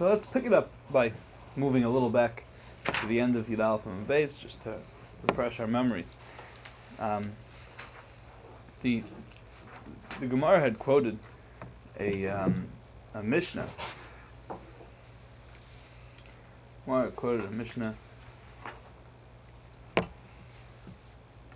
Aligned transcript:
So 0.00 0.08
let's 0.08 0.24
pick 0.24 0.46
it 0.46 0.54
up 0.54 0.70
by 0.90 1.12
moving 1.56 1.84
a 1.84 1.90
little 1.90 2.08
back 2.08 2.44
to 2.86 3.06
the 3.06 3.20
end 3.20 3.36
of 3.36 3.48
Yud 3.48 3.84
and 3.84 4.08
base, 4.08 4.34
just 4.34 4.62
to 4.62 4.78
refresh 5.28 5.60
our 5.60 5.66
memories. 5.66 6.06
Um, 6.98 7.32
the 8.80 9.02
the 10.18 10.26
Gemara 10.26 10.58
had 10.58 10.78
quoted 10.78 11.18
a 11.98 12.26
um, 12.28 12.66
a 13.12 13.22
Mishnah. 13.22 13.68
Gemara 16.86 17.10
quoted 17.10 17.44
a 17.44 17.50
Mishnah 17.50 17.94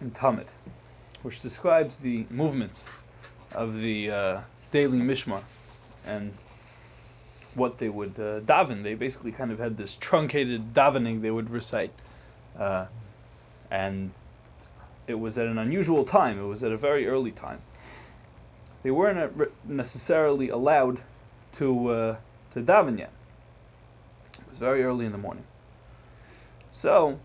in 0.03 0.11
Tamid, 0.11 0.49
which 1.23 1.41
describes 1.41 1.97
the 1.97 2.27
movements 2.29 2.85
of 3.53 3.79
the 3.79 4.11
uh, 4.11 4.41
daily 4.71 4.99
Mishmar 4.99 5.41
and 6.05 6.31
what 7.55 7.79
they 7.79 7.89
would 7.89 8.15
uh, 8.19 8.41
daven. 8.41 8.83
They 8.83 8.95
basically 8.95 9.33
kind 9.33 9.51
of 9.51 9.59
had 9.59 9.77
this 9.77 9.97
truncated 9.97 10.75
davening 10.75 11.23
they 11.23 11.31
would 11.31 11.51
recite. 11.51 11.93
Uh, 12.59 12.87
and 13.71 14.11
it 15.07 15.15
was 15.15 15.39
at 15.39 15.47
an 15.47 15.59
unusual 15.59 16.05
time, 16.05 16.39
it 16.39 16.45
was 16.45 16.63
at 16.63 16.73
a 16.73 16.77
very 16.77 17.07
early 17.07 17.31
time. 17.31 17.61
They 18.83 18.91
weren't 18.91 19.51
necessarily 19.65 20.51
allowed 20.51 21.01
to, 21.57 21.89
uh, 21.89 22.17
to 22.53 22.63
daven 22.63 22.99
yet. 22.99 23.11
It 24.35 24.49
was 24.49 24.59
very 24.59 24.85
early 24.85 25.07
in 25.07 25.13
the 25.13 25.19
morning. 25.19 25.45
So, 26.71 27.19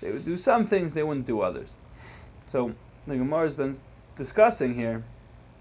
they 0.00 0.10
would 0.10 0.24
do 0.24 0.36
some 0.36 0.66
things, 0.66 0.92
they 0.92 1.02
wouldn't 1.02 1.26
do 1.26 1.40
others. 1.40 1.68
So, 2.48 2.74
the 3.06 3.16
Gemara 3.16 3.44
has 3.44 3.54
been 3.54 3.76
discussing 4.16 4.74
here 4.74 5.04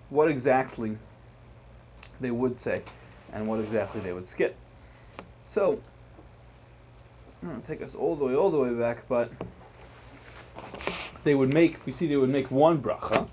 what 0.09 0.29
exactly 0.29 0.97
they 2.19 2.31
would 2.31 2.59
say 2.59 2.81
and 3.33 3.47
what 3.47 3.59
exactly 3.59 4.01
they 4.01 4.13
would 4.13 4.27
skip. 4.27 4.55
So, 5.43 5.79
I'm 7.41 7.49
going 7.49 7.61
to 7.61 7.67
take 7.67 7.81
us 7.81 7.95
all 7.95 8.15
the 8.15 8.25
way, 8.25 8.35
all 8.35 8.51
the 8.51 8.59
way 8.59 8.73
back, 8.73 9.07
but 9.07 9.31
they 11.23 11.33
would 11.33 11.53
make, 11.53 11.85
we 11.85 11.91
see 11.91 12.07
they 12.07 12.17
would 12.17 12.29
make 12.29 12.51
one 12.51 12.81
bracha, 12.81 13.27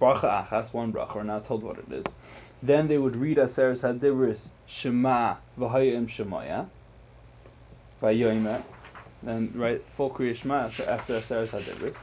bracha 0.00 0.48
achas, 0.48 0.72
one 0.72 0.92
bracha, 0.92 1.16
we're 1.16 1.22
not 1.24 1.46
told 1.46 1.62
what 1.62 1.78
it 1.78 1.92
is. 1.92 2.04
Then 2.62 2.88
they 2.88 2.98
would 2.98 3.16
read 3.16 3.36
Aseres 3.36 3.80
Hadibris, 3.80 4.48
Shema, 4.66 5.36
V'hayim 5.58 6.06
Shemaya, 6.06 6.68
V'yoymer, 8.02 8.62
then 9.22 9.52
write 9.54 9.88
full 9.88 10.10
Kriya 10.10 10.36
Shema 10.36 10.64
after 10.64 10.84
Aseres 11.20 11.50
Hadibris. 11.50 11.94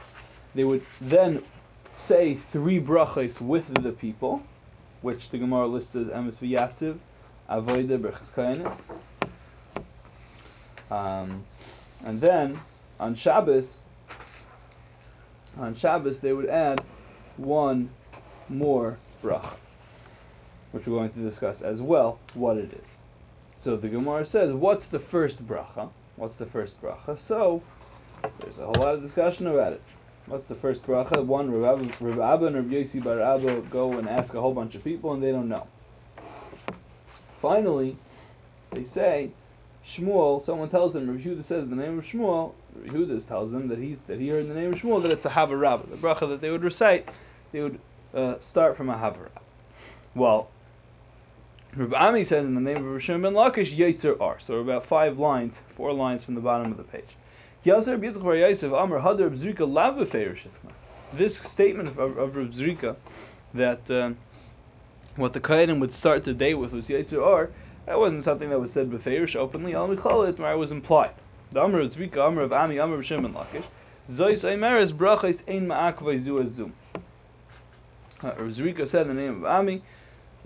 They 0.54 0.64
would 0.64 0.84
then 1.00 1.42
say 1.96 2.34
three 2.34 2.80
brachas 2.80 3.40
with 3.40 3.72
the 3.82 3.92
people, 3.92 4.42
which 5.06 5.30
the 5.30 5.38
Gemara 5.38 5.68
lists 5.68 5.94
as 5.94 6.08
Emes 6.08 6.40
V'Yatziv, 6.40 6.98
Avoida 7.48 7.96
Berchas 7.96 8.76
Um, 10.90 11.44
and 12.04 12.20
then 12.20 12.58
on 12.98 13.14
Shabbos, 13.14 13.78
on 15.56 15.76
Shabbos 15.76 16.18
they 16.18 16.32
would 16.32 16.48
add 16.48 16.80
one 17.36 17.88
more 18.48 18.98
bracha, 19.22 19.54
which 20.72 20.88
we're 20.88 20.98
going 20.98 21.12
to 21.12 21.20
discuss 21.20 21.62
as 21.62 21.80
well 21.82 22.18
what 22.34 22.56
it 22.56 22.72
is. 22.72 22.88
So 23.58 23.76
the 23.76 23.88
Gemara 23.88 24.24
says, 24.24 24.52
what's 24.52 24.86
the 24.86 24.98
first 24.98 25.46
bracha? 25.46 25.88
What's 26.16 26.34
the 26.34 26.46
first 26.46 26.82
bracha? 26.82 27.16
So 27.16 27.62
there's 28.40 28.58
a 28.58 28.64
whole 28.64 28.74
lot 28.74 28.94
of 28.94 29.02
discussion 29.02 29.46
about 29.46 29.74
it. 29.74 29.82
What's 30.26 30.46
the 30.46 30.56
first 30.56 30.82
bracha? 30.82 31.24
One, 31.24 31.52
Rav 31.52 31.80
Abba 32.20 32.46
and 32.46 32.56
Rav 32.56 32.64
Yosi 32.64 33.02
Bar 33.02 33.20
Abba 33.20 33.60
go 33.70 33.92
and 33.92 34.08
ask 34.08 34.34
a 34.34 34.40
whole 34.40 34.52
bunch 34.52 34.74
of 34.74 34.82
people 34.82 35.12
and 35.12 35.22
they 35.22 35.30
don't 35.30 35.48
know. 35.48 35.68
Finally, 37.40 37.96
they 38.72 38.82
say, 38.82 39.30
Shmuel, 39.84 40.44
someone 40.44 40.68
tells 40.68 40.94
them, 40.94 41.08
Rav 41.08 41.20
Yehuda 41.20 41.44
says 41.44 41.68
the 41.68 41.76
name 41.76 42.00
of 42.00 42.04
Shmuel, 42.04 42.54
Rav 42.74 42.92
Yehuda 42.92 43.28
tells 43.28 43.52
them 43.52 43.68
that, 43.68 43.78
he's, 43.78 43.98
that 44.08 44.18
he 44.18 44.28
heard 44.28 44.48
the 44.48 44.54
name 44.54 44.72
of 44.72 44.80
Shmuel, 44.80 45.00
that 45.02 45.12
it's 45.12 45.26
a 45.26 45.30
Havarabba. 45.30 45.90
The 45.90 45.96
bracha 45.96 46.28
that 46.28 46.40
they 46.40 46.50
would 46.50 46.64
recite, 46.64 47.08
they 47.52 47.60
would 47.60 47.78
uh, 48.12 48.40
start 48.40 48.76
from 48.76 48.90
a 48.90 48.94
Havarabba. 48.94 49.42
Well, 50.16 50.50
Rav 51.76 51.94
Ami 51.94 52.24
says 52.24 52.44
in 52.44 52.56
the 52.56 52.60
name 52.60 52.78
of 52.78 53.00
Rishon 53.00 53.22
ben 53.22 53.34
Lakish, 53.34 53.76
Yetzer 53.76 54.20
Ar. 54.20 54.40
So 54.40 54.56
about 54.56 54.86
five 54.86 55.20
lines, 55.20 55.60
four 55.68 55.92
lines 55.92 56.24
from 56.24 56.34
the 56.34 56.40
bottom 56.40 56.72
of 56.72 56.78
the 56.78 56.82
page. 56.82 57.14
This 57.66 57.86
statement 61.38 61.88
of, 61.88 61.98
of, 61.98 62.36
Reb 62.36 62.52
Zrika 62.52 62.94
that 63.54 63.90
um, 63.90 64.16
what 65.16 65.32
the 65.32 65.40
Kohanim 65.40 65.80
would 65.80 65.92
start 65.92 66.22
the 66.22 66.32
day 66.32 66.54
with 66.54 66.70
was 66.70 66.84
Yetzer 66.84 67.26
Ar, 67.26 67.50
that 67.86 67.98
wasn't 67.98 68.22
something 68.22 68.50
that 68.50 68.60
was 68.60 68.72
said 68.72 68.88
beferish 68.88 69.34
openly. 69.34 69.74
Al 69.74 69.88
Michalit 69.88 70.38
was 70.56 70.70
implied. 70.70 71.10
The 71.50 71.64
Amar 71.64 71.80
of 71.80 71.92
Zrika, 71.92 72.28
Amar 72.28 72.44
of 72.44 72.52
Ami, 72.52 72.78
Amar 72.78 72.98
of 72.98 73.04
Shimon 73.04 73.34
Lakish. 73.34 73.64
Zois 74.08 74.44
Aimeres 74.44 74.92
Brachais 74.92 75.42
Ein 75.48 75.66
Ma'akvai 75.66 76.22
Zu 76.22 76.34
Azum. 76.34 76.70
Uh, 78.22 78.30
Zrika 78.42 78.86
said 78.86 79.08
in 79.08 79.16
the 79.16 79.22
name 79.22 79.38
of 79.38 79.44
Ami, 79.44 79.82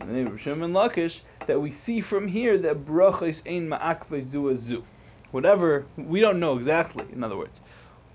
in 0.00 0.06
the 0.06 0.14
name 0.14 0.28
of 0.28 0.40
Shimon 0.40 0.72
Lakish, 0.72 1.20
that 1.44 1.60
we 1.60 1.70
see 1.70 2.00
from 2.00 2.28
here 2.28 2.56
that 2.56 2.86
Brachais 2.86 3.42
Ein 3.46 3.68
Ma'akvai 3.68 4.26
Zu 4.26 4.44
Azum 4.44 4.84
whatever 5.30 5.86
we 5.96 6.20
don't 6.20 6.40
know 6.40 6.56
exactly. 6.56 7.06
In 7.12 7.22
other 7.24 7.36
words, 7.36 7.58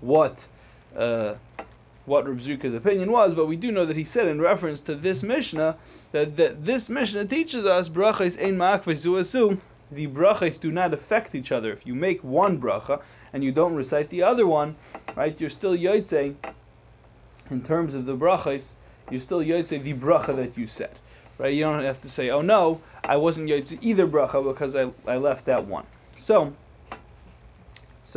what 0.00 0.46
uh, 0.96 1.34
what 2.06 2.28
Reb 2.28 2.64
opinion 2.74 3.10
was, 3.10 3.34
but 3.34 3.46
we 3.46 3.56
do 3.56 3.72
know 3.72 3.84
that 3.84 3.96
he 3.96 4.04
said 4.04 4.28
in 4.28 4.40
reference 4.40 4.80
to 4.82 4.94
this 4.94 5.22
Mishnah 5.22 5.76
that, 6.12 6.36
that 6.36 6.64
this 6.64 6.88
Mishnah 6.88 7.26
teaches 7.26 7.66
us 7.66 7.88
brachas 7.88 8.40
ein 8.40 8.56
ma'akvezu 8.56 9.58
the 9.90 10.06
brachas 10.06 10.58
do 10.60 10.70
not 10.70 10.92
affect 10.92 11.34
each 11.34 11.52
other. 11.52 11.72
If 11.72 11.86
you 11.86 11.94
make 11.94 12.22
one 12.22 12.60
bracha 12.60 13.02
and 13.32 13.42
you 13.44 13.52
don't 13.52 13.74
recite 13.74 14.08
the 14.10 14.22
other 14.22 14.46
one, 14.46 14.76
right, 15.14 15.38
you're 15.40 15.50
still 15.50 15.76
yotze 15.76 16.34
in 17.50 17.62
terms 17.62 17.94
of 17.94 18.06
the 18.06 18.16
brachas, 18.16 18.70
you're 19.10 19.20
still 19.20 19.40
yotze 19.40 19.68
the 19.68 19.94
bracha 19.94 20.34
that 20.36 20.56
you 20.56 20.66
said. 20.66 20.98
Right? 21.38 21.54
You 21.54 21.64
don't 21.64 21.84
have 21.84 22.02
to 22.02 22.10
say, 22.10 22.30
oh 22.30 22.40
no, 22.40 22.80
I 23.04 23.16
wasn't 23.16 23.48
yotze 23.48 23.78
either 23.82 24.06
bracha 24.06 24.44
because 24.44 24.74
I, 24.74 24.90
I 25.06 25.18
left 25.18 25.46
that 25.46 25.66
one. 25.66 25.84
So 26.18 26.52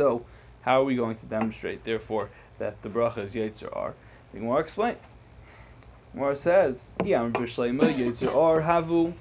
so, 0.00 0.24
how 0.62 0.80
are 0.80 0.84
we 0.84 0.96
going 0.96 1.16
to 1.18 1.26
demonstrate, 1.26 1.84
therefore, 1.84 2.30
that 2.58 2.80
the 2.80 2.88
bracha 2.88 3.18
is 3.18 3.34
Yetzer 3.34 3.68
Ar? 3.76 3.92
The 4.32 4.38
Gemara 4.38 4.60
explains. 4.60 4.96
Gemara 6.14 6.34
says, 6.36 6.86
Yam 7.04 7.34
Bishleima 7.34 7.92
Yetzer 7.92 8.34
Ar 8.34 8.62
Havu 8.62 9.12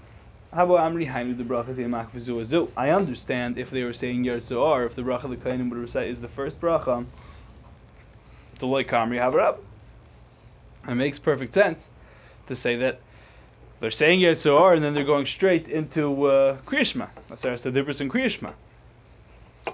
I 2.78 2.90
understand 2.92 3.58
if 3.58 3.70
they 3.70 3.84
were 3.84 3.92
saying 3.92 4.24
Yetzer 4.24 4.66
Ar, 4.66 4.86
if 4.86 4.96
the 4.96 5.02
bracha 5.02 5.30
the 5.30 5.36
Kainim 5.36 5.70
would 5.70 5.80
recite 5.80 6.08
is 6.08 6.22
the 6.22 6.30
first 6.30 6.62
bracha, 6.62 7.06
the 8.60 8.66
Loy 8.66 8.86
Kamri 8.86 9.18
Havarab. 9.18 9.58
It 10.88 10.96
makes 10.96 11.20
perfect 11.20 11.54
sense 11.54 11.90
to 12.48 12.56
say 12.56 12.78
that 12.78 13.02
they're 13.82 13.92
saying 13.92 14.22
Yetzer 14.22 14.58
Ar 14.58 14.76
and 14.76 14.84
then 14.84 14.94
they're 14.94 15.04
going 15.04 15.26
straight 15.26 15.68
into 15.68 16.24
uh. 16.24 16.58
That's 17.28 17.64
the 17.64 17.70
difference 17.70 18.00
in 18.00 18.10
Kriyashma. 18.10 18.54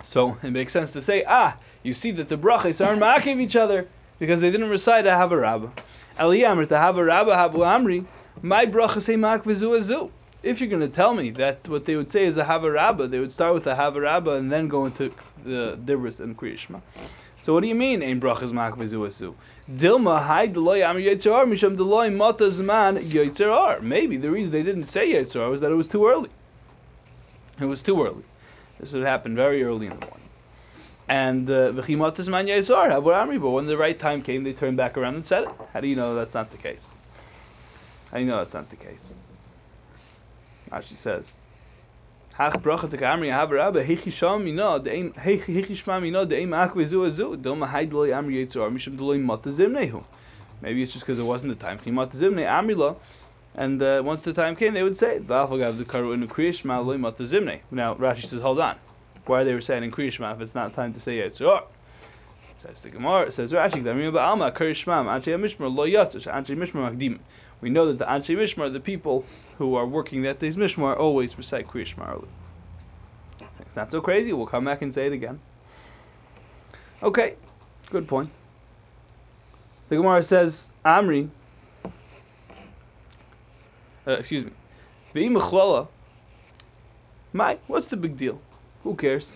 So 0.04 0.38
it 0.44 0.52
makes 0.52 0.74
sense 0.74 0.92
to 0.92 1.02
say, 1.02 1.24
ah, 1.28 1.58
you 1.84 1.94
see 1.94 2.12
that 2.12 2.30
the 2.30 2.38
brachas 2.38 2.86
aren't 2.86 3.02
ma'akiv 3.02 3.40
each 3.40 3.56
other 3.56 3.88
because 4.20 4.42
they 4.42 4.52
didn't 4.52 4.70
recite 4.70 5.06
a 5.06 5.12
havarabba. 5.12 5.72
Eliyamr 6.18 6.68
to 6.68 6.76
havarabba 6.76 7.36
havu 7.36 7.58
amri, 7.58 8.06
my 8.42 8.66
bracha 8.66 9.02
say 9.02 9.16
ma'akvizu 9.16 9.80
azu. 9.80 10.12
If 10.44 10.62
you're 10.62 10.70
going 10.70 10.82
to 10.82 10.88
tell 10.88 11.14
me 11.14 11.32
that 11.32 11.68
what 11.68 11.86
they 11.86 11.96
would 11.96 12.12
say 12.12 12.26
is 12.26 12.38
a 12.38 12.46
havarabba, 12.46 13.10
they 13.10 13.20
would 13.20 13.32
start 13.32 13.54
with 13.54 13.68
a 13.68 13.76
havarabba 13.76 14.38
and 14.38 14.52
then 14.52 14.68
go 14.68 14.86
into 14.86 15.12
the 15.44 15.78
dibris 15.84 16.20
and 16.20 16.38
kriyishma. 16.38 16.82
So 17.44 17.54
what 17.54 17.62
do 17.62 17.68
you 17.68 17.76
mean, 17.76 18.02
ein 18.02 18.20
brachas 18.20 18.52
ma'akvizu 18.52 19.08
azu? 19.08 19.36
Dilma 19.70 20.26
hay 20.26 20.48
deloy 20.48 20.82
amri 20.82 21.06
yitzar 21.06 21.46
misham 21.46 21.78
deloy 21.78 22.16
mata 22.16 22.46
zman 22.46 23.00
yitzar. 23.04 23.82
Maybe 23.82 24.18
the 24.18 24.32
reason 24.32 24.52
they 24.52 24.64
didn't 24.64 24.88
say 24.88 25.14
yitzar 25.14 25.50
was 25.50 25.62
that 25.62 25.72
it 25.72 25.76
was 25.76 25.88
too 25.88 26.08
early. 26.08 26.30
It 27.60 27.66
was 27.66 27.82
too 27.82 28.04
early. 28.04 28.24
This 28.86 28.94
would 28.94 29.04
happen 29.04 29.36
very 29.36 29.64
early 29.64 29.88
in 29.88 29.94
the 29.94 30.06
morning. 30.06 30.30
And 31.08 31.50
uh, 31.50 31.72
v'chimat 31.72 32.20
is 32.20 32.30
man 32.30 32.46
amri. 32.46 33.42
But 33.42 33.50
when 33.50 33.66
the 33.66 33.78
right 33.78 34.00
time 34.00 34.22
came, 34.22 34.44
they 34.44 34.54
turned 34.54 34.78
back 34.78 34.96
around 34.96 35.16
and 35.16 35.26
said 35.26 35.46
it. 35.46 35.50
How 35.74 35.80
do 35.80 35.88
you 35.88 35.96
know 35.96 36.14
that's 36.14 36.36
not 36.36 36.52
the 36.52 36.58
case? 36.58 36.86
How 38.12 38.18
do 38.18 38.24
you 38.24 38.30
know 38.30 38.38
that's 38.38 38.54
not 38.54 38.70
the 38.70 38.76
case? 38.76 39.12
Says, 40.82 41.32
"Hach 42.36 42.62
bracha 42.62 42.92
te 42.92 42.98
kamri 42.98 43.30
havarabba 43.30 43.84
heichisham 43.84 44.44
mina 44.44 44.80
deim 44.80 45.16
heichishma 45.16 46.00
mina 46.00 46.28
deim 46.28 46.50
akve 46.50 46.86
azu 46.86 47.42
doma 47.42 47.68
haidloi 47.68 48.12
amri 48.12 48.46
yitzar 48.46 48.70
mishum 48.72 49.00
deloi 49.00 49.20
mata 49.20 49.50
zimnehu." 49.50 50.04
Maybe 50.62 50.84
it's 50.84 50.94
just 50.94 51.08
because 51.08 51.18
it 51.18 51.24
wasn't 51.24 51.58
the 51.58 51.66
time. 51.66 51.80
And 53.58 53.82
uh, 53.82 54.02
once 54.04 54.22
the 54.22 54.34
time 54.34 54.58
came, 54.58 54.74
they 54.74 54.84
would 54.84 54.98
say, 54.98 55.20
Now, 55.28 55.48
Rashi 57.96 58.26
says, 58.26 58.42
hold 58.42 58.60
on. 58.60 58.76
Why 59.26 59.42
are 59.42 59.46
they 59.46 59.54
reciting 59.54 59.92
Kriyashma 59.92 60.36
if 60.36 60.42
it's 60.42 60.54
not 60.54 60.74
time 60.74 60.94
to 60.94 61.00
say 61.00 61.18
Yetzirah? 61.18 61.64
Says 62.62 62.76
the 62.84 62.90
Gemara, 62.90 63.32
says 63.32 63.54
Rashi, 63.54 63.82
We 67.62 67.70
know 67.70 67.86
that 67.88 67.98
the 67.98 68.06
Anshe 68.06 68.36
Mishmar, 68.36 68.74
the 68.74 68.80
people 68.80 69.26
who 69.58 69.76
are 69.76 69.86
working 69.86 70.22
that 70.24 70.40
day's 70.40 70.58
Mishmar, 70.58 71.00
always 71.00 71.38
recite 71.38 71.68
Kriyashma 71.68 72.12
early. 72.12 72.28
It's 73.62 73.76
not 73.78 73.92
so 73.92 74.02
crazy. 74.02 74.34
We'll 74.34 74.48
come 74.48 74.66
back 74.66 74.82
and 74.82 74.94
say 74.94 75.08
it 75.08 75.14
again. 75.14 75.40
Okay, 77.02 77.36
good 77.90 78.08
point. 78.08 78.30
The 79.88 79.96
Gemara 79.96 80.24
says, 80.24 80.70
Amri, 80.84 81.30
uh, 84.08 84.12
excuse 84.12 84.46
me, 84.46 84.52
V'imachlala, 85.14 85.88
my, 87.34 87.58
what's 87.68 87.88
the 87.88 87.98
big 87.98 88.18
deal? 88.18 88.40
Who 88.84 88.96
cares? 88.96 89.28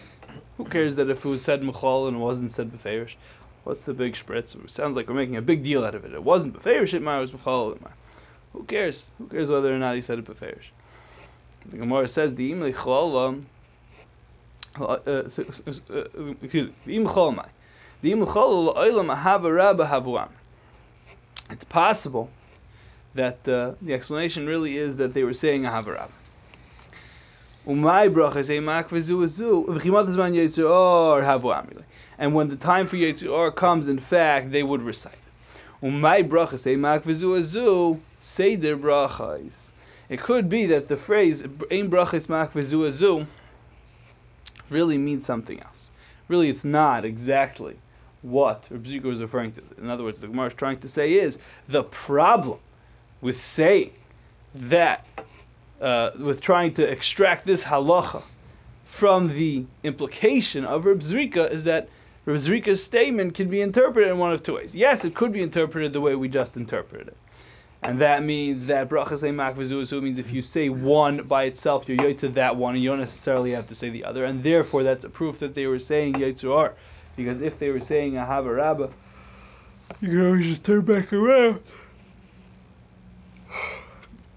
Who 0.58 0.66
cares 0.66 0.96
that 0.96 1.10
if 1.10 1.26
it 1.26 1.30
was 1.30 1.42
said 1.42 1.62
Mechal 1.62 2.08
and 2.08 2.18
it 2.18 2.20
wasn't 2.20 2.52
said 2.52 2.72
Beferish? 2.72 3.16
What's 3.64 3.84
the 3.84 3.94
big 3.94 4.14
spritz? 4.14 4.56
It 4.64 4.72
sounds 4.72 4.96
like 4.96 5.08
we're 5.08 5.16
making 5.16 5.38
a 5.38 5.42
big 5.42 5.64
deal 5.64 5.84
out 5.84 5.96
of 5.96 6.06
it. 6.06 6.14
It 6.14 6.24
wasn't 6.24 6.58
Beferish, 6.58 6.94
it 6.94 7.04
was 7.04 7.32
Mechal. 7.32 7.78
Who 8.54 8.64
cares? 8.64 9.06
Who 9.18 9.28
cares 9.28 9.50
whether 9.50 9.74
or 9.74 9.80
not 9.80 9.96
he 9.96 10.02
said 10.02 10.20
it 10.20 10.26
Beferish? 10.26 10.72
The 11.66 11.78
Gemara 11.78 12.08
says, 12.08 12.36
the 12.36 12.52
Im 12.52 12.62
Lechlala, 12.62 13.44
uh, 14.80 14.84
uh, 14.84 15.30
excuse 16.42 16.72
me, 16.86 16.96
Im 16.96 17.06
Cholmai. 17.06 17.48
The 18.02 18.12
Im 18.12 18.26
Cholala 18.26 18.78
Oilam 18.78 19.16
Ahava 19.16 19.54
Rabba. 19.54 20.30
It's 21.50 21.66
possible 21.66 22.30
that 23.16 23.48
uh, 23.48 23.74
the 23.82 23.94
explanation 23.94 24.48
really 24.48 24.78
is 24.78 24.96
that 24.98 25.14
they 25.14 25.24
were 25.24 25.34
saying 25.34 25.64
Ahava 25.64 25.96
Rabba. 25.96 26.14
Umay 27.68 28.14
bracha 28.14 28.46
say 28.46 28.60
mak 28.60 28.90
v'zu 28.90 29.24
v'zu 29.24 29.66
v'chimat 29.68 30.08
zman 30.08 30.34
yitzur 30.34 31.24
havu 31.24 31.54
amrile. 31.54 31.84
And 32.18 32.34
when 32.34 32.50
the 32.50 32.56
time 32.56 32.88
for 32.88 32.98
yitzur 32.98 33.56
comes, 33.56 33.90
in 33.90 33.98
fact, 33.98 34.52
they 34.52 34.64
would 34.64 34.82
recite. 34.82 35.14
Say 38.22 38.56
their. 38.56 38.78
It 40.10 40.22
could 40.22 40.50
be 40.50 40.66
that 40.66 40.88
the 40.88 40.98
phrase 40.98 41.46
ein 41.72 41.90
really 44.70 44.98
means 44.98 45.26
something 45.26 45.60
else. 45.62 45.90
Really, 46.28 46.50
it's 46.50 46.66
not 46.66 47.06
exactly 47.06 47.80
what 48.22 48.66
Rabbi 48.70 49.10
is 49.10 49.22
referring 49.22 49.54
to. 49.54 49.62
In 49.78 49.90
other 49.90 50.04
words, 50.04 50.20
the 50.20 50.28
Gemara 50.28 50.48
is 50.48 50.54
trying 50.54 50.80
to 50.80 50.88
say 50.88 51.14
is 51.14 51.38
the 51.68 51.84
problem 51.84 52.60
with 53.22 53.44
saying 53.44 53.92
that 54.56 55.06
uh, 55.82 56.12
with 56.20 56.42
trying 56.42 56.74
to 56.74 56.88
extract 56.90 57.46
this 57.46 57.64
halacha 57.64 58.24
from 58.86 59.28
the 59.30 59.66
implication 59.84 60.66
of 60.66 60.86
Reb 60.86 61.00
Zrika 61.00 61.50
is 61.52 61.64
that 61.64 61.90
Reb 62.26 62.38
Zrika's 62.38 62.84
statement 62.84 63.34
can 63.34 63.50
be 63.50 63.62
interpreted 63.62 64.10
in 64.10 64.18
one 64.18 64.34
of 64.34 64.44
two 64.44 64.56
ways. 64.56 64.76
Yes, 64.76 65.06
it 65.06 65.16
could 65.16 65.32
be 65.32 65.42
interpreted 65.42 65.94
the 65.94 66.02
way 66.02 66.16
we 66.16 66.28
just 66.28 66.58
interpreted 66.58 67.08
it. 67.08 67.18
And 67.82 68.00
that 68.00 68.24
means 68.24 68.68
that 68.68 68.90
brachas 68.90 69.24
emak 69.24 69.56
v'zuasu 69.56 70.04
means 70.04 70.20
if 70.20 70.34
you 70.34 70.42
say 70.42 70.68
one 70.68 71.24
by 71.24 71.46
itself, 71.46 71.88
you're 71.88 71.98
yoytza 71.98 72.34
that 72.34 72.58
one, 72.58 72.76
and 72.76 72.84
you 72.84 72.90
don't 72.90 73.00
necessarily 73.00 73.52
have 73.52 73.70
to 73.70 73.76
say 73.76 73.90
the 73.90 74.04
other. 74.04 74.26
And 74.26 74.44
therefore, 74.44 74.84
that's 74.84 75.06
a 75.06 75.10
proof 75.10 75.40
that 75.40 75.56
they 75.56 75.66
were 75.66 75.80
saying 75.80 76.16
yitzur 76.16 76.74
Because 77.16 77.42
if 77.42 77.58
they 77.58 77.70
were 77.70 77.80
saying 77.80 78.14
ahava 78.14 78.58
rabba, 78.58 78.90
you 80.02 80.10
can 80.10 80.26
always 80.26 80.46
just 80.46 80.66
turn 80.66 80.82
back 80.82 81.14
around 81.14 81.62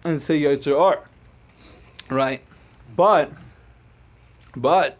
and 0.04 0.20
say 0.20 0.40
yitzur 0.40 1.02
right? 2.10 2.42
But, 2.96 3.32
but 4.54 4.98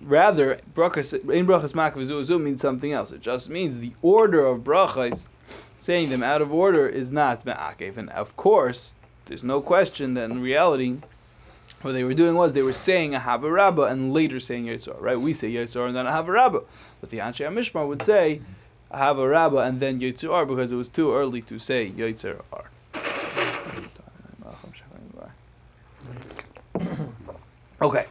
rather, 0.00 0.54
in 0.54 0.60
brachas 0.66 1.72
makav 1.72 2.40
means 2.40 2.60
something 2.60 2.92
else. 2.92 3.12
It 3.12 3.20
just 3.20 3.48
means 3.48 3.80
the 3.80 3.92
order 4.02 4.46
of 4.46 4.60
brachas, 4.60 5.22
saying 5.78 6.10
them 6.10 6.22
out 6.22 6.42
of 6.42 6.52
order, 6.52 6.88
is 6.88 7.12
not 7.12 7.44
me'akev. 7.44 7.96
And 7.96 8.10
of 8.10 8.36
course, 8.36 8.92
there's 9.26 9.44
no 9.44 9.60
question 9.60 10.14
that 10.14 10.30
in 10.30 10.40
reality, 10.40 10.98
what 11.82 11.92
they 11.92 12.04
were 12.04 12.14
doing 12.14 12.34
was 12.34 12.52
they 12.52 12.62
were 12.62 12.72
saying 12.72 13.14
a 13.14 13.20
havarabba 13.20 13.90
and 13.90 14.12
later 14.12 14.40
saying 14.40 14.66
yitzor. 14.66 15.00
Right? 15.00 15.20
We 15.20 15.34
say 15.34 15.52
yitzor 15.52 15.86
and 15.86 15.96
then 15.96 16.06
a 16.06 16.10
havarabba, 16.10 16.64
but 17.00 17.10
the 17.10 17.18
Anshe 17.18 17.46
Mishmar 17.52 17.86
would 17.86 18.02
say 18.02 18.40
I 18.90 18.98
have 18.98 19.18
a 19.18 19.22
havarabba 19.22 19.68
and 19.68 19.80
then 19.80 20.00
yitzor 20.00 20.48
because 20.48 20.72
it 20.72 20.76
was 20.76 20.88
too 20.88 21.14
early 21.14 21.42
to 21.42 21.58
say 21.58 21.90
yitzor. 21.90 22.42
Okay. 27.80 28.06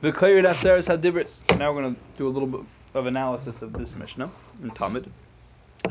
The 0.00 0.12
Kayrid 0.12 0.44
Aseres 0.44 0.86
Hadibris. 0.86 1.58
Now 1.58 1.72
we're 1.72 1.80
going 1.80 1.94
to 1.96 2.00
do 2.16 2.28
a 2.28 2.30
little 2.30 2.46
bit 2.46 2.60
of 2.94 3.06
analysis 3.06 3.62
of 3.62 3.72
this 3.72 3.96
Mishnah 3.96 4.30
in 4.62 4.70
Tamid. 4.70 5.08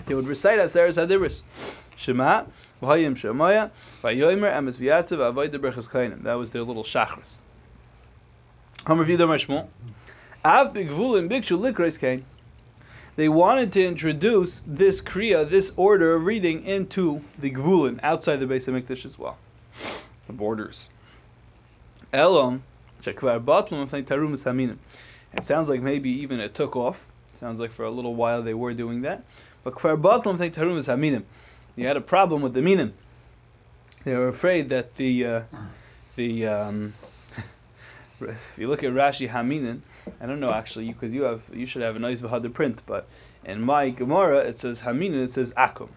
They 0.05 0.15
would 0.15 0.27
recite 0.27 0.59
Aseres 0.59 0.95
Hadibris. 0.95 1.41
Shema, 1.97 2.45
V'hayim 2.81 3.15
Shemaya, 3.15 3.69
V'yomer, 4.01 4.53
Emes 4.53 4.75
V'yatzev, 4.75 5.17
Avoyde 5.17 5.55
Berchas 5.59 5.89
Kainim. 5.89 6.23
That 6.23 6.35
was 6.35 6.51
their 6.51 6.63
little 6.63 6.83
Kain. 11.97 12.25
They 13.15 13.29
wanted 13.29 13.73
to 13.73 13.85
introduce 13.85 14.63
this 14.67 15.01
Kriya, 15.01 15.49
this 15.49 15.71
order 15.75 16.15
of 16.15 16.25
reading, 16.25 16.65
into 16.65 17.21
the 17.39 17.51
Gvulin, 17.51 17.99
outside 18.03 18.37
the 18.37 18.47
base 18.47 18.67
of 18.67 18.75
Mikdash 18.75 19.05
as 19.05 19.17
well. 19.17 19.37
The 20.27 20.33
borders. 20.33 20.89
Haminim. 24.43 24.77
It 25.33 25.45
sounds 25.45 25.69
like 25.69 25.81
maybe 25.81 26.09
even 26.09 26.39
it 26.39 26.55
took 26.55 26.75
off. 26.75 27.09
Sounds 27.39 27.59
like 27.59 27.71
for 27.71 27.83
a 27.83 27.91
little 27.91 28.15
while 28.15 28.41
they 28.41 28.53
were 28.53 28.73
doing 28.73 29.01
that. 29.01 29.23
But 29.63 29.75
kvar 29.75 30.01
batlum 30.01 30.37
tarum 30.53 30.79
haminim. 30.79 31.23
You 31.75 31.87
had 31.87 31.97
a 31.97 32.01
problem 32.01 32.41
with 32.41 32.53
the 32.53 32.61
minim. 32.61 32.93
They 34.05 34.13
were 34.13 34.27
afraid 34.27 34.69
that 34.69 34.95
the 34.95 35.25
uh, 35.25 35.41
the 36.15 36.47
um, 36.47 36.93
if 38.21 38.55
you 38.57 38.69
look 38.69 38.83
at 38.83 38.93
Rashi 38.93 39.29
Haminin, 39.29 39.81
I 40.21 40.25
don't 40.25 40.39
know 40.39 40.51
actually 40.51 40.87
because 40.87 41.13
you 41.13 41.23
have 41.23 41.49
you 41.53 41.65
should 41.65 41.81
have 41.81 41.95
a 41.95 41.99
nice 41.99 42.21
v'hadar 42.21 42.53
print, 42.53 42.81
but 42.85 43.07
in 43.43 43.61
my 43.61 43.89
Gemara 43.89 44.39
it 44.39 44.59
says 44.59 44.79
Haminin, 44.79 45.23
it 45.23 45.33
says 45.33 45.53
Akum. 45.53 45.89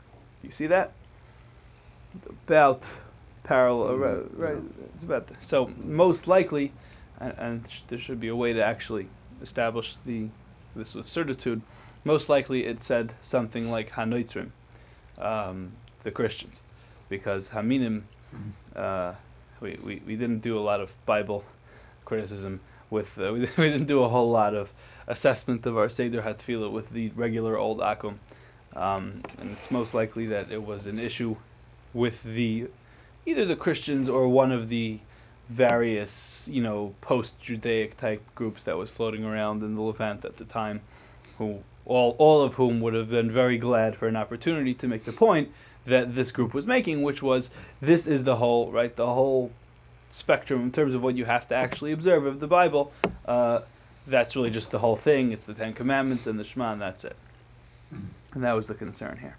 You 0.42 0.50
see 0.50 0.66
that? 0.68 0.92
It's 2.16 2.26
about 2.26 2.88
parallel, 3.48 3.94
mm-hmm. 3.94 4.40
right? 4.40 4.52
right 4.52 4.62
it's 4.94 5.04
about 5.04 5.28
so 5.48 5.70
most 5.82 6.28
likely, 6.28 6.70
and, 7.18 7.34
and 7.38 7.70
sh- 7.70 7.80
there 7.88 7.98
should 7.98 8.20
be 8.20 8.28
a 8.28 8.36
way 8.36 8.52
to 8.52 8.62
actually 8.62 9.08
establish 9.42 9.96
the 10.04 10.28
this 10.76 10.94
with 10.94 11.08
certitude. 11.08 11.62
Most 12.04 12.28
likely, 12.28 12.64
it 12.64 12.84
said 12.84 13.14
something 13.22 13.70
like 13.70 13.90
Hanoitrim, 13.90 14.50
um, 15.18 15.72
the 16.04 16.10
Christians, 16.10 16.56
because 17.08 17.48
Haminim, 17.48 18.02
mm-hmm. 18.34 18.50
uh, 18.76 19.14
we, 19.60 19.78
we, 19.82 20.02
we 20.06 20.16
didn't 20.16 20.40
do 20.40 20.58
a 20.58 20.60
lot 20.60 20.80
of 20.80 20.90
Bible 21.06 21.42
criticism 22.04 22.60
with 22.90 23.18
uh, 23.18 23.32
we, 23.32 23.40
we 23.58 23.70
didn't 23.70 23.86
do 23.86 24.02
a 24.02 24.08
whole 24.08 24.30
lot 24.30 24.54
of 24.54 24.70
assessment 25.06 25.64
of 25.64 25.76
our 25.78 25.88
Seder 25.88 26.20
Hatfila 26.22 26.70
with 26.70 26.90
the 26.90 27.08
regular 27.16 27.56
old 27.56 27.78
Akum. 27.78 28.18
Um, 28.76 29.22
and 29.38 29.56
it's 29.58 29.70
most 29.70 29.94
likely 29.94 30.26
that 30.26 30.52
it 30.52 30.62
was 30.62 30.86
an 30.86 30.98
issue 30.98 31.34
with 31.94 32.22
the 32.22 32.68
either 33.28 33.44
the 33.44 33.56
Christians 33.56 34.08
or 34.08 34.26
one 34.26 34.50
of 34.50 34.70
the 34.70 34.98
various, 35.50 36.42
you 36.46 36.62
know, 36.62 36.94
post-Judaic 37.02 37.96
type 37.98 38.22
groups 38.34 38.62
that 38.62 38.76
was 38.76 38.88
floating 38.88 39.24
around 39.24 39.62
in 39.62 39.74
the 39.74 39.82
Levant 39.82 40.24
at 40.24 40.38
the 40.38 40.44
time, 40.44 40.80
who 41.36 41.58
all 41.84 42.16
all 42.18 42.40
of 42.42 42.54
whom 42.54 42.80
would 42.80 42.94
have 42.94 43.10
been 43.10 43.30
very 43.30 43.58
glad 43.58 43.96
for 43.96 44.08
an 44.08 44.16
opportunity 44.16 44.74
to 44.74 44.88
make 44.88 45.04
the 45.04 45.12
point 45.12 45.50
that 45.84 46.14
this 46.14 46.32
group 46.32 46.54
was 46.54 46.66
making, 46.66 47.02
which 47.02 47.22
was 47.22 47.50
this 47.80 48.06
is 48.06 48.24
the 48.24 48.36
whole 48.36 48.70
right, 48.72 48.96
the 48.96 49.06
whole 49.06 49.50
spectrum 50.10 50.62
in 50.62 50.72
terms 50.72 50.94
of 50.94 51.02
what 51.02 51.14
you 51.14 51.24
have 51.26 51.46
to 51.48 51.54
actually 51.54 51.92
observe 51.92 52.24
of 52.24 52.40
the 52.40 52.46
Bible. 52.46 52.92
Uh, 53.26 53.60
that's 54.06 54.36
really 54.36 54.50
just 54.50 54.70
the 54.70 54.78
whole 54.78 54.96
thing. 54.96 55.32
It's 55.32 55.44
the 55.44 55.54
Ten 55.54 55.74
Commandments 55.74 56.26
and 56.26 56.38
the 56.38 56.44
Shema, 56.44 56.72
and 56.72 56.80
that's 56.80 57.04
it. 57.04 57.16
And 58.34 58.42
that 58.42 58.52
was 58.52 58.66
the 58.66 58.74
concern 58.74 59.18
here. 59.18 59.36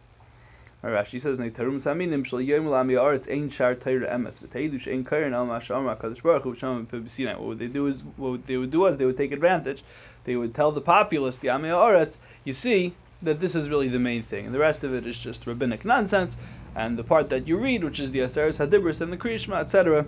Rashi 0.84 1.20
says, 1.20 1.38
"Neitarum 1.38 1.82
saminim 1.82 2.26
shel 2.26 2.40
yom 2.40 2.68
lami 2.68 2.94
aretz 2.94 3.30
ein 3.30 3.50
shar 3.50 3.76
teir 3.76 4.02
emes 4.02 4.40
v'teidush 4.40 4.92
ein 4.92 5.04
karen 5.04 5.34
al 5.34 5.46
mashamar 5.46 5.98
kadosh 5.98 6.24
baruch 6.24 6.44
hu 6.44 6.56
sham 6.56 6.88
pebisina." 6.88 7.38
What 7.38 7.60
they 7.60 7.68
do 7.68 7.88
is 7.88 8.04
what 8.16 8.48
they 8.48 8.56
would 8.56 8.72
do 8.72 8.86
is 8.86 8.96
they 8.96 9.06
would 9.06 9.18
take 9.18 9.34
advantage. 9.34 9.84
They 10.24 10.38
would 10.38 10.56
tell 10.56 10.72
the 10.72 10.80
populace, 10.80 11.38
the 11.38 11.50
Ami 11.50 11.68
Aretz, 11.70 12.18
you 12.46 12.54
see 12.54 12.94
that 13.22 13.42
this 13.42 13.56
is 13.56 13.68
really 13.68 13.90
the 13.90 14.00
main 14.00 14.24
thing, 14.24 14.46
and 14.46 14.56
the 14.56 14.60
rest 14.60 14.86
of 14.86 14.94
it 14.94 15.06
is 15.06 15.20
just 15.20 15.46
rabbinic 15.46 15.84
nonsense. 15.84 16.36
And 16.76 16.98
the 16.98 17.04
part 17.04 17.30
that 17.30 17.46
you 17.46 17.58
read, 17.58 17.84
which 17.84 18.00
is 18.00 18.12
the 18.12 18.20
Aseres 18.20 18.66
Hadibris 18.66 19.02
and 19.02 19.12
the 19.12 19.18
Kriyishma, 19.18 19.60
etc., 19.60 20.06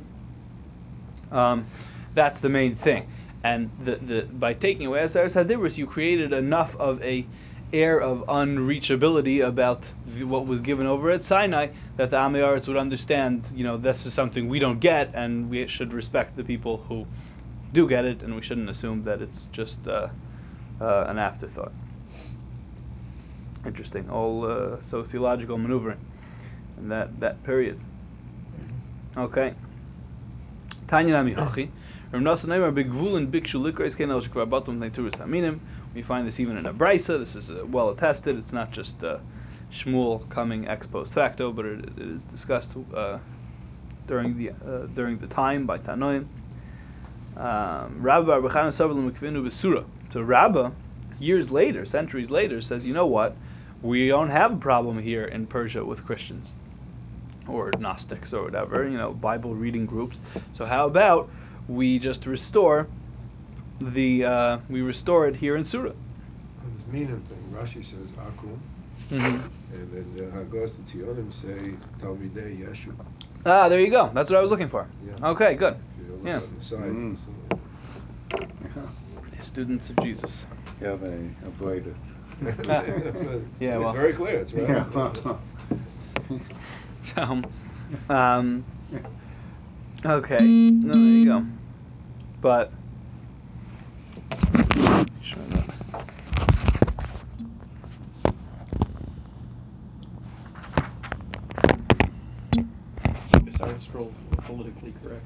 um, 1.31 1.65
that's 2.13 2.39
the 2.39 2.49
main 2.49 2.75
thing. 2.75 3.09
And 3.43 3.71
the, 3.83 3.95
the 3.95 4.21
by 4.21 4.53
taking 4.53 4.85
away 4.85 5.01
Aseres 5.01 5.35
Hadibris, 5.35 5.77
you 5.77 5.87
created 5.87 6.31
enough 6.31 6.77
of 6.77 7.01
a 7.01 7.25
air 7.73 7.99
of 7.99 8.25
unreachability 8.27 9.45
about 9.45 9.85
what 10.23 10.45
was 10.45 10.61
given 10.61 10.85
over 10.85 11.11
at 11.11 11.23
Sinai 11.23 11.67
that 11.97 12.09
the 12.09 12.17
Amiyaritz 12.17 12.67
would 12.67 12.77
understand, 12.77 13.47
you 13.53 13.63
know, 13.63 13.77
this 13.77 14.05
is 14.05 14.13
something 14.13 14.49
we 14.49 14.59
don't 14.59 14.79
get, 14.79 15.11
and 15.13 15.49
we 15.49 15.67
should 15.67 15.93
respect 15.93 16.35
the 16.35 16.43
people 16.43 16.77
who 16.89 17.05
do 17.73 17.87
get 17.87 18.05
it, 18.05 18.21
and 18.21 18.35
we 18.35 18.41
shouldn't 18.41 18.69
assume 18.69 19.03
that 19.03 19.21
it's 19.21 19.47
just 19.51 19.87
uh, 19.87 20.09
uh, 20.81 21.05
an 21.07 21.17
afterthought. 21.17 21.71
Interesting, 23.65 24.09
all 24.09 24.45
uh, 24.45 24.81
sociological 24.81 25.57
maneuvering 25.57 25.99
in 26.77 26.89
that, 26.89 27.19
that 27.19 27.43
period. 27.43 27.79
Okay. 29.15 29.53
Tanya 30.87 31.13
Nami 31.13 31.33
We 35.93 36.01
find 36.01 36.27
this 36.27 36.39
even 36.39 36.57
in 36.57 36.65
a 36.65 36.73
brisa. 36.73 37.19
This 37.19 37.35
is 37.35 37.49
uh, 37.49 37.65
well 37.65 37.89
attested. 37.89 38.37
It's 38.37 38.53
not 38.53 38.71
just 38.71 39.03
uh, 39.03 39.17
Shmuel 39.71 40.27
coming 40.29 40.67
ex 40.67 40.87
post 40.87 41.11
facto, 41.11 41.51
but 41.51 41.65
it, 41.65 41.85
it 41.97 41.99
is 41.99 42.23
discussed 42.23 42.71
uh, 42.93 43.19
during 44.07 44.37
the 44.37 44.49
uh, 44.51 44.87
during 44.95 45.17
the 45.19 45.27
time 45.27 45.65
by 45.65 45.77
Tanoim. 45.77 46.27
Um, 47.37 48.01
Rabba 48.01 48.41
So 50.09 50.21
Rabba, 50.21 50.71
years 51.19 51.51
later, 51.51 51.85
centuries 51.85 52.29
later, 52.29 52.61
says, 52.61 52.85
you 52.85 52.93
know 52.93 53.07
what? 53.07 53.35
We 53.81 54.09
don't 54.09 54.29
have 54.29 54.53
a 54.53 54.57
problem 54.57 54.99
here 54.99 55.23
in 55.23 55.47
Persia 55.47 55.83
with 55.83 56.05
Christians 56.05 56.49
or 57.47 57.71
Gnostics 57.79 58.33
or 58.33 58.43
whatever, 58.43 58.87
you 58.87 58.97
know, 58.97 59.13
Bible 59.13 59.55
reading 59.55 59.85
groups. 59.85 60.19
So 60.53 60.65
how 60.65 60.85
about 60.85 61.29
we 61.67 61.97
just 61.99 62.25
restore 62.25 62.87
the 63.81 64.25
uh, 64.25 64.57
we 64.69 64.81
restore 64.81 65.27
it 65.27 65.35
here 65.35 65.55
in 65.55 65.65
Surah. 65.65 65.89
On 65.89 66.73
this 66.75 66.85
Minim 66.87 67.21
thing, 67.23 67.37
Rashi 67.53 67.83
says 67.83 68.11
Akum, 68.11 68.57
Mm-hmm. 69.09 69.73
and 69.75 69.91
then 69.91 70.05
the 70.15 70.31
Hagos 70.31 70.77
and 70.77 70.87
Tionim 70.87 71.33
say 71.33 71.73
Talmidei 71.99 72.65
Yeshu. 72.65 72.93
Ah, 73.45 73.67
there 73.67 73.79
you 73.81 73.89
go. 73.89 74.09
That's 74.13 74.29
what 74.29 74.39
I 74.39 74.41
was 74.41 74.51
looking 74.51 74.69
for. 74.69 74.87
Yeah. 75.05 75.29
Okay, 75.31 75.55
good. 75.55 75.75
If 75.99 76.05
you 76.07 76.13
look 76.13 76.25
Yeah. 76.25 76.39
side, 76.61 76.79
Mm. 76.79 77.17
so- 77.17 78.47
Students 79.41 79.89
of 79.89 79.97
Jesus. 80.03 80.31
Yeah, 80.81 80.95
they 80.95 81.29
avoid 81.45 81.87
it. 81.87 81.95
Yeah, 83.59 83.77
well. 83.77 83.89
it's 83.89 83.97
very 83.99 84.13
clear. 84.13 84.39
It's 84.39 84.53
right. 84.53 84.69
Yeah. 84.69 85.35
So, 87.15 87.41
um, 88.09 88.63
okay. 90.05 90.39
No, 90.71 90.93
there 90.93 91.01
you 91.01 91.25
go. 91.25 91.45
But. 92.39 92.71
Sure 95.21 95.43
that- 95.49 95.65
Besides 103.43 103.85
scrolls 103.85 104.13
politically 104.81 105.09
correct. 105.09 105.25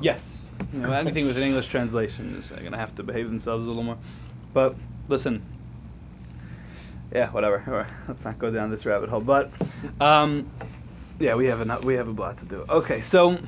Yes. 0.00 0.44
You 0.72 0.80
know, 0.80 0.92
anything 0.92 1.26
with 1.26 1.36
an 1.36 1.42
English 1.42 1.68
translation 1.68 2.36
is 2.36 2.50
going 2.50 2.72
to 2.72 2.78
have 2.78 2.94
to 2.96 3.02
behave 3.02 3.28
themselves 3.28 3.64
a 3.64 3.68
little 3.68 3.82
more. 3.82 3.98
But 4.52 4.76
listen. 5.08 5.42
Yeah, 7.12 7.30
whatever. 7.30 7.62
Or, 7.66 7.86
Let's 8.08 8.24
not 8.24 8.38
go 8.38 8.50
down 8.50 8.70
this 8.70 8.86
rabbit 8.86 9.08
hole. 9.08 9.20
But 9.20 9.50
um, 10.00 10.50
yeah, 11.18 11.34
we 11.34 11.46
have 11.46 11.60
a 11.60 11.80
we 11.80 11.94
have 11.94 12.08
a 12.08 12.12
lot 12.12 12.38
to 12.38 12.44
do. 12.44 12.64
Okay, 12.68 13.00
so 13.02 13.38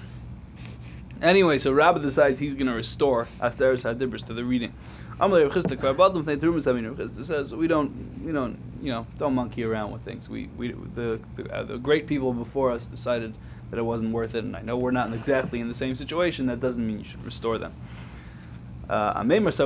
anyway, 1.22 1.58
so 1.58 1.72
Rabbi 1.72 2.00
decides 2.00 2.38
he's 2.38 2.54
going 2.54 2.66
to 2.66 2.74
restore 2.74 3.28
Aseres 3.40 3.84
Hadibris 3.84 4.26
to 4.26 4.34
the 4.34 4.44
reading. 4.44 4.74
Amalei 5.20 5.48
Rav 5.48 5.52
Chisda 5.52 5.76
Kvar 5.76 5.94
Badlam 5.94 6.24
Tnei 6.24 6.36
Terumas 6.36 6.66
Amin 6.66 6.88
Rav 6.88 6.96
Chisda 6.96 7.24
says 7.24 7.54
we 7.54 7.68
don't 7.68 8.24
we 8.24 8.32
don't 8.32 8.58
you 8.82 8.90
know 8.90 9.06
don't 9.18 9.34
monkey 9.34 9.62
around 9.62 9.92
with 9.92 10.02
things. 10.02 10.28
We 10.28 10.48
we 10.56 10.72
the 10.72 11.20
the, 11.36 11.54
uh, 11.54 11.62
the 11.62 11.78
great 11.78 12.06
people 12.06 12.32
before 12.32 12.72
us 12.72 12.84
decided 12.86 13.34
that 13.74 13.80
it 13.80 13.84
wasn't 13.84 14.12
worth 14.12 14.36
it, 14.36 14.44
and 14.44 14.54
I 14.54 14.60
know 14.60 14.76
we're 14.76 14.92
not 14.92 15.12
exactly 15.12 15.58
in 15.58 15.66
the 15.66 15.74
same 15.74 15.96
situation. 15.96 16.46
That 16.46 16.60
doesn't 16.60 16.86
mean 16.86 17.00
you 17.00 17.04
should 17.04 17.24
restore 17.24 17.58
them. 17.58 17.72
Uh, 18.88 19.12
I 19.16 19.24
mean, 19.24 19.42
this 19.44 19.58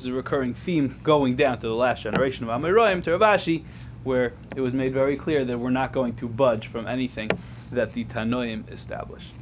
is 0.00 0.06
a 0.06 0.12
recurring 0.12 0.54
theme 0.54 1.00
going 1.02 1.34
down 1.34 1.58
to 1.58 1.66
the 1.66 1.74
last 1.74 2.04
generation 2.04 2.48
of 2.48 2.60
Amiroim 2.60 3.02
to 3.02 3.18
Rav 3.18 3.40
Ashi, 3.40 3.64
where 4.04 4.32
it 4.54 4.60
was 4.60 4.74
made 4.74 4.92
very 4.92 5.16
clear 5.16 5.44
that 5.44 5.58
we're 5.58 5.70
not 5.70 5.92
going 5.92 6.14
to 6.16 6.28
budge 6.28 6.68
from 6.68 6.86
anything 6.86 7.32
that 7.72 7.94
the 7.94 8.04
Tanoim 8.04 8.70
established. 8.70 9.32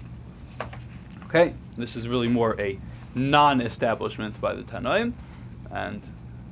Okay, 1.27 1.53
this 1.77 1.95
is 1.95 2.09
really 2.09 2.29
more 2.29 2.59
a 2.59 2.79
non-establishment 3.15 4.41
by 4.41 4.55
the 4.55 4.63
Tanoim, 4.63 5.13
and 5.71 6.01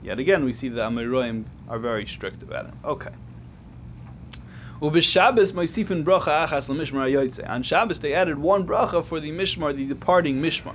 yet 0.03 0.19
again 0.19 0.45
we 0.45 0.53
see 0.53 0.69
the 0.69 0.83
Amiroim 0.83 1.45
are 1.67 1.79
very 1.79 2.07
strict 2.07 2.43
about 2.43 2.67
it. 2.67 2.75
Okay. 2.85 3.13
On 4.85 5.01
Shabbos 5.01 5.55
they 5.55 5.63
added 8.13 8.39
one 8.39 8.67
bracha 8.67 9.03
for 9.03 9.19
the 9.19 9.31
mishmar, 9.31 9.75
the 9.75 9.87
departing 9.87 10.43
mishmar. 10.43 10.75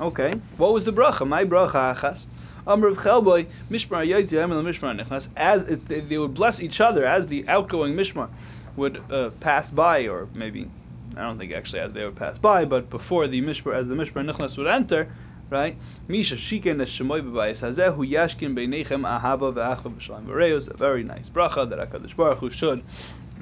Okay, 0.00 0.32
what 0.56 0.72
was 0.72 0.84
the 0.84 0.92
bracha? 0.92 1.24
My 1.24 1.44
bracha 1.44 1.94
achas. 1.94 2.26
Amr 2.66 2.88
of 2.88 2.96
Chelboy, 2.96 3.46
Mishmar 3.70 4.04
Hayoytze, 4.04 4.32
Emel 4.32 4.60
Mishmar 4.64 5.00
Nechnas. 5.00 5.28
As 5.36 5.66
they, 5.66 6.00
they 6.00 6.18
would 6.18 6.34
bless 6.34 6.60
each 6.60 6.80
other 6.80 7.06
as 7.06 7.28
the 7.28 7.46
outgoing 7.46 7.94
mishmar 7.94 8.28
would 8.74 9.00
uh, 9.12 9.30
pass 9.38 9.70
by, 9.70 10.08
or 10.08 10.26
maybe 10.34 10.68
I 11.16 11.22
don't 11.22 11.38
think 11.38 11.52
actually 11.52 11.80
as 11.80 11.92
they 11.92 12.04
would 12.04 12.16
pass 12.16 12.38
by, 12.38 12.64
but 12.64 12.90
before 12.90 13.28
the 13.28 13.40
mishmar, 13.40 13.76
as 13.76 13.86
the 13.86 13.94
mishmar 13.94 14.28
Nechnas 14.28 14.58
would 14.58 14.66
enter, 14.66 15.12
right? 15.50 15.78
Misha 16.08 16.36
shiken 16.36 16.78
shemoy 16.78 17.22
b'bayis 17.22 17.62
hazehu 17.62 17.98
yashkin 17.98 18.56
beinechem 18.56 19.04
ahava 19.04 19.54
ve'achva 19.54 19.94
v'shalim 19.94 20.24
v'reus. 20.24 20.68
A 20.68 20.76
very 20.76 21.04
nice 21.04 21.28
bracha 21.28 21.70
that 21.70 21.78
Hakadosh 21.78 22.16
Baruch 22.16 22.38
Hu 22.38 22.50
should 22.50 22.82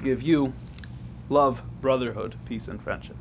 give 0.03 0.21
you 0.21 0.53
love, 1.29 1.61
brotherhood, 1.81 2.35
peace, 2.45 2.67
and 2.67 2.81
friendship. 2.81 3.15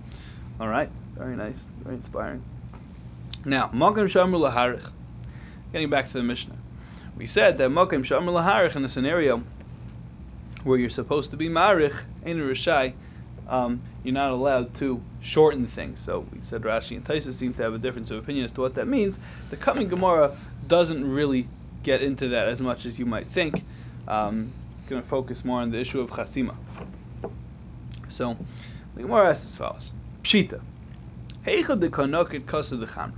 All 0.60 0.68
right, 0.68 0.90
very 1.16 1.36
nice, 1.36 1.58
very 1.82 1.96
inspiring. 1.96 2.42
Now, 3.44 3.68
Mokim 3.68 4.06
Shamru 4.08 4.50
Laharich. 4.50 4.90
Getting 5.72 5.88
back 5.88 6.06
to 6.08 6.12
the 6.12 6.22
Mishnah, 6.22 6.56
we 7.16 7.26
said 7.26 7.56
that 7.58 7.70
Mokim 7.70 8.04
Shamru 8.04 8.28
Laharich 8.28 8.76
in 8.76 8.84
a 8.84 8.88
scenario 8.88 9.42
where 10.64 10.78
you're 10.78 10.90
supposed 10.90 11.30
to 11.30 11.36
be 11.36 11.48
Marich, 11.48 11.94
Ein 12.24 12.38
Rishai, 12.38 12.92
um, 13.48 13.82
you're 14.04 14.14
not 14.14 14.30
allowed 14.30 14.74
to 14.76 15.02
shorten 15.20 15.66
things. 15.66 16.00
So 16.00 16.26
we 16.32 16.40
said 16.44 16.62
Rashi 16.62 16.96
and 16.96 17.04
Taisa 17.04 17.32
seem 17.32 17.54
to 17.54 17.62
have 17.62 17.74
a 17.74 17.78
difference 17.78 18.10
of 18.10 18.18
opinion 18.18 18.44
as 18.44 18.52
to 18.52 18.60
what 18.60 18.74
that 18.74 18.86
means. 18.86 19.18
The 19.50 19.56
coming 19.56 19.88
Gemara 19.88 20.36
doesn't 20.66 21.08
really 21.10 21.48
get 21.82 22.02
into 22.02 22.28
that 22.28 22.48
as 22.48 22.60
much 22.60 22.86
as 22.86 22.98
you 22.98 23.06
might 23.06 23.26
think. 23.26 23.64
Um, 24.06 24.52
going 24.88 25.02
to 25.02 25.06
focus 25.06 25.44
more 25.44 25.60
on 25.60 25.70
the 25.70 25.78
issue 25.78 26.00
of 26.00 26.10
chasima. 26.10 26.54
So, 28.08 28.36
the 28.94 29.02
Gemara 29.02 29.30
asks 29.30 29.46
as 29.46 29.56
follows: 29.56 29.90
Pshita, 30.22 30.60
heichad 31.46 31.80
de 31.80 31.88
kanoket 31.88 32.46
kasa 32.46 32.76
de 32.76 32.86
chamra. 32.86 33.12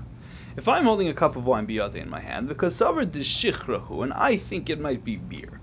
If 0.57 0.69
I'm 0.69 0.85
holding 0.85 1.09
a 1.09 1.15
cup 1.15 1.35
of 1.35 1.47
wine 1.47 1.67
biyade 1.67 1.97
in 1.97 2.09
my 2.09 2.21
hand, 2.21 2.49
the 2.49 2.55
kasavar 2.55 3.11
de 3.11 3.21
shichrahu, 3.21 4.05
and 4.05 4.13
I 4.13 4.37
think 4.37 4.71
it 4.71 4.79
might 4.79 5.05
be 5.05 5.17
beer. 5.17 5.59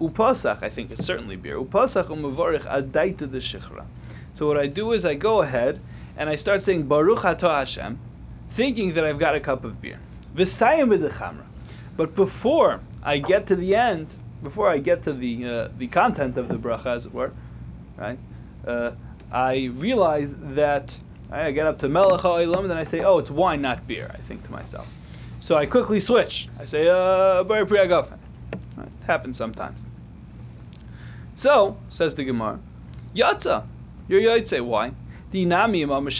Upasach, 0.00 0.62
I 0.62 0.68
think 0.68 0.90
it's 0.90 1.06
certainly 1.06 1.36
beer. 1.36 1.58
Upasach 1.58 2.08
umavarich 2.08 2.64
adaita 2.64 3.28
shichra. 3.28 3.84
So 4.34 4.46
what 4.48 4.58
I 4.58 4.66
do 4.66 4.92
is 4.92 5.04
I 5.04 5.14
go 5.14 5.42
ahead 5.42 5.80
and 6.16 6.28
I 6.28 6.36
start 6.36 6.64
saying 6.64 6.88
Baruch 6.88 7.24
Ato 7.24 7.48
Hashem, 7.48 7.98
thinking 8.50 8.94
that 8.94 9.04
I've 9.04 9.18
got 9.18 9.34
a 9.34 9.40
cup 9.40 9.64
of 9.64 9.80
beer. 9.80 9.98
V'sayim 10.34 10.90
chamra. 11.10 11.44
But 11.96 12.14
before 12.14 12.80
I 13.02 13.18
get 13.18 13.46
to 13.46 13.56
the 13.56 13.74
end, 13.74 14.08
before 14.42 14.68
I 14.68 14.78
get 14.78 15.02
to 15.04 15.12
the 15.12 15.46
uh, 15.46 15.68
the 15.78 15.88
content 15.88 16.36
of 16.36 16.48
the 16.48 16.56
bracha, 16.56 16.86
as 16.86 17.06
it 17.06 17.14
were, 17.14 17.32
right? 17.96 18.18
Uh, 18.66 18.92
I 19.30 19.70
realize 19.74 20.34
that 20.36 20.96
I 21.30 21.50
get 21.50 21.66
up 21.66 21.78
to 21.80 21.88
Melech 21.88 22.20
HaOlam, 22.20 22.60
and 22.60 22.70
then 22.70 22.78
I 22.78 22.84
say, 22.84 23.00
"Oh, 23.00 23.18
it's 23.18 23.30
wine, 23.30 23.62
not 23.62 23.86
beer." 23.86 24.10
I 24.12 24.18
think 24.18 24.44
to 24.44 24.52
myself. 24.52 24.88
So 25.40 25.56
I 25.56 25.66
quickly 25.66 26.00
switch. 26.00 26.48
I 26.58 26.64
say, 26.64 26.88
"Uh, 26.88 27.44
Bar 27.44 27.66
Priya 27.66 27.86
Gafen." 27.86 28.18
Right? 28.76 28.86
It 28.86 29.06
happens 29.06 29.36
sometimes. 29.36 29.78
So 31.36 31.76
says 31.88 32.14
the 32.14 32.24
Gemara, 32.24 32.58
Yatza, 33.14 33.64
you're 34.08 34.20
Yotze. 34.20 34.64
Why? 34.64 34.92
Let's 35.32 36.16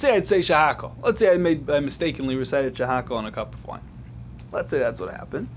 say 0.00 0.16
I'd 0.16 0.28
say 0.28 0.38
shahakol. 0.38 0.92
Let's 1.02 1.18
say 1.18 1.30
I 1.30 1.36
made 1.36 1.68
I 1.68 1.80
mistakenly 1.80 2.36
recited 2.36 2.74
shahakol 2.74 3.12
on 3.12 3.26
a 3.26 3.32
cup 3.32 3.54
of 3.54 3.66
wine. 3.66 3.82
Let's 4.52 4.70
say 4.70 4.78
that's 4.78 5.00
what 5.00 5.10
happened. 5.10 5.48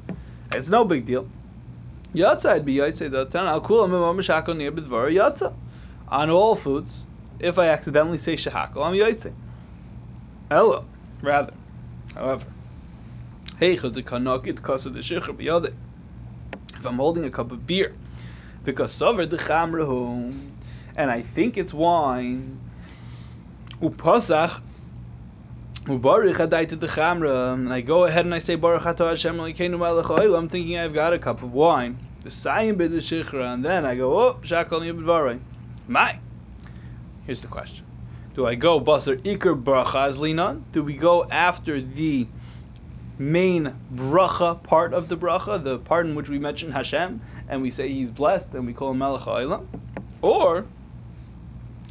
It's 0.54 0.70
no 0.70 0.86
big 0.86 1.06
deal. 1.06 1.28
Yatza, 2.14 2.64
be. 2.64 2.80
I'll 2.82 3.62
cool 3.62 3.84
imam 3.86 4.18
shahakol 4.18 4.56
niabidvaroi 4.56 5.16
Yatza. 5.16 5.54
On 6.10 6.30
all 6.30 6.56
foods, 6.56 7.04
if 7.40 7.58
I 7.58 7.70
accidentally 7.70 8.20
say 8.20 8.36
shahakol, 8.36 8.86
I'm 8.86 8.94
Yotze. 8.94 9.34
Hello, 10.50 10.86
rather. 11.24 11.54
However, 12.14 12.46
Heichel 13.60 13.94
de 13.94 14.04
kanakit 14.04 14.62
kasa 14.62 14.90
biyade. 14.90 15.74
If 16.76 16.86
I'm 16.86 16.98
holding 16.98 17.26
a 17.26 17.32
cup 17.32 17.52
of 17.52 17.66
beer, 17.66 17.96
because 18.64 18.94
sover 18.94 19.28
the 19.28 19.38
chamrahu, 19.38 20.52
and 20.96 21.10
I 21.10 21.22
think 21.24 21.58
it's 21.58 21.74
wine, 21.74 22.60
upasach, 23.82 24.62
ubarich 24.62 24.62
adaita 24.62 24.62
de 24.62 25.73
chamra, 25.73 25.73
and 25.86 27.74
I 27.74 27.82
go 27.82 28.06
ahead 28.06 28.24
and 28.24 28.34
I 28.34 28.40
say 28.40 28.56
baruch 28.56 28.84
atah 28.84 29.10
Hashem 29.10 29.38
I'm 30.36 30.50
thinking 30.50 30.78
I've 30.78 30.94
got 30.94 31.12
a 31.12 31.20
cup 31.20 31.44
of 31.44 31.54
wine, 31.54 31.98
the 32.22 32.30
sayim 32.30 32.78
bid 32.78 32.92
de 32.92 33.00
shichra, 33.00 33.54
and 33.54 33.66
then 33.66 33.86
I 33.86 33.96
go, 33.96 34.18
oh, 34.18 34.34
shakal 34.44 34.80
niyabidvarei. 34.82 35.40
My. 35.88 36.16
Here's 37.26 37.42
the 37.42 37.48
question. 37.48 37.84
Do 38.34 38.48
I 38.48 38.56
go 38.56 38.80
basar 38.80 39.22
ikar 39.24 39.62
brachas 39.62 40.18
linan? 40.18 40.64
Do 40.72 40.84
we 40.84 40.96
go 40.96 41.26
after 41.26 41.82
the 41.82 42.28
main 43.20 43.76
bracha 43.94 44.64
part 44.64 44.94
of 44.94 45.10
the 45.10 45.18
bracha, 45.18 45.62
the 45.62 45.80
part 45.80 46.06
in 46.06 46.16
which 46.16 46.30
we 46.30 46.40
mention 46.40 46.72
Hashem 46.72 47.22
and 47.50 47.62
we 47.62 47.72
say 47.72 47.90
he's 47.90 48.10
blessed 48.10 48.54
and 48.54 48.66
we 48.66 48.74
call 48.74 48.92
him 48.92 49.00
Melech 49.00 49.24
HaOlam? 49.24 49.66
Or 50.22 50.66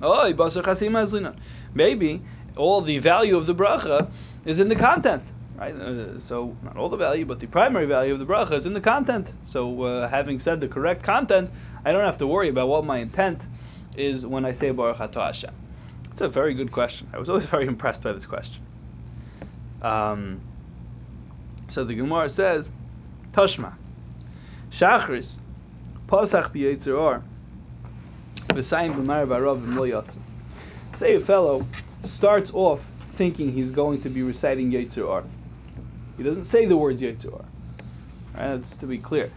Oh, 0.00 0.32
basar 0.32 0.64
azlina. 0.64 1.36
Maybe 1.74 2.22
all 2.56 2.80
the 2.80 2.98
value 2.98 3.36
of 3.36 3.46
the 3.46 3.54
bracha 3.54 4.10
is 4.44 4.60
in 4.60 4.68
the 4.68 4.76
content, 4.76 5.22
right? 5.56 5.74
Uh, 5.74 6.20
so 6.20 6.56
not 6.62 6.76
all 6.76 6.88
the 6.88 6.96
value, 6.96 7.24
but 7.24 7.40
the 7.40 7.46
primary 7.46 7.86
value 7.86 8.12
of 8.12 8.18
the 8.18 8.26
bracha 8.26 8.52
is 8.52 8.66
in 8.66 8.74
the 8.74 8.80
content. 8.80 9.28
So 9.48 9.82
uh, 9.82 10.08
having 10.08 10.40
said 10.40 10.60
the 10.60 10.68
correct 10.68 11.02
content, 11.02 11.50
I 11.84 11.92
don't 11.92 12.04
have 12.04 12.18
to 12.18 12.26
worry 12.26 12.48
about 12.48 12.68
what 12.68 12.84
my 12.84 12.98
intent 12.98 13.40
is 13.96 14.26
when 14.26 14.44
I 14.44 14.52
say 14.52 14.70
Baruch 14.70 14.98
Atah 14.98 15.26
Hashem. 15.26 15.54
It's 16.12 16.20
a 16.20 16.28
very 16.28 16.54
good 16.54 16.72
question. 16.72 17.08
I 17.12 17.18
was 17.18 17.28
always 17.28 17.46
very 17.56 17.66
impressed 17.66 18.02
by 18.02 18.12
this 18.12 18.26
question. 18.26 18.62
Um, 19.80 20.40
so 21.68 21.84
the 21.84 21.94
Gemara 21.94 22.28
says, 22.28 22.70
Tashma, 23.32 23.72
Shachris, 24.70 25.38
Pasach 26.06 26.52
b'Yetzer 26.52 26.98
Or, 26.98 27.22
V'sayim 28.48 28.94
b'mar 28.94 29.26
v'mlo. 29.26 30.06
Say 30.96 31.14
a 31.14 31.20
fellow 31.20 31.66
starts 32.04 32.52
off 32.54 32.86
thinking 33.12 33.52
he's 33.52 33.70
going 33.70 34.02
to 34.02 34.08
be 34.08 34.22
reciting 34.22 34.72
Yetzer 34.72 35.06
Or. 35.06 35.24
He 36.16 36.22
doesn't 36.22 36.46
say 36.46 36.66
the 36.66 36.76
words 36.76 37.02
Yetzer 37.02 37.32
Or. 37.32 37.44
Right? 38.34 38.56
That's 38.56 38.76
to 38.76 38.86
be 38.86 38.98
clear. 38.98 39.30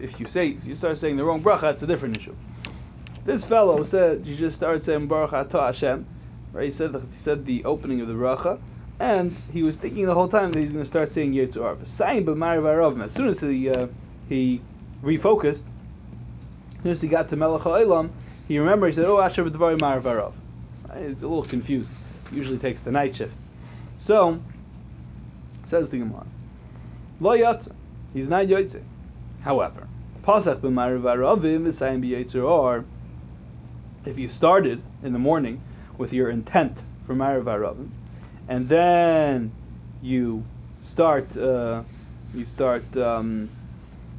If 0.00 0.18
you 0.18 0.26
say, 0.26 0.48
if 0.48 0.66
you 0.66 0.76
start 0.76 0.98
saying 0.98 1.16
the 1.16 1.24
wrong 1.24 1.42
bracha, 1.42 1.74
it's 1.74 1.82
a 1.82 1.86
different 1.86 2.16
issue. 2.16 2.34
This 3.24 3.44
fellow 3.44 3.84
said, 3.84 4.24
he 4.24 4.34
just 4.34 4.56
started 4.56 4.84
saying 4.84 5.06
Baruch 5.06 5.32
Atah 5.32 5.66
Hashem, 5.66 6.06
right? 6.52 6.64
He 6.64 6.70
said, 6.70 6.94
he 6.94 7.18
said 7.18 7.44
the 7.44 7.64
opening 7.64 8.00
of 8.00 8.08
the 8.08 8.14
bracha, 8.14 8.58
and 8.98 9.36
he 9.52 9.62
was 9.62 9.76
thinking 9.76 10.06
the 10.06 10.14
whole 10.14 10.28
time 10.28 10.52
that 10.52 10.58
he's 10.58 10.70
going 10.70 10.84
to 10.84 10.88
start 10.88 11.12
saying 11.12 11.34
Yetzer 11.34 11.58
Or. 11.58 11.76
Saying 11.84 12.24
b'mar 12.24 12.60
v'arav. 12.60 13.02
As 13.04 13.12
soon 13.12 13.28
as 13.28 13.40
he, 13.40 13.68
uh, 13.68 13.88
he 14.28 14.62
refocused, 15.02 15.62
as 16.76 16.82
soon 16.82 16.92
as 16.92 17.02
he 17.02 17.08
got 17.08 17.28
to 17.28 17.36
Melech 17.36 17.62
HaElam, 17.62 18.10
he 18.48 18.58
remembered, 18.58 18.88
he 18.88 18.94
said, 18.94 19.04
oh, 19.04 19.20
Asher 19.20 19.44
b'dvar 19.44 19.80
mar 19.80 20.00
v'arav. 20.00 20.32
Right? 20.32 20.34
It's 20.94 21.22
a 21.22 21.26
little 21.26 21.44
confused. 21.44 21.88
Usually 22.32 22.58
takes 22.58 22.80
the 22.80 22.90
night 22.90 23.16
shift. 23.16 23.34
So, 23.98 24.40
says 25.68 25.90
the 25.90 25.98
Gemara, 25.98 26.26
Lo 27.20 27.36
yatsa. 27.36 27.72
He's 28.12 28.28
not 28.28 28.46
yotze. 28.46 28.82
However, 29.42 29.86
Pasach 30.22 30.60
b'mar 30.60 31.00
v'aravim 31.00 31.62
v'sayim 31.62 32.04
b'yetzer 32.04 32.44
or 32.44 32.84
if 34.04 34.18
you 34.18 34.28
started 34.28 34.82
in 35.02 35.12
the 35.12 35.18
morning 35.18 35.60
with 35.98 36.12
your 36.12 36.30
intent 36.30 36.78
for 37.06 37.14
Marav 37.14 37.44
Aravim, 37.44 37.90
and 38.48 38.68
then 38.68 39.52
you 40.02 40.44
start, 40.82 41.36
uh, 41.36 41.82
you 42.34 42.46
start, 42.46 42.96
um, 42.96 43.50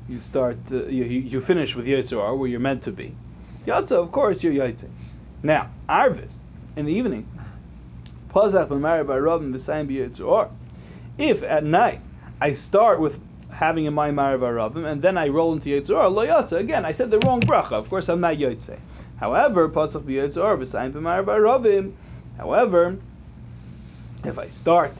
you 0.07 0.19
start, 0.19 0.57
uh, 0.71 0.85
you, 0.85 1.03
you 1.03 1.41
finish 1.41 1.75
with 1.75 1.85
Yitzhar 1.85 2.37
where 2.37 2.47
you're 2.47 2.59
meant 2.59 2.83
to 2.83 2.91
be. 2.91 3.15
Yatza, 3.65 3.93
of 3.93 4.11
course, 4.11 4.43
you're 4.43 4.53
Yatza. 4.53 4.89
Now, 5.43 5.71
Arvis, 5.89 6.35
in 6.75 6.85
the 6.85 6.93
evening, 6.93 7.27
b'marav 8.29 9.07
Aravim. 9.07 10.49
If 11.17 11.43
at 11.43 11.63
night 11.63 12.01
I 12.39 12.53
start 12.53 12.99
with 12.99 13.19
having 13.51 13.85
in 13.85 13.93
mind 13.93 14.17
Marav 14.17 14.39
Aravim, 14.39 14.85
and 14.89 15.01
then 15.01 15.17
I 15.17 15.27
roll 15.27 15.53
into 15.53 15.69
Yitzhar, 15.69 16.11
lo 16.11 16.25
Yatza, 16.25 16.57
again, 16.57 16.85
I 16.85 16.93
said 16.93 17.11
the 17.11 17.19
wrong 17.19 17.41
bracha. 17.41 17.73
Of 17.73 17.89
course, 17.89 18.09
I'm 18.09 18.21
not 18.21 18.37
Yatza. 18.37 18.79
However, 19.19 19.69
pasach 19.69 20.01
b'yitzor 20.03 20.57
v'sayim 20.57 20.93
b'mar 20.93 21.23
b'aravim. 21.23 21.93
However, 22.37 22.97
if 24.23 24.39
I 24.39 24.47
start 24.47 24.93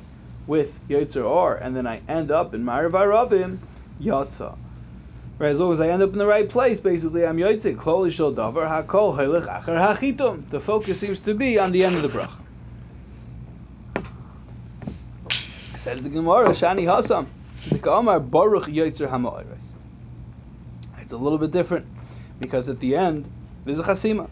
with 0.46 0.74
yitzor 0.88 1.26
or 1.26 1.56
and 1.56 1.76
then 1.76 1.88
I 1.88 2.02
end 2.08 2.30
up 2.30 2.54
in 2.54 2.64
mar 2.64 2.90
b'aravim, 2.90 3.60
yatza. 4.00 4.58
Right, 5.42 5.54
as 5.54 5.60
long 5.60 5.74
as 5.74 5.82
I 5.82 5.90
end 5.90 6.04
up 6.04 6.12
in 6.12 6.20
the 6.20 6.28
right 6.28 6.48
place, 6.48 6.80
basically 6.80 7.26
I'm 7.26 7.38
yotzik. 7.38 7.80
Kol 7.80 8.04
ishol 8.06 8.36
davar 8.36 8.70
hakol 8.70 9.18
halech 9.18 9.48
acher 9.48 9.98
hachitum. 9.98 10.48
The 10.52 10.60
focus 10.60 11.00
seems 11.00 11.20
to 11.22 11.34
be 11.34 11.58
on 11.58 11.72
the 11.72 11.84
end 11.84 11.96
of 11.96 12.04
the 12.04 12.10
bracha. 12.10 12.30
Says 15.80 16.04
the 16.04 16.10
Gemara, 16.10 16.50
Shani 16.50 16.84
Hasam, 16.84 17.26
the 17.72 17.80
Kamar 17.80 18.20
Baruch 18.20 18.66
Yotzer 18.66 19.10
Hamoiris. 19.10 19.58
It's 21.00 21.12
a 21.12 21.18
little 21.18 21.40
bit 21.40 21.50
different 21.50 21.88
because 22.40 22.70
at 22.70 22.80
the 22.80 22.96
end 22.96 23.28
there's 23.66 23.80
a 23.80 23.84
chasima. 23.84 24.30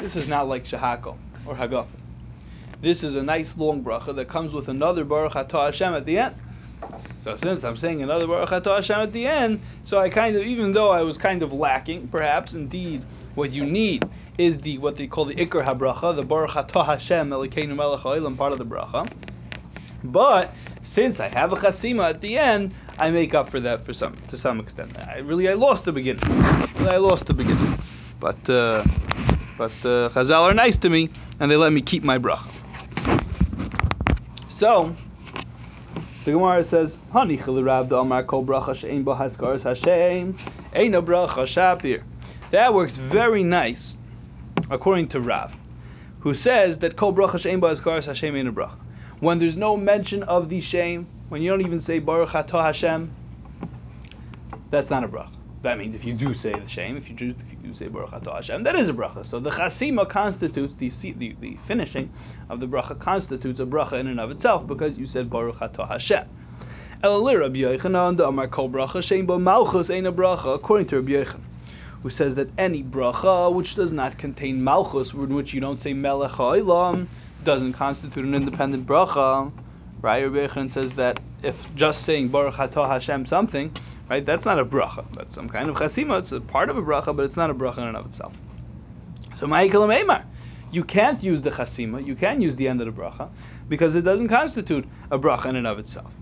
This 0.00 0.16
is 0.16 0.26
not 0.26 0.48
like 0.48 0.64
shahako 0.64 1.18
or 1.44 1.54
hagaf. 1.54 1.86
This 2.80 3.04
is 3.04 3.14
a 3.14 3.22
nice 3.22 3.58
long 3.58 3.84
bracha 3.84 4.16
that 4.16 4.30
comes 4.30 4.54
with 4.54 4.68
another 4.68 5.04
baruch 5.04 5.34
atah 5.34 5.66
Hashem 5.66 5.92
at 5.92 6.06
the 6.06 6.16
end. 6.16 6.34
So 7.26 7.36
since 7.42 7.64
I'm 7.64 7.76
saying 7.76 8.04
another 8.04 8.28
baruch 8.28 8.50
Hashem 8.50 9.00
at 9.00 9.12
the 9.12 9.26
end, 9.26 9.60
so 9.84 9.98
I 9.98 10.08
kind 10.10 10.36
of, 10.36 10.44
even 10.44 10.72
though 10.72 10.92
I 10.92 11.02
was 11.02 11.18
kind 11.18 11.42
of 11.42 11.52
lacking, 11.52 12.06
perhaps 12.06 12.54
indeed 12.54 13.02
what 13.34 13.50
you 13.50 13.66
need 13.66 14.08
is 14.38 14.60
the 14.60 14.78
what 14.78 14.96
they 14.96 15.08
call 15.08 15.24
the 15.24 15.34
ikar 15.34 15.64
habracha, 15.64 16.14
the 16.14 16.22
baruch 16.22 16.52
atah 16.52 16.86
Hashem 16.86 17.30
elikeinu 17.30 17.74
melech 17.74 18.02
haolam 18.02 18.36
part 18.36 18.52
of 18.52 18.58
the 18.58 18.64
bracha. 18.64 19.10
But 20.04 20.54
since 20.82 21.18
I 21.18 21.26
have 21.26 21.52
a 21.52 21.56
chasima 21.56 22.10
at 22.10 22.20
the 22.20 22.38
end, 22.38 22.72
I 22.96 23.10
make 23.10 23.34
up 23.34 23.50
for 23.50 23.58
that 23.58 23.84
for 23.84 23.92
some 23.92 24.16
to 24.28 24.38
some 24.38 24.60
extent. 24.60 24.96
I 24.96 25.18
really 25.18 25.48
I 25.48 25.54
lost 25.54 25.84
the 25.84 25.90
beginning. 25.90 26.22
I 26.30 26.98
lost 26.98 27.26
the 27.26 27.34
beginning. 27.34 27.76
But 28.20 28.38
uh, 28.48 28.84
but 29.58 29.72
uh, 29.84 30.10
Chazal 30.10 30.42
are 30.42 30.54
nice 30.54 30.78
to 30.78 30.88
me, 30.88 31.10
and 31.40 31.50
they 31.50 31.56
let 31.56 31.72
me 31.72 31.82
keep 31.82 32.04
my 32.04 32.18
bracha. 32.18 32.48
So 34.48 34.94
the 36.26 36.32
Gemara 36.32 36.64
says, 36.64 37.02
"Hani 37.12 37.38
Rav 37.64 37.92
Amar 37.92 38.24
Kol 38.24 38.44
Hashem 38.44 39.04
Shapir." 40.74 42.02
That 42.50 42.74
works 42.74 42.96
very 42.96 43.44
nice, 43.44 43.96
according 44.68 45.06
to 45.08 45.20
Rav, 45.20 45.52
who 46.18 46.34
says 46.34 46.80
that 46.80 46.96
Kol 46.96 47.14
Hashem. 47.28 47.60
When 49.20 49.38
there's 49.38 49.56
no 49.56 49.76
mention 49.76 50.24
of 50.24 50.48
the 50.48 50.60
shame, 50.60 51.06
when 51.28 51.42
you 51.42 51.50
don't 51.50 51.60
even 51.60 51.78
say 51.78 52.00
Baruch 52.00 52.30
Hashem, 52.30 53.12
that's 54.70 54.90
not 54.90 55.04
a 55.04 55.08
bracha. 55.08 55.35
That 55.66 55.78
means 55.78 55.96
if 55.96 56.04
you 56.04 56.14
do 56.14 56.32
say 56.32 56.56
the 56.56 56.68
shame, 56.68 56.96
if 56.96 57.10
you 57.10 57.16
do, 57.16 57.34
if 57.40 57.50
you 57.50 57.58
do 57.58 57.74
say 57.74 57.88
Baruch 57.88 58.12
Atah 58.12 58.36
Hashem, 58.36 58.62
that 58.62 58.76
is 58.76 58.88
a 58.88 58.92
bracha. 58.92 59.26
So 59.26 59.40
the 59.40 59.50
chasima 59.50 60.08
constitutes 60.08 60.76
the, 60.76 60.90
the 61.14 61.34
the 61.40 61.56
finishing 61.56 62.12
of 62.48 62.60
the 62.60 62.68
bracha 62.68 62.96
constitutes 62.96 63.58
a 63.58 63.66
bracha 63.66 63.94
in 63.94 64.06
and 64.06 64.20
of 64.20 64.30
itself 64.30 64.64
because 64.64 64.96
you 64.96 65.06
said 65.06 65.28
Baruch 65.28 65.58
Atah 65.58 65.88
Hashem. 65.88 66.22
According 67.02 67.32
to 67.32 67.38
Rabbi 71.00 71.10
Yechon, 71.10 71.40
who 72.02 72.10
says 72.10 72.36
that 72.36 72.50
any 72.56 72.84
bracha 72.84 73.52
which 73.52 73.74
does 73.74 73.92
not 73.92 74.18
contain 74.18 74.62
malchus, 74.62 75.14
in 75.14 75.34
which 75.34 75.52
you 75.52 75.60
don't 75.60 75.80
say 75.80 75.92
melech 75.92 76.30
ha'ilam, 76.30 77.08
doesn't 77.42 77.72
constitute 77.72 78.24
an 78.24 78.36
independent 78.36 78.86
bracha. 78.86 79.50
Right? 80.00 80.22
Rabbi 80.22 80.46
Yechon 80.46 80.70
says 80.70 80.92
that 80.92 81.18
if 81.42 81.74
just 81.74 82.04
saying 82.04 82.28
Baruch 82.28 82.54
Hashem 82.54 83.26
something, 83.26 83.72
right, 84.08 84.24
that's 84.24 84.44
not 84.44 84.58
a 84.58 84.64
bracha. 84.64 85.04
That's 85.14 85.34
some 85.34 85.48
kind 85.48 85.68
of 85.68 85.76
chasima. 85.76 86.20
It's 86.20 86.32
a 86.32 86.40
part 86.40 86.70
of 86.70 86.76
a 86.76 86.82
bracha, 86.82 87.16
but 87.16 87.24
it's 87.24 87.36
not 87.36 87.50
a 87.50 87.54
bracha 87.54 87.78
in 87.78 87.84
and 87.84 87.96
of 87.96 88.06
itself. 88.06 88.36
So 89.38 89.46
Ma'ikalam 89.46 90.04
Eimar. 90.04 90.24
You 90.72 90.82
can't 90.82 91.22
use 91.22 91.42
the 91.42 91.50
chasima, 91.52 92.04
you 92.04 92.16
can 92.16 92.42
use 92.42 92.56
the 92.56 92.66
end 92.66 92.80
of 92.80 92.86
the 92.86 93.00
bracha, 93.00 93.30
because 93.68 93.94
it 93.94 94.02
doesn't 94.02 94.28
constitute 94.28 94.84
a 95.10 95.18
bracha 95.18 95.46
in 95.46 95.56
and 95.56 95.66
of 95.66 95.78
itself. 95.78 96.12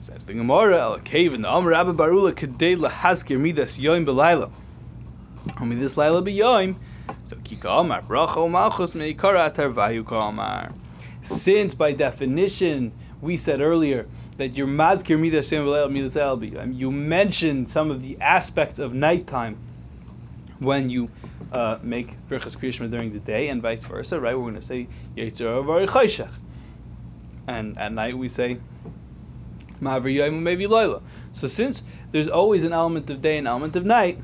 Says 0.00 0.24
the 0.24 0.32
Gemara, 0.32 0.80
El 0.80 0.98
Cave 1.00 1.34
in 1.34 1.42
the 1.42 1.48
Am 1.48 1.64
Rabbi 1.64 1.90
Barula 1.90 2.32
Kedei 2.32 2.76
Lahaskir 2.76 3.38
Midas 3.38 3.76
Yoim 3.76 4.06
Belayla. 4.06 4.50
Only 5.60 5.76
this 5.76 5.96
Laila 5.96 6.22
be 6.22 6.34
Yoim. 6.34 6.76
So 7.28 7.36
Kika 7.36 7.80
Amar 7.80 8.02
Bracha 8.02 8.50
Malchus 8.50 8.92
Meikara 8.92 9.54
Tarvayu 9.54 10.10
Amar. 10.10 10.72
Since 11.20 11.74
by 11.74 11.92
definition 11.92 12.92
we 13.20 13.36
said 13.36 13.60
earlier 13.60 14.08
that 14.48 14.54
mazkir. 14.66 15.18
You 16.76 16.90
mentioned 16.90 17.68
some 17.68 17.90
of 17.90 18.02
the 18.02 18.18
aspects 18.20 18.78
of 18.78 18.94
nighttime 18.94 19.56
when 20.58 20.90
you 20.90 21.10
uh, 21.52 21.78
make 21.82 22.16
birchas 22.28 22.56
kriyishma 22.56 22.90
during 22.90 23.12
the 23.12 23.18
day, 23.18 23.48
and 23.48 23.60
vice 23.60 23.84
versa. 23.84 24.18
Right? 24.18 24.34
We're 24.36 24.50
going 24.50 24.54
to 24.54 24.62
say 24.62 24.88
yitzur 25.16 26.28
and 27.48 27.76
at 27.78 27.92
night 27.92 28.16
we 28.16 28.28
say 28.28 28.58
ma'aver 29.80 30.14
yom 30.14 30.42
maybe 30.42 30.66
loyla. 30.66 31.02
So 31.32 31.48
since 31.48 31.82
there's 32.12 32.28
always 32.28 32.64
an 32.64 32.72
element 32.72 33.10
of 33.10 33.22
day 33.22 33.38
and 33.38 33.48
element 33.48 33.76
of 33.76 33.84
night. 33.84 34.18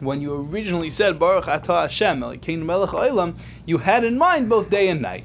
When 0.00 0.22
you 0.22 0.34
originally 0.34 0.90
said 0.90 1.18
Baruch 1.18 1.46
Atah 1.46 1.82
Hashem, 1.82 2.38
King 2.38 2.64
Melech 2.64 2.90
Olam, 2.90 3.34
you 3.66 3.78
had 3.78 4.04
in 4.04 4.16
mind 4.16 4.48
both 4.48 4.70
day 4.70 4.88
and 4.88 5.02
night. 5.02 5.24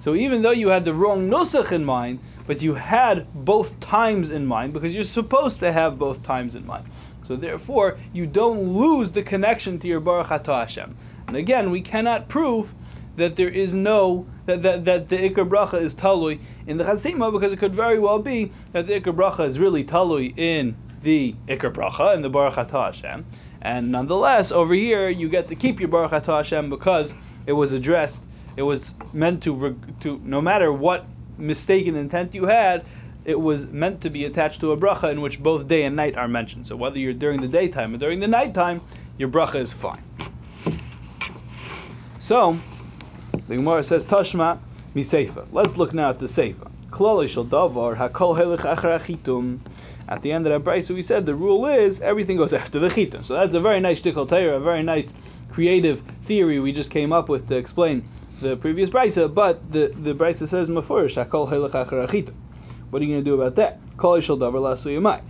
So 0.00 0.14
even 0.14 0.40
though 0.40 0.50
you 0.50 0.68
had 0.68 0.86
the 0.86 0.94
wrong 0.94 1.28
nusach 1.28 1.72
in 1.72 1.84
mind, 1.84 2.20
but 2.46 2.62
you 2.62 2.74
had 2.74 3.26
both 3.34 3.78
times 3.80 4.30
in 4.30 4.44
mind 4.46 4.72
because 4.72 4.94
you're 4.94 5.04
supposed 5.04 5.60
to 5.60 5.72
have 5.72 5.98
both 5.98 6.22
times 6.22 6.54
in 6.54 6.66
mind. 6.66 6.86
So 7.22 7.36
therefore, 7.36 7.98
you 8.12 8.26
don't 8.26 8.74
lose 8.74 9.10
the 9.10 9.22
connection 9.22 9.78
to 9.78 9.88
your 9.88 10.00
Baruch 10.00 10.28
Atah 10.28 10.60
Hashem. 10.60 10.94
And 11.26 11.36
again, 11.36 11.70
we 11.70 11.80
cannot 11.80 12.28
prove 12.28 12.74
that 13.16 13.36
there 13.36 13.48
is 13.48 13.74
no 13.74 14.26
that, 14.46 14.62
that, 14.62 14.84
that 14.84 15.08
the 15.08 15.16
Ikar 15.16 15.48
Bracha 15.48 15.80
is 15.80 15.94
talui 15.94 16.40
in 16.66 16.76
the 16.76 16.84
Chasima 16.84 17.32
because 17.32 17.52
it 17.52 17.58
could 17.58 17.74
very 17.74 17.98
well 17.98 18.18
be 18.18 18.52
that 18.72 18.86
the 18.86 19.00
Ikar 19.00 19.14
Bracha 19.14 19.48
is 19.48 19.58
really 19.58 19.84
talui 19.84 20.36
in 20.38 20.76
the 21.02 21.34
Ikar 21.48 21.72
Bracha 21.72 22.14
in 22.14 22.22
the 22.22 22.28
Baruch 22.28 22.54
Atah 22.54 22.86
Hashem. 22.86 23.24
And 23.62 23.90
nonetheless, 23.90 24.52
over 24.52 24.74
here 24.74 25.08
you 25.08 25.28
get 25.28 25.48
to 25.48 25.54
keep 25.54 25.80
your 25.80 25.88
Baruch 25.88 26.10
Atah 26.10 26.38
Hashem 26.38 26.68
because 26.68 27.14
it 27.46 27.52
was 27.52 27.72
addressed. 27.72 28.20
It 28.56 28.62
was 28.62 28.94
meant 29.12 29.42
to 29.44 29.80
to 30.00 30.20
no 30.24 30.42
matter 30.42 30.72
what 30.72 31.06
mistaken 31.38 31.96
intent 31.96 32.34
you 32.34 32.46
had, 32.46 32.84
it 33.24 33.40
was 33.40 33.66
meant 33.68 34.00
to 34.02 34.10
be 34.10 34.24
attached 34.24 34.60
to 34.60 34.72
a 34.72 34.76
bracha 34.76 35.10
in 35.10 35.20
which 35.20 35.42
both 35.42 35.66
day 35.66 35.84
and 35.84 35.96
night 35.96 36.16
are 36.16 36.28
mentioned. 36.28 36.66
So 36.66 36.76
whether 36.76 36.98
you're 36.98 37.14
during 37.14 37.40
the 37.40 37.48
daytime 37.48 37.94
or 37.94 37.98
during 37.98 38.20
the 38.20 38.28
nighttime, 38.28 38.80
your 39.18 39.28
bracha 39.28 39.56
is 39.56 39.72
fine. 39.72 40.02
So 42.20 42.58
the 43.48 43.56
Gemara 43.56 43.84
says 43.84 44.04
Tashma 44.04 44.58
miseifa. 44.94 45.46
Let's 45.52 45.76
look 45.76 45.94
now 45.94 46.10
at 46.10 46.18
the 46.18 46.26
seifa. 46.26 46.70
At 50.06 50.22
the 50.22 50.32
end 50.32 50.46
of 50.46 50.52
that 50.52 50.70
brayso, 50.70 50.94
we 50.94 51.02
said 51.02 51.26
the 51.26 51.34
rule 51.34 51.66
is 51.66 52.00
everything 52.02 52.36
goes 52.36 52.52
after 52.52 52.78
the 52.78 52.88
chitum. 52.88 53.24
So 53.24 53.34
that's 53.34 53.54
a 53.54 53.60
very 53.60 53.80
nice 53.80 54.02
shtickle 54.02 54.28
Torah, 54.28 54.56
a 54.56 54.60
very 54.60 54.82
nice 54.82 55.14
creative 55.50 56.02
theory 56.22 56.60
we 56.60 56.72
just 56.72 56.90
came 56.90 57.12
up 57.12 57.28
with 57.28 57.48
to 57.48 57.56
explain 57.56 58.06
the 58.44 58.56
previous 58.56 58.90
brayso. 58.90 59.32
But 59.32 59.72
the 59.72 59.88
the 59.88 60.14
brayso 60.14 60.46
says 60.46 60.68
mafurish 60.68 61.16
hakol 61.16 61.48
achitum. 61.48 62.34
What 62.90 63.02
are 63.02 63.04
you 63.04 63.14
going 63.14 63.24
to 63.24 63.30
do 63.30 63.40
about 63.40 63.56
that? 63.56 63.84
Klali 63.96 64.22
shel 64.22 64.36
davar 64.36 64.60
lasu 64.60 64.96
yamai. 64.96 65.22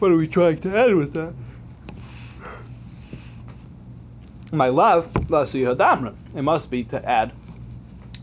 What 0.00 0.10
are 0.10 0.16
we 0.16 0.26
trying 0.26 0.60
to 0.62 0.76
add 0.76 0.94
with 0.94 1.12
that? 1.12 1.32
My 4.52 4.68
love, 4.68 5.12
lasu 5.12 5.76
hadamra. 5.76 6.14
It 6.34 6.42
must 6.42 6.70
be 6.70 6.82
to 6.84 7.08
add 7.08 7.32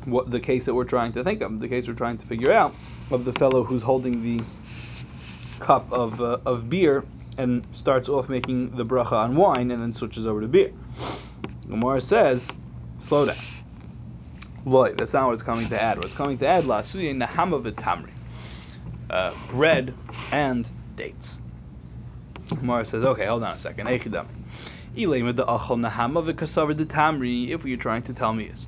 what 0.06 0.32
the 0.32 0.40
case 0.40 0.66
that 0.66 0.74
we're 0.74 0.84
trying 0.84 1.14
to 1.14 1.24
think 1.24 1.42
of, 1.42 1.60
the 1.60 1.68
case 1.68 1.88
we're 1.88 1.94
trying 1.94 2.18
to 2.18 2.28
figure 2.28 2.52
out 2.52 2.76
of 3.12 3.24
the 3.24 3.34
fellow 3.34 3.64
who's 3.64 3.84
holding 3.84 4.24
the 4.24 4.44
cup 5.60 5.92
of 5.92 6.20
uh, 6.20 6.40
of 6.46 6.70
beer 6.70 7.06
and 7.38 7.66
starts 7.72 8.10
off 8.10 8.30
making 8.30 8.76
the 8.76 8.86
bracha 8.86 9.14
on 9.14 9.36
wine 9.36 9.72
and 9.72 9.82
then 9.82 9.94
switches 9.94 10.26
over 10.26 10.42
to 10.42 10.48
beer. 10.48 10.72
Gemara 11.70 12.02
says, 12.02 12.50
slow 13.00 13.26
down. 13.26 13.38
Loy, 14.64 14.94
that's 14.94 15.14
not 15.14 15.26
what 15.28 15.34
it's 15.34 15.44
coming 15.44 15.68
to 15.70 15.82
add. 15.82 15.98
What's 15.98 16.16
coming 16.16 16.38
to 16.38 16.48
add, 16.48 16.66
la 16.66 16.82
suye 16.82 17.16
nahama 17.16 17.62
v'tamri, 17.64 18.12
uh, 19.10 19.34
bread 19.50 19.94
and 20.32 20.70
dates. 20.96 21.40
Gemara 22.48 22.86
says, 22.86 23.04
okay, 23.04 23.26
hold 23.26 23.44
on 23.44 23.58
a 23.58 23.60
second. 23.60 23.88
Eichidam. 23.88 24.28
Ilema 24.96 25.36
the 25.36 25.46
achol 25.46 25.90
nahama 25.90 26.24
v'kasavar 26.32 26.78
the 26.78 26.86
tamri. 26.86 27.50
If 27.50 27.62
what 27.62 27.70
you're 27.70 27.78
trying 27.78 28.04
to 28.04 28.14
tell 28.14 28.34
me 28.34 28.46
is, 28.46 28.68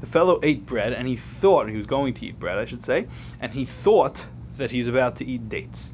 the 0.00 0.06
fellow 0.06 0.40
ate 0.42 0.64
bread 0.64 0.92
and 0.92 1.06
he 1.06 1.16
thought 1.16 1.68
he 1.68 1.76
was 1.76 1.86
going 1.86 2.14
to 2.14 2.26
eat 2.26 2.38
bread, 2.38 2.56
I 2.56 2.64
should 2.64 2.84
say, 2.84 3.06
and 3.40 3.52
he 3.52 3.66
thought 3.66 4.26
that 4.56 4.70
he's 4.70 4.88
about 4.88 5.16
to 5.16 5.26
eat 5.26 5.48
dates. 5.48 5.90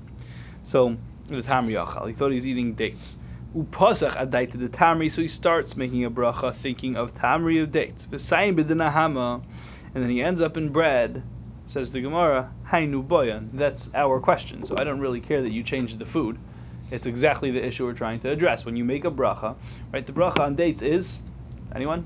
So 0.62 0.96
the 1.26 1.42
tamri 1.42 1.72
achal, 1.84 2.06
he 2.06 2.12
thought 2.12 2.30
he's 2.30 2.46
eating 2.46 2.74
dates. 2.74 3.16
Upasach 3.56 4.16
adaita 4.16 4.52
the 4.52 4.68
tamri, 4.68 5.10
so 5.10 5.22
he 5.22 5.28
starts 5.28 5.76
making 5.76 6.04
a 6.04 6.10
bracha 6.10 6.54
thinking 6.54 6.96
of 6.96 7.14
tamri 7.14 7.60
of 7.60 7.72
dates. 7.72 8.06
V'sayim 8.06 8.56
b'dinahama, 8.56 9.42
and 9.94 10.04
then 10.04 10.10
he 10.10 10.22
ends 10.22 10.40
up 10.40 10.56
in 10.56 10.68
bread. 10.70 11.24
Says 11.66 11.92
the 11.92 12.00
Gemara, 12.00 12.52
Hainu 12.68 13.06
boyan. 13.06 13.48
That's 13.52 13.90
our 13.94 14.20
question. 14.20 14.64
So 14.64 14.76
I 14.76 14.84
don't 14.84 15.00
really 15.00 15.20
care 15.20 15.42
that 15.42 15.52
you 15.52 15.62
changed 15.62 15.98
the 15.98 16.04
food. 16.04 16.38
It's 16.90 17.06
exactly 17.06 17.50
the 17.50 17.64
issue 17.64 17.86
we're 17.86 17.92
trying 17.92 18.20
to 18.20 18.30
address. 18.30 18.64
When 18.64 18.76
you 18.76 18.84
make 18.84 19.04
a 19.04 19.10
bracha, 19.10 19.56
right? 19.92 20.04
The 20.04 20.12
bracha 20.12 20.40
on 20.40 20.56
dates 20.56 20.82
is 20.82 21.20
anyone? 21.74 22.04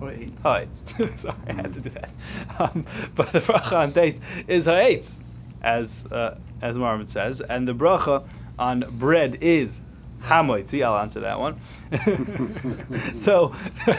Ha'etz. 0.00 0.84
Sorry, 1.20 1.34
I 1.46 1.52
had 1.52 1.74
to 1.74 1.80
do 1.80 1.90
that. 1.90 2.10
Um, 2.58 2.86
but 3.14 3.32
the 3.32 3.40
bracha 3.40 3.72
on 3.72 3.92
dates 3.92 4.20
is 4.48 4.64
ha'etz, 4.64 5.20
as 5.62 6.06
uh, 6.06 6.38
as 6.62 6.78
Marvin 6.78 7.06
says, 7.06 7.42
and 7.42 7.68
the 7.68 7.74
bracha 7.74 8.24
on 8.58 8.84
bread 8.98 9.38
is 9.42 9.80
hamoitz. 10.22 10.68
See, 10.68 10.82
I'll 10.82 10.98
answer 10.98 11.20
that 11.20 11.38
one. 11.38 11.60
so, 13.16 13.54
You 13.86 13.94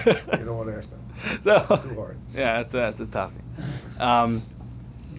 don't 0.45 0.57
want 0.57 0.69
to 0.69 0.77
ask 0.77 0.89
that. 0.89 1.43
so 1.43 1.77
Too 1.77 1.95
hard. 1.95 2.17
yeah, 2.33 2.63
that's, 2.63 2.71
that's 2.71 2.99
a 3.01 3.05
toughie. 3.05 4.01
Um, 4.01 4.43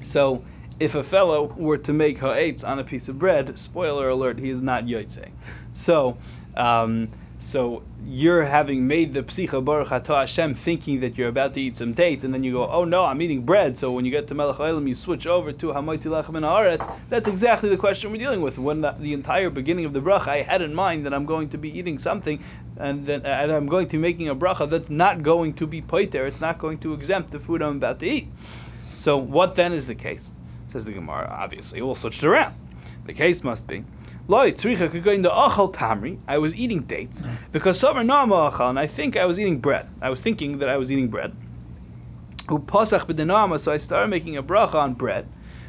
so, 0.03 0.45
if 0.81 0.95
a 0.95 1.03
fellow 1.05 1.53
were 1.57 1.79
to 1.79 1.93
make 1.93 2.19
ha'etz 2.19 2.65
on 2.65 2.79
a 2.79 2.85
piece 2.85 3.09
of 3.09 3.19
bread, 3.19 3.57
spoiler 3.59 4.09
alert, 4.09 4.39
he 4.39 4.51
is 4.51 4.61
not 4.63 4.85
yotze. 4.85 5.29
So, 5.73 6.17
um, 6.57 7.09
so 7.45 7.83
you're 8.07 8.45
having 8.45 8.87
made 8.87 9.15
the 9.15 9.23
psicha 9.23 9.65
baruch 9.65 9.89
atah 9.89 10.21
Hashem 10.21 10.55
thinking 10.55 11.01
that 11.01 11.19
you're 11.19 11.29
about 11.29 11.55
to 11.55 11.61
eat 11.61 11.77
some 11.77 11.93
dates, 11.93 12.25
and 12.25 12.33
then 12.33 12.45
you 12.45 12.53
go, 12.53 12.69
oh 12.69 12.85
no, 12.85 13.05
I'm 13.05 13.21
eating 13.21 13.45
bread. 13.45 13.79
So 13.79 13.93
when 13.93 14.05
you 14.05 14.11
get 14.11 14.29
to 14.29 14.35
melech 14.35 14.57
ha'olam, 14.57 14.89
you 14.89 14.95
switch 14.95 15.27
over 15.27 15.53
to 15.53 15.67
hamoitzi 15.67 16.07
lechem 16.07 16.37
and. 16.37 16.83
That's 17.09 17.29
exactly 17.29 17.69
the 17.69 17.77
question 17.77 18.11
we're 18.11 18.19
dealing 18.19 18.41
with. 18.41 18.59
When 18.59 18.81
the, 18.81 18.93
the 18.93 19.13
entire 19.13 19.51
beginning 19.51 19.85
of 19.85 19.93
the 19.93 20.01
bracha, 20.01 20.29
I 20.29 20.43
had 20.43 20.63
in 20.63 20.75
mind 20.75 21.05
that 21.07 21.13
I'm 21.13 21.27
going 21.27 21.49
to 21.51 21.59
be 21.59 21.77
eating 21.77 21.99
something, 21.99 22.43
and 22.77 23.05
then 23.07 23.27
uh, 23.27 23.29
I'm 23.29 23.67
going 23.67 23.89
to 23.89 23.97
be 23.97 24.03
making 24.03 24.29
a 24.29 24.37
bracha 24.37 24.71
that's 24.71 24.91
not 24.91 25.23
going 25.23 25.55
to 25.55 25.67
be 25.67 25.83
poiter. 25.83 26.27
It's 26.27 26.41
not 26.41 26.59
going 26.59 26.79
to 26.79 26.95
exempt 26.95 27.33
the 27.33 27.39
food 27.39 27.61
I'm 27.61 27.77
about 27.77 28.01
to 28.01 28.07
eat. 28.07 28.29
So 28.95 29.17
what 29.17 29.57
then 29.57 29.73
is 29.73 29.87
the 29.87 29.95
case? 29.95 30.31
Says 30.69 30.85
the 30.85 30.93
Gemara. 30.93 31.29
Obviously, 31.29 31.83
we'll 31.83 31.95
switch 31.95 32.19
it 32.19 32.25
around. 32.25 32.55
The 33.05 33.13
case 33.13 33.43
must 33.43 33.67
be. 33.67 33.85
Loi 34.29 34.53
tzricha 34.53 34.91
could 34.91 35.03
go 35.03 35.11
into 35.11 35.29
achal 35.29 35.73
tamri. 35.73 36.19
I 36.29 36.39
was 36.39 36.55
eating 36.55 36.83
dates 36.83 37.23
because 37.51 37.81
sover 37.81 38.05
no 38.07 38.15
achal, 38.27 38.71
and 38.71 38.79
I 38.79 38.87
think 38.87 39.17
I 39.17 39.25
was 39.25 39.41
eating 39.41 39.59
bread. 39.59 39.89
I 40.01 40.11
was 40.11 40.21
thinking 40.21 40.59
that 40.59 40.69
I 40.69 40.77
was 40.77 40.93
eating 40.93 41.09
bread. 41.09 41.37
Who 42.49 42.61
pasach 42.61 43.07
b'denama, 43.07 43.59
so 43.59 43.73
I 43.73 43.79
started 43.79 44.09
making 44.09 44.37
a 44.37 44.43
bracha 44.43 44.75
on 44.75 44.95
bread. 44.95 45.27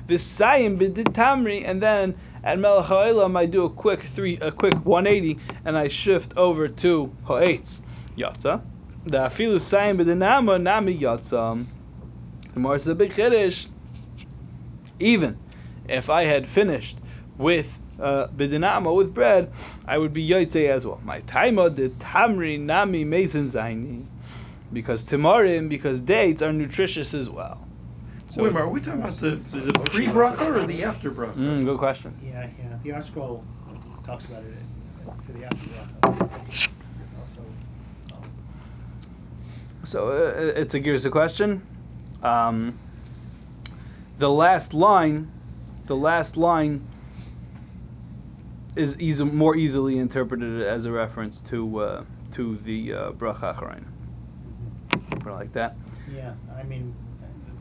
V'sayim 0.07 0.77
b'did 0.77 1.13
tamri, 1.13 1.63
and 1.65 1.81
then 1.81 2.15
at 2.43 2.59
melech 2.59 2.85
ha'olam 2.85 3.35
I 3.37 3.45
do 3.45 3.63
a 3.65 3.69
quick 3.69 4.03
three, 4.03 4.37
a 4.39 4.51
quick 4.51 4.85
180, 4.85 5.39
and 5.65 5.77
I 5.77 5.87
shift 5.87 6.33
over 6.37 6.67
to 6.67 7.15
ha'etz 7.23 7.81
yatza. 8.17 8.61
The 9.05 9.17
afilu 9.17 9.55
sayim 9.55 9.97
b'denama 9.99 10.61
nami 10.61 10.97
yatza. 10.97 11.65
The 12.47 12.53
Gemara 12.53 12.79
says 12.79 12.87
a 12.89 12.95
big. 12.95 13.13
Even 14.99 15.37
if 15.85 16.09
I 16.09 16.25
had 16.25 16.47
finished 16.47 16.99
with 17.37 17.79
uh, 17.99 18.27
bidinama 18.27 18.95
with 18.95 19.13
bread, 19.13 19.51
I 19.85 19.97
would 19.97 20.13
be 20.13 20.27
yotze 20.27 20.67
as 20.67 20.85
well. 20.85 20.99
My 21.03 21.21
taima 21.21 21.75
the 21.75 21.89
tamri 21.89 22.59
nami 22.59 23.03
mason 23.03 23.49
zaini, 23.49 24.05
because 24.71 25.03
tamarim, 25.03 25.69
because 25.69 25.99
dates 25.99 26.41
are 26.41 26.53
nutritious 26.53 27.13
as 27.13 27.29
well. 27.29 27.67
So, 28.29 28.43
Wait 28.43 28.55
are 28.55 28.67
we 28.67 28.81
talking 28.81 29.01
about 29.01 29.17
the, 29.19 29.31
the, 29.31 29.59
the 29.59 29.73
pre 29.73 30.07
bracha 30.07 30.41
or 30.41 30.65
the 30.65 30.83
after 30.83 31.11
bracha? 31.11 31.35
Mm, 31.35 31.65
good 31.65 31.77
question. 31.77 32.17
Yeah, 32.23 32.49
yeah, 32.57 32.77
the 32.81 32.89
ArtScroll 32.89 33.43
talks 34.03 34.25
about 34.25 34.43
it 34.43 34.53
for 35.23 35.33
the 35.33 35.43
after 35.45 35.57
bracha. 35.69 36.69
Also, 37.21 37.41
um, 38.11 38.23
So 39.83 40.09
uh, 40.09 40.59
it's 40.59 40.73
a 40.73 40.79
here's 40.79 41.03
the 41.03 41.11
question. 41.11 41.61
Um, 42.23 42.79
the 44.17 44.31
last 44.31 44.73
line, 44.73 45.29
the 45.85 45.95
last 45.95 46.35
line 46.35 46.81
is 48.75 48.99
easy, 48.99 49.23
more 49.23 49.55
easily 49.55 49.97
interpreted 49.97 50.61
as 50.63 50.85
a 50.85 50.91
reference 50.91 51.41
to 51.41 51.79
uh, 51.79 52.03
to 52.31 52.57
the 52.57 52.93
uh, 52.93 53.11
bracha 53.11 53.55
acharayim. 53.55 53.85
Something 55.09 55.33
like 55.33 55.51
that. 55.53 55.77
yeah, 56.15 56.33
I 56.57 56.63
mean, 56.63 56.93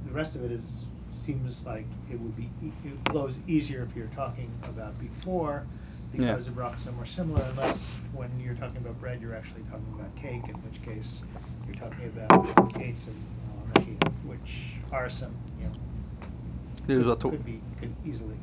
the- 0.07 0.13
rest 0.13 0.35
of 0.37 0.45
it 0.45 0.51
is, 0.51 0.85
seems 1.15 1.65
like 1.67 1.87
it 2.11 2.21
would 2.21 2.37
be, 2.37 2.51
e- 2.63 2.73
it 2.85 3.11
flows 3.11 3.39
easier 3.47 3.83
if 3.89 3.97
you're 3.97 4.09
talking 4.09 4.51
about 4.65 4.99
before, 4.99 5.65
Yeah. 6.13 6.19
because 6.33 6.47
the 6.47 6.53
brachas 6.53 6.87
are 6.87 6.93
more 6.93 7.07
similar, 7.07 7.43
unless 7.51 7.89
when 8.13 8.29
you're 8.41 8.55
talking 8.55 8.79
about 8.79 9.01
bread, 9.01 9.21
you're 9.23 9.35
actually 9.35 9.63
talking 9.71 9.87
about 9.99 10.15
cake, 10.17 10.43
in 10.49 10.55
which 10.57 10.83
case 10.83 11.25
you're 11.67 11.77
talking 11.77 12.07
about 12.09 12.75
dates 12.75 13.09
and, 13.09 13.17
uh, 13.77 13.81
which 14.27 14.77
are 14.93 15.09
some, 15.09 15.35
you 15.59 15.65
know, 15.67 17.05
could, 17.15 17.31
could 17.31 17.45
be, 17.47 17.61
could 17.79 17.95
easily. 18.05 18.37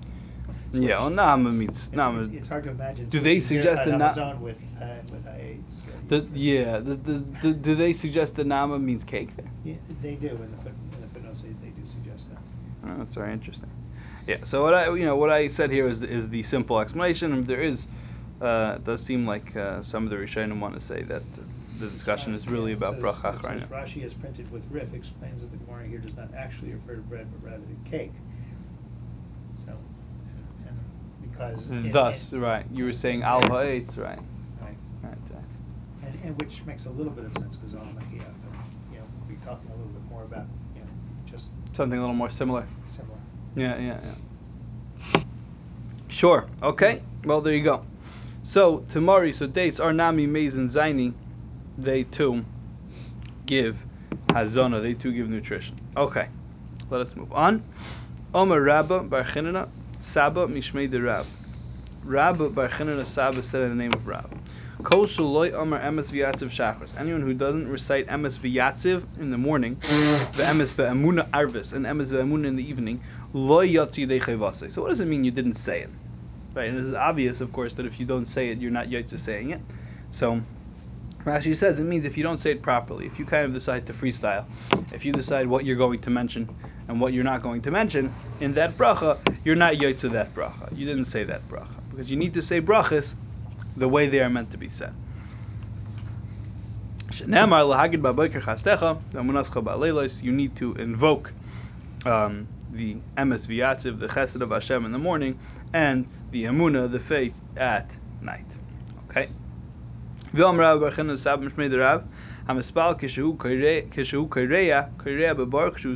Yeah, 0.72 1.00
well, 1.00 1.10
nama 1.10 1.52
means 1.52 1.72
It's, 1.88 1.94
nama. 1.94 2.30
it's 2.32 2.48
hard 2.48 2.64
to 2.66 2.70
imagine. 2.72 3.10
Do 3.10 3.20
they 3.20 3.40
suggest 3.40 3.86
the 3.86 3.92
na- 3.98 4.06
Amazon 4.06 4.42
with 4.42 4.58
uh, 4.82 4.86
with 5.12 5.28
AIDS? 5.28 5.84
The, 6.08 6.28
yeah, 6.34 6.78
the, 6.80 6.96
the, 6.96 7.24
the, 7.42 7.54
do 7.54 7.76
they 7.76 7.94
suggest 7.94 8.36
the 8.36 8.44
nama 8.44 8.78
means 8.80 9.04
cake 9.04 9.36
there? 9.36 9.48
Yeah, 9.64 9.76
they 10.02 10.16
do 10.16 10.28
in 10.28 10.52
the 10.52 10.58
foot, 10.58 10.74
in 10.96 11.02
the 11.02 11.08
footnotes. 11.08 11.42
They, 11.42 11.50
they 11.64 11.70
do 11.70 11.86
suggest 11.86 12.30
that. 12.32 12.40
Oh, 12.86 12.98
that's 13.00 13.16
very 13.16 13.34
interesting. 13.34 13.70
Yeah. 14.28 14.38
So 14.46 14.64
what 14.64 14.74
I 14.76 14.94
you 14.94 15.06
know 15.06 15.16
what 15.16 15.32
I 15.32 15.48
said 15.48 15.72
here 15.72 15.88
is 15.88 16.00
the, 16.02 16.08
is 16.10 16.30
the 16.30 16.44
simple 16.44 16.80
explanation. 16.80 17.34
And 17.34 17.48
There 17.48 17.62
is 17.62 17.88
uh, 18.42 18.74
it 18.78 18.86
does 18.86 19.04
seem 19.04 19.26
like 19.26 19.56
uh, 19.56 19.82
some 19.82 20.04
of 20.04 20.10
the 20.12 20.18
Rishonim 20.18 20.60
want 20.60 20.76
to 20.80 20.86
say 20.86 21.02
that 21.04 21.24
the 21.80 21.88
discussion 21.88 22.36
is 22.36 22.48
really 22.48 22.74
Uh, 22.74 22.78
about 22.78 23.00
bracha 23.00 23.34
says- 23.34 23.42
acharayim. 23.42 23.68
Rashi 23.70 24.04
is 24.04 24.14
printed 24.14 24.52
with 24.52 24.64
Rif 24.70 24.94
explains 24.94 25.42
that 25.42 25.50
the 25.52 25.58
Gemara 25.58 25.88
here 25.88 25.98
does 26.00 26.16
not 26.16 26.30
actually 26.36 26.74
refer 26.74 26.96
to 26.96 27.02
bread 27.02 27.28
but 27.32 27.50
rather 27.50 27.64
to 27.66 27.90
cake. 27.90 28.14
So, 29.66 29.72
and, 29.72 30.68
and 30.68 31.29
because 31.40 31.70
in- 31.72 31.92
Thus, 31.92 32.32
in- 32.32 32.42
right? 32.42 32.66
You 32.72 32.86
were 32.86 32.94
saying 32.94 33.20
in 33.20 33.24
al 33.24 33.40
there- 33.42 33.50
ha'etz, 33.80 33.98
right? 33.98 34.20
Right. 34.62 34.76
Right. 35.04 35.18
right. 35.32 35.44
And, 36.04 36.20
and 36.24 36.42
which 36.42 36.64
makes 36.66 36.86
a 36.86 36.90
little 36.90 37.12
bit 37.12 37.26
of 37.26 37.34
sense 37.38 37.56
because 37.56 37.76
on 37.76 37.96
Mahia, 37.96 38.12
you 38.92 38.98
know, 39.00 39.06
we'll 39.28 39.38
be 39.38 39.44
talking 39.46 39.70
a 39.70 39.76
little 39.76 39.92
bit 39.92 40.04
more 40.10 40.24
about 40.24 40.46
you 40.76 40.82
know 40.82 40.88
just 41.32 41.50
Something 41.74 41.98
a 41.98 42.02
little 42.02 42.16
more 42.16 42.30
similar. 42.30 42.66
similar. 42.90 43.18
Yeah, 43.56 43.78
yeah, 43.80 44.00
yeah. 45.14 45.22
Sure. 46.08 46.48
Okay. 46.62 47.02
Well, 47.24 47.42
there 47.42 47.54
you 47.54 47.64
go. 47.64 47.86
So 48.44 48.80
tamari, 48.90 49.34
so 49.34 49.46
dates 49.48 49.80
are 49.80 49.94
nami 49.94 50.26
maize 50.28 50.56
and 50.56 50.70
zaini. 50.70 51.14
They 51.78 52.04
too 52.04 52.44
give 53.46 53.86
hazana. 54.28 54.82
They 54.82 54.94
too 54.94 55.12
give 55.14 55.30
nutrition. 55.30 55.80
Okay, 55.96 56.28
let 56.90 57.02
us 57.02 57.16
move 57.16 57.32
on. 57.32 57.64
Omer 58.34 58.62
Rabba 58.62 59.02
Bar 59.04 59.24
Chinana 59.24 59.70
Saba 60.00 60.48
Mishmei 60.48 60.90
de 60.90 61.02
Rav. 61.02 61.28
Rabba 62.04 62.50
Bar 62.50 62.70
Chinana 62.70 63.06
Saba 63.06 63.44
said 63.44 63.64
in 63.64 63.70
the 63.70 63.76
name 63.76 63.94
of 63.94 64.08
Rav. 64.08 64.30
Kol 64.82 65.02
Omer 65.02 65.80
Emes 65.80 66.08
V'Yatziv 66.08 66.50
Shachris. 66.50 66.90
Anyone 66.98 67.22
who 67.22 67.34
doesn't 67.34 67.68
recite 67.68 68.08
Emes 68.08 68.40
V'Yatziv 68.40 69.04
in 69.20 69.30
the 69.30 69.38
morning, 69.38 69.76
the 69.76 70.44
Emes 70.44 70.74
V'Emuna 70.74 71.30
Arvis, 71.32 71.74
and 71.74 71.86
Emes 71.86 72.08
V'Emuna 72.08 72.48
in 72.48 72.56
the 72.56 72.64
evening, 72.64 73.02
Lo 73.34 73.60
Yatzi 73.60 74.08
Dechevase. 74.08 74.72
So 74.72 74.82
what 74.82 74.88
does 74.90 75.02
it 75.02 75.06
mean 75.06 75.26
you 75.26 75.32
didn't 75.32 75.56
say 75.56 75.82
it? 75.82 75.90
Right, 76.56 76.70
and 76.70 76.78
it 76.78 76.86
is 76.86 76.94
obvious, 76.94 77.42
of 77.42 77.52
course, 77.52 77.74
that 77.74 77.86
if 77.86 78.00
you 78.00 78.06
don't 78.06 78.26
say 78.26 78.50
it, 78.50 78.60
you're 78.60 78.72
not 78.72 78.88
Yatzi 78.88 79.20
saying 79.20 79.52
it. 79.52 79.62
So 80.12 80.42
Rashi 81.26 81.56
says 81.56 81.80
it 81.80 81.84
means 81.84 82.06
if 82.06 82.18
you 82.18 82.24
don't 82.24 82.40
say 82.40 82.52
it 82.52 82.62
properly, 82.62 83.06
if 83.06 83.20
you 83.20 83.26
kind 83.26 83.46
of 83.46 83.54
decide 83.54 83.86
to 83.88 83.94
freestyle, 83.94 84.46
if 84.94 85.04
you 85.04 85.12
decide 85.12 85.48
what 85.48 85.66
you're 85.66 85.76
going 85.76 86.00
to 86.00 86.10
mention 86.10 86.50
and 86.88 87.02
what 87.02 87.14
you're 87.14 87.24
not 87.24 87.42
going 87.42 87.62
to 87.62 87.72
mention 87.72 88.16
in 88.40 88.54
that 88.54 88.78
bracha, 88.78 89.20
you're 89.44 89.56
not 89.56 89.76
yotze 89.76 90.10
that 90.12 90.34
bracha. 90.34 90.76
You 90.76 90.86
didn't 90.86 91.06
say 91.06 91.24
that 91.26 91.48
bracha 91.50 91.82
because 91.90 92.10
you 92.10 92.18
need 92.18 92.34
to 92.36 92.42
say 92.42 92.62
brachas 92.62 93.16
the 93.76 93.88
way 93.88 94.08
they 94.08 94.20
are 94.20 94.30
meant 94.30 94.52
to 94.52 94.58
be 94.58 94.70
said. 94.70 94.94
You 97.20 97.26
need 100.32 100.56
to 100.56 100.74
invoke 100.76 101.34
um, 102.06 102.48
the 102.72 102.96
emes 103.18 103.48
v'yatziv, 103.48 104.00
the 104.00 104.08
chesed 104.08 104.42
of 104.42 104.52
Hashem 104.52 104.86
in 104.86 104.92
the 104.92 105.00
morning, 105.00 105.40
and 105.74 106.08
the 106.32 106.44
emuna, 106.46 106.90
the 106.92 107.00
faith, 107.00 107.42
at 107.58 107.98
night. 108.22 108.46
Okay. 109.10 109.30
Rav 110.32 110.80
Kishu 110.82 111.28
Bebaruch 115.36 115.78
Shu. 115.78 115.96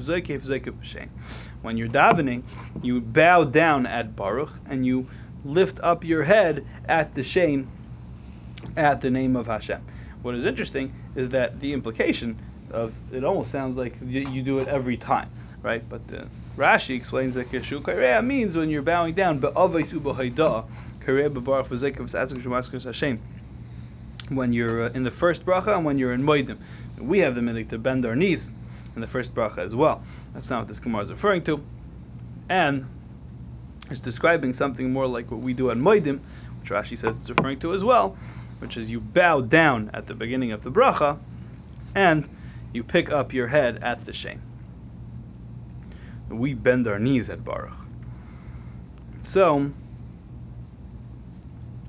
When 1.61 1.77
you're 1.77 1.87
davening, 1.87 2.41
you 2.81 2.99
bow 2.99 3.43
down 3.43 3.85
at 3.85 4.15
Baruch 4.15 4.51
and 4.65 4.83
you 4.85 5.07
lift 5.45 5.79
up 5.81 6.03
your 6.03 6.23
head 6.23 6.65
at 6.85 7.13
the 7.13 7.21
Shem, 7.21 7.69
at 8.75 9.01
the 9.01 9.11
name 9.11 9.35
of 9.35 9.45
Hashem. 9.47 9.81
What 10.23 10.35
is 10.35 10.45
interesting 10.45 10.93
is 11.15 11.29
that 11.29 11.59
the 11.59 11.73
implication 11.73 12.39
of 12.71 12.95
it 13.11 13.23
almost 13.23 13.51
sounds 13.51 13.77
like 13.77 13.97
you, 14.03 14.41
do 14.41 14.57
it 14.57 14.67
every 14.67 14.97
time, 14.97 15.29
right? 15.61 15.87
But 15.87 16.07
the 16.07 16.27
Rashi 16.57 16.95
explains 16.95 17.35
that 17.35 17.51
Kishu 17.51 17.83
Korea 17.83 18.19
means 18.21 18.55
when 18.55 18.71
you're 18.71 18.81
bowing 18.81 19.13
down, 19.13 19.37
Be'avais 19.39 19.93
U'B'Haidah 19.93 20.65
Korea 21.01 21.29
Bebaruch 21.29 21.67
V'Zoikev 21.67 21.97
V'Satzuk 21.97 22.83
Hashem 22.83 23.19
when 24.35 24.53
you're 24.53 24.85
uh, 24.85 24.89
in 24.93 25.03
the 25.03 25.11
first 25.11 25.45
bracha 25.45 25.75
and 25.75 25.85
when 25.85 25.97
you're 25.97 26.13
in 26.13 26.23
Moedim. 26.23 26.57
We 26.97 27.19
have 27.19 27.35
the 27.35 27.41
minute 27.41 27.69
to 27.69 27.77
bend 27.77 28.05
our 28.05 28.15
knees 28.15 28.51
in 28.95 29.01
the 29.01 29.07
first 29.07 29.33
bracha 29.33 29.59
as 29.59 29.75
well. 29.75 30.03
That's 30.33 30.49
not 30.49 30.59
what 30.59 30.67
this 30.67 30.79
Gemara 30.79 31.03
is 31.03 31.11
referring 31.11 31.43
to. 31.43 31.63
And 32.49 32.85
it's 33.89 33.99
describing 33.99 34.53
something 34.53 34.91
more 34.91 35.07
like 35.07 35.31
what 35.31 35.41
we 35.41 35.53
do 35.53 35.69
at 35.71 35.77
Moedim, 35.77 36.19
which 36.59 36.69
Rashi 36.69 36.97
says 36.97 37.15
it's 37.21 37.29
referring 37.29 37.59
to 37.59 37.73
as 37.73 37.83
well, 37.83 38.15
which 38.59 38.77
is 38.77 38.89
you 38.89 38.99
bow 38.99 39.41
down 39.41 39.89
at 39.93 40.07
the 40.07 40.13
beginning 40.13 40.51
of 40.51 40.63
the 40.63 40.71
bracha 40.71 41.19
and 41.95 42.27
you 42.71 42.83
pick 42.83 43.11
up 43.11 43.33
your 43.33 43.47
head 43.47 43.77
at 43.81 44.05
the 44.05 44.13
Shem. 44.13 44.41
We 46.29 46.53
bend 46.53 46.87
our 46.87 46.97
knees 46.97 47.29
at 47.29 47.43
Baruch. 47.43 47.73
So, 49.23 49.71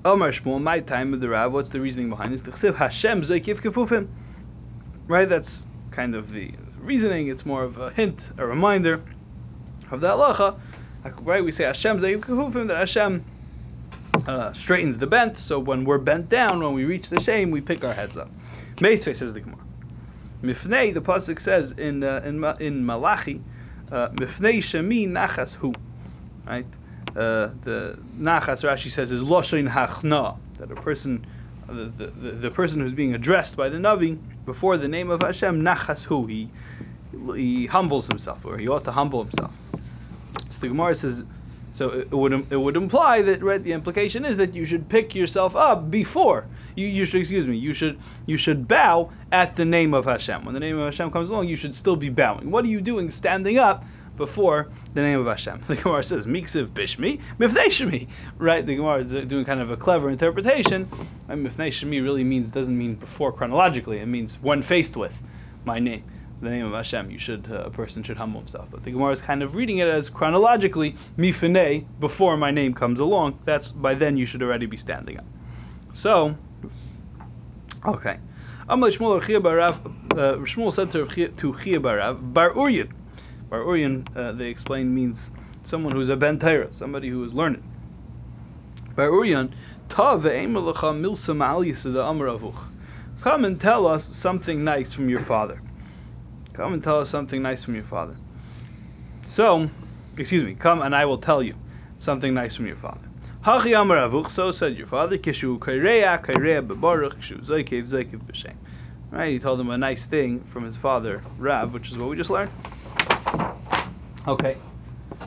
Omar 0.07 0.33
Shmuel, 0.33 0.61
my 0.61 0.81
time 0.81 1.13
with 1.13 1.23
the 1.23 1.31
Rav, 1.31 1.55
what's 1.55 1.71
the 1.71 1.81
reasoning 1.81 2.11
behind 2.11 2.39
this? 2.39 2.77
Hashem 2.77 3.23
Zoikiv 3.23 3.63
Kefufim. 3.63 4.07
Right, 5.07 5.27
that's 5.27 5.65
kind 5.93 6.15
of 6.15 6.31
the 6.31 6.53
reasoning. 6.79 7.29
It's 7.29 7.47
more 7.47 7.65
of 7.65 7.79
a 7.79 7.89
hint, 7.89 8.21
a 8.37 8.47
reminder 8.47 9.03
of 9.91 10.03
the 10.03 10.09
halacha. 10.09 10.59
Right, 11.23 11.43
we 11.43 11.53
say 11.53 11.65
Hashem 11.65 12.01
Zoikiv 12.01 12.21
Kefufim, 12.21 12.69
that 12.69 12.77
Hashem 12.77 13.25
uh, 14.27 14.53
straightens 14.53 14.99
the 14.99 15.07
bent, 15.07 15.39
so 15.39 15.59
when 15.59 15.87
we're 15.87 15.97
bent 15.97 16.29
down, 16.29 16.63
when 16.63 16.75
we 16.75 16.85
reach 16.85 17.09
the 17.09 17.19
shame, 17.19 17.51
we 17.51 17.63
pick 17.63 17.83
our 17.83 17.95
heads 17.95 18.19
up. 18.19 18.29
Meisvei 18.77 19.17
says 19.17 19.33
the 19.33 19.41
Gemara. 19.41 19.65
Mifnei, 20.43 20.93
the 20.93 21.01
pasuk 21.01 21.41
says 21.41 21.73
in 21.73 22.05
uh, 22.05 22.21
in 22.23 22.45
in 22.61 22.85
Malachi, 22.85 23.41
uh, 23.91 24.09
Mifnei 24.09 24.59
shemi 24.59 25.09
nachas 25.09 25.55
hu, 25.55 25.73
right? 26.47 26.67
Uh, 27.17 27.51
the 27.63 27.97
nachas 28.19 28.63
Rashi 28.69 28.91
says 28.91 29.13
is 29.13 29.23
loshin 29.23 29.71
hachna 29.71 30.37
that 30.59 30.73
a 30.73 30.75
person, 30.75 31.25
the, 31.69 31.85
the, 31.85 32.07
the 32.33 32.51
person 32.51 32.81
who's 32.81 32.93
being 32.93 33.15
addressed 33.15 33.57
by 33.57 33.69
the 33.69 33.79
navi 33.79 34.19
before 34.45 34.77
the 34.77 34.89
name 34.89 35.11
of 35.11 35.23
Hashem 35.23 35.63
nachas 35.63 36.03
hu 36.03 36.27
he 36.27 36.51
he 37.37 37.67
humbles 37.67 38.09
himself 38.09 38.45
or 38.45 38.59
he 38.59 38.67
ought 38.67 38.83
to 38.85 38.93
humble 38.93 39.23
himself. 39.23 39.53
So 40.35 40.61
the 40.61 40.69
Gemara 40.69 40.95
says. 40.95 41.25
So 41.77 41.91
it 41.91 42.13
would 42.13 42.33
it 42.53 42.57
would 42.57 42.77
imply 42.77 43.23
that 43.23 43.43
right 43.43 43.63
the 43.63 43.73
implication 43.73 44.25
is 44.25 44.37
that 44.37 44.55
you 44.55 44.65
should 44.65 44.89
pick 44.89 45.13
yourself 45.13 45.57
up 45.57 45.91
before 45.91 46.47
you, 46.77 46.87
you 46.87 47.05
should 47.05 47.21
excuse 47.21 47.49
me 47.49 47.57
you 47.57 47.73
should 47.73 47.99
you 48.27 48.37
should 48.37 48.69
bow 48.69 49.11
at 49.33 49.57
the 49.57 49.65
name 49.65 49.93
of 49.93 50.05
Hashem 50.05 50.45
when 50.45 50.55
the 50.55 50.61
name 50.61 50.79
of 50.79 50.85
Hashem 50.85 51.11
comes 51.11 51.31
along 51.31 51.49
you 51.49 51.57
should 51.57 51.75
still 51.75 51.97
be 51.97 52.11
bowing 52.11 52.53
what 52.53 52.65
are 52.65 52.69
you 52.69 52.81
doing 52.81 53.11
standing 53.11 53.59
up 53.59 53.85
before 54.17 54.69
the 54.95 55.01
name 55.01 55.21
of 55.21 55.27
Hashem 55.27 55.63
the 55.69 55.77
Gemara 55.77 56.03
says 56.03 56.27
miksiv 56.27 56.69
bishmi 56.69 57.21
mifnei 57.39 57.67
shemi 57.67 58.09
right 58.39 58.65
the 58.65 58.77
Gemara 58.77 59.05
is 59.05 59.29
doing 59.29 59.45
kind 59.45 59.61
of 59.61 59.71
a 59.71 59.77
clever 59.77 60.11
interpretation 60.11 60.89
and 61.29 61.47
mifnei 61.47 61.69
shemi 61.69 62.03
really 62.03 62.25
means 62.25 62.51
doesn't 62.51 62.77
mean 62.77 62.95
before 62.95 63.33
chronologically 63.33 63.99
it 63.99 64.07
means 64.07 64.39
when 64.41 64.63
faced 64.63 64.97
with 64.97 65.23
my 65.65 65.79
name 65.79 66.05
the 66.45 66.51
name 66.51 66.67
of 66.67 66.73
Hashem, 66.73 67.11
you 67.11 67.19
should 67.19 67.49
uh, 67.51 67.65
a 67.65 67.71
person 67.71 68.03
should 68.03 68.17
humble 68.17 68.41
himself. 68.41 68.69
But 68.71 68.85
the 68.85 68.91
Gemara 68.91 69.13
is 69.13 69.21
kind 69.21 69.43
of 69.43 69.55
reading 69.55 69.79
it 69.79 69.89
as 69.89 70.11
chronologically 70.11 70.95
mifnei 71.17 71.87
before 72.01 72.37
my 72.37 72.51
name 72.51 72.75
comes 72.75 73.01
along. 73.01 73.41
That's 73.45 73.71
by 73.71 73.95
then 73.95 74.17
you 74.17 74.27
should 74.27 74.43
already 74.43 74.67
be 74.67 74.77
standing 74.77 75.19
up. 75.19 75.25
So, 75.95 76.37
okay. 77.87 78.19
Uh, 78.69 78.77
Shmuel 78.77 80.73
said 80.73 80.93
to 80.93 81.07
Chia 81.09 81.81
Barav, 81.81 82.33
Bar 82.33 82.53
Uryan. 82.53 82.91
Bar 83.55 83.63
Uryan, 83.63 84.05
uh, 84.17 84.33
they 84.33 84.49
explain 84.49 84.93
means 84.93 85.31
someone 85.63 85.95
who's 85.95 86.09
a 86.09 86.17
ben 86.17 86.41
Torah, 86.41 86.73
somebody 86.73 87.09
who 87.09 87.23
is 87.23 87.33
learned. 87.33 87.63
Bar 88.97 89.11
Uryan, 89.11 89.53
Ta 89.89 90.17
ve'emelacha 90.17 90.91
milsa 90.93 91.37
ma'al 91.37 91.65
yisada 91.65 92.03
amravuch. 92.03 92.59
Come 93.21 93.45
and 93.45 93.61
tell 93.61 93.87
us 93.87 94.07
something 94.07 94.65
nice 94.65 94.93
from 94.93 95.09
your 95.09 95.21
father. 95.21 95.61
Come 96.53 96.73
and 96.73 96.83
tell 96.83 96.99
us 96.99 97.09
something 97.09 97.43
nice 97.43 97.63
from 97.63 97.77
your 97.77 97.85
father. 97.85 98.17
So, 99.25 99.71
excuse 100.19 100.43
me, 100.43 100.57
come 100.57 100.83
and 100.83 100.93
I 100.93 101.05
will 101.05 101.19
tell 101.19 101.41
you 101.41 101.55
something 102.01 102.35
nice 102.35 102.57
from 102.57 102.67
your 102.67 102.75
father. 102.75 103.09
Hachi 103.45 103.81
Amar 103.81 103.99
Avuch, 103.99 104.33
so 104.33 104.51
said 104.51 104.77
your 104.77 104.89
father, 104.89 105.17
Kishu 105.17 105.61
Kaireya, 105.61 106.21
Kaireya 106.25 106.67
Bebaruch, 106.67 107.21
Kishu 107.21 107.47
Zoikev, 107.47 107.89
Zoikev 107.89 108.21
B'Shem. 108.25 108.57
Right, 109.13 109.35
he 109.35 109.39
told 109.39 109.61
him 109.61 109.71
a 109.71 109.79
nice 109.79 110.05
thing 110.05 110.41
from 110.41 110.65
his 110.65 110.77
father, 110.77 111.23
Rav, 111.39 111.73
which 111.73 111.93
is 111.93 111.99
what 111.99 112.09
we 112.09 112.17
just 112.17 112.31
learned. 112.31 112.51
Okay. 114.27 114.57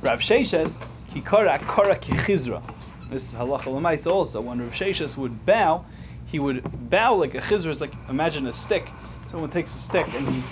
Rav 0.01 0.19
Sheshes, 0.19 0.73
Kikora 1.11 1.61
Kora 1.67 1.95
Kichizra. 1.95 2.63
This 3.11 3.29
is 3.29 3.35
halacha 3.35 3.67
l'maisa 3.67 4.11
also. 4.11 4.41
When 4.41 4.59
Rav 4.59 4.73
Sheshes 4.73 5.15
would 5.17 5.45
bow, 5.45 5.85
he 6.25 6.39
would 6.39 6.89
bow 6.89 7.13
like 7.13 7.35
a 7.35 7.39
chizra. 7.41 7.67
It's 7.67 7.79
like 7.79 7.93
imagine 8.09 8.47
a 8.47 8.53
stick. 8.53 8.89
Someone 9.29 9.51
takes 9.51 9.75
a 9.75 9.77
stick 9.77 10.07
and 10.15 10.27
he 10.27 10.43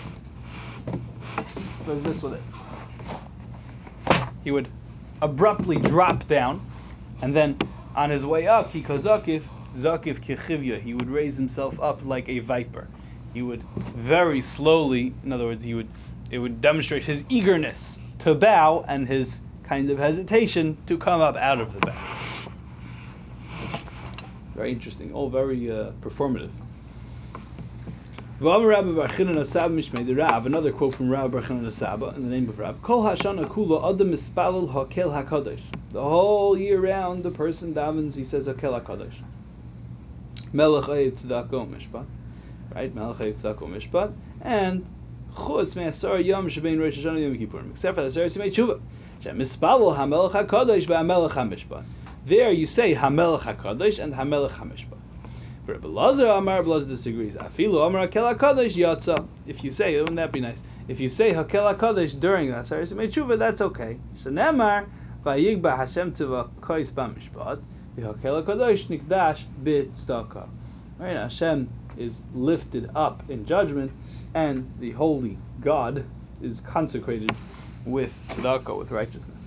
does 1.87 2.03
this 2.03 2.21
with 2.21 2.33
it. 2.33 2.43
He 4.43 4.51
would 4.51 4.67
abruptly 5.23 5.77
drop 5.77 6.27
down, 6.27 6.61
and 7.23 7.33
then 7.33 7.57
on 7.95 8.11
his 8.11 8.27
way 8.27 8.45
up, 8.45 8.71
he 8.71 8.83
kozakif 8.83 9.45
zakif 9.75 10.19
kichivya. 10.19 10.79
He 10.79 10.93
would 10.93 11.09
raise 11.09 11.35
himself 11.35 11.79
up 11.79 12.05
like 12.05 12.29
a 12.29 12.37
viper. 12.39 12.87
He 13.33 13.41
would 13.41 13.63
very 13.95 14.43
slowly, 14.43 15.15
in 15.23 15.33
other 15.33 15.45
words, 15.45 15.63
he 15.63 15.73
would 15.73 15.89
it 16.29 16.37
would 16.37 16.61
demonstrate 16.61 17.05
his 17.05 17.25
eagerness 17.27 17.97
to 18.19 18.35
bow 18.35 18.85
and 18.87 19.07
his 19.07 19.39
kind 19.63 19.89
of 19.89 19.97
hesitation 19.97 20.77
to 20.87 20.97
come 20.97 21.21
up 21.21 21.35
out 21.35 21.59
of 21.59 21.73
the 21.73 21.79
bow. 21.79 21.95
Very 24.55 24.71
interesting, 24.71 25.13
all 25.13 25.29
very 25.29 25.69
uh, 25.69 25.91
performative. 26.01 26.51
Another 28.37 28.65
quote 30.73 30.93
from 30.93 31.09
Rabbi 31.09 31.27
Bar 31.27 31.41
Chanan 31.47 31.71
Saba 31.71 32.13
in 32.17 32.23
the 32.23 32.29
name 32.29 32.49
of 32.49 32.59
Rav. 32.59 32.81
Kol 32.81 33.01
hashana 33.01 33.47
kula 33.47 33.93
adam 33.93 34.11
mispalel 34.11 34.69
hakel 34.69 35.11
hakadosh. 35.13 35.61
The 35.91 36.03
whole 36.03 36.57
year 36.57 36.81
round, 36.81 37.23
the 37.23 37.31
person 37.31 37.73
davens. 37.73 38.15
He 38.15 38.25
says 38.25 38.47
hakel 38.47 38.81
hakadosh. 38.81 39.21
Melech 40.51 40.89
eiv 40.89 41.13
tzedako 41.13 41.65
mishpat. 41.65 42.05
Right, 42.73 42.93
Melech 42.93 43.19
eiv 43.19 43.35
tzedako 43.35 43.69
mishpat. 43.69 44.13
And 44.41 44.85
chutz 45.35 45.75
me'asar 45.75 46.23
yom 46.23 46.47
shebein 46.49 46.79
Rosh 46.79 46.97
Hashanah 46.97 47.21
yom 47.21 47.37
Kippurim. 47.37 47.71
Except 47.71 47.95
for 47.95 48.09
the 48.09 48.09
Tshuva. 48.09 48.79
Shem 49.21 49.37
mispalel 49.37 49.95
hamelech 49.95 50.31
hakadosh 50.31 50.87
hamishpat. 50.87 51.83
There 52.25 52.51
you 52.51 52.65
say 52.65 52.95
hamelech 52.95 53.41
hakadosh 53.41 53.99
and 54.03 54.13
hamelech 54.13 54.51
hamishpat. 54.51 54.99
For 55.65 55.73
Rebbe 55.73 55.87
Lazar, 55.87 56.27
Amar 56.27 56.59
Rebbe 56.59 56.69
Lazar 56.69 56.89
disagrees. 56.89 57.35
Afilu 57.35 57.85
Amar 57.87 58.07
Hakel 58.07 58.35
HaKadosh. 58.35 59.27
If 59.47 59.63
you 59.63 59.71
say, 59.71 59.97
wouldn't 59.99 60.17
that 60.17 60.31
be 60.31 60.39
nice? 60.39 60.61
If 60.87 60.99
you 60.99 61.09
say 61.09 61.31
Hakel 61.33 61.75
HaKadosh 61.75 62.19
during 62.19 62.51
the 62.51 62.57
Asaris 62.57 62.93
Tshuva, 62.93 63.39
that's 63.39 63.61
okay. 63.61 63.97
Shenemar, 64.21 64.85
Vayigba 65.25 65.75
Hashem 65.75 66.11
Tzva 66.11 66.49
Kois. 66.61 66.91
Right, 70.99 71.15
Hashem 71.15 71.69
is 71.97 72.21
lifted 72.33 72.89
up 72.95 73.23
in 73.29 73.45
judgment, 73.45 73.91
and 74.33 74.71
the 74.79 74.91
holy 74.91 75.37
God 75.61 76.05
is 76.41 76.61
consecrated 76.61 77.31
with 77.85 78.11
tzedakah, 78.29 78.77
with 78.77 78.91
righteousness. 78.91 79.41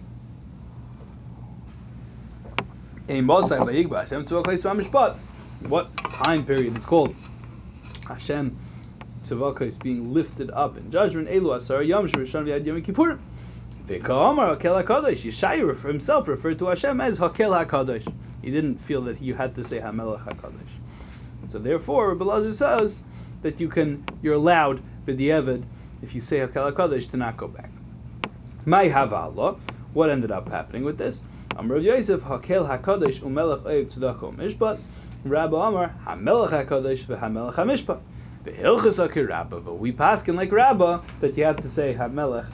What 5.69 5.97
time 5.97 6.45
period 6.45 6.77
is 6.77 6.85
called 6.85 7.15
Hashem 8.07 8.59
Tzavaka 9.25 9.83
being 9.83 10.13
lifted 10.13 10.51
up 10.51 10.77
in 10.77 10.91
judgment. 10.91 11.29
Yom 11.31 12.09
himself 15.89 16.29
referred 16.29 16.59
to 16.59 16.67
Hashem 16.67 17.01
as 17.01 17.19
Hakel 17.19 17.67
HaKadosh. 17.67 18.13
He 18.43 18.51
didn't 18.51 18.77
feel 18.77 19.03
that 19.03 19.17
he 19.17 19.31
had 19.31 19.55
to 19.55 19.65
say 19.65 19.81
Hamelech 19.81 20.23
HaKadosh. 20.25 20.78
So 21.51 21.59
therefore, 21.59 22.15
Rabbi 22.15 22.51
says 22.51 23.03
that 23.43 23.61
you 23.61 23.69
can, 23.69 24.05
you're 24.23 24.35
allowed 24.35 24.83
b'di'evid 25.07 25.65
if 26.03 26.15
you 26.15 26.21
say 26.21 26.39
Hakel 26.39 26.73
HaKadosh 26.73 27.11
to 27.11 27.17
not 27.17 27.37
go 27.37 27.49
back. 27.49 27.71
My 28.67 28.89
Havala. 28.89 29.59
What 29.95 30.11
ended 30.11 30.31
up 30.31 30.49
happening 30.49 30.85
with 30.85 30.99
this? 30.99 31.23
Amr 31.57 31.79
Yosef 31.79 32.21
Hakel 32.21 32.69
HaKadosh 32.69 33.21
Umelech 33.21 33.63
Oyev 33.63 33.93
Tzedakah 33.93 34.37
Mishpat. 34.37 34.81
Rabbi 35.25 35.69
Amar 35.69 35.95
Hamelech 36.05 36.67
HaKadosh 36.67 37.05
v'Hamelech 37.07 37.55
HaMishpat. 37.55 38.01
V'Hilchas 38.45 39.09
HaKirabba. 39.09 39.65
But 39.65 39.79
we 39.79 39.93
paskin 39.93 40.37
like 40.37 40.53
Rabba 40.53 41.03
that 41.21 41.37
you 41.37 41.45
have 41.45 41.63
to 41.63 41.69
say 41.69 41.95
Hamelech 41.95 42.47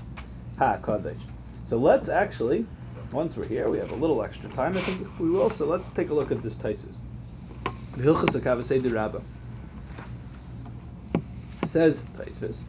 HaKadosh. 0.59 1.21
So 1.67 1.77
let's 1.79 2.09
actually, 2.09 2.65
once 3.11 3.37
we're 3.37 3.47
here, 3.47 3.69
we 3.69 3.79
have 3.79 3.91
a 3.91 3.97
little 3.97 4.23
extra 4.23 4.49
time. 4.51 4.77
I 4.77 4.81
think 4.81 5.19
we 5.19 5.31
will. 5.31 5.51
So 5.51 5.67
let's 5.67 5.91
take 5.91 6.11
a 6.11 6.15
look 6.15 6.31
at 6.31 6.43
this 6.43 6.55
Taisus. 6.55 7.01
V'Hilchas 7.97 8.41
HaKavasei 8.41 8.93
Rabba. 8.93 9.23
Says 11.67 12.03
Taisus. 12.19 12.63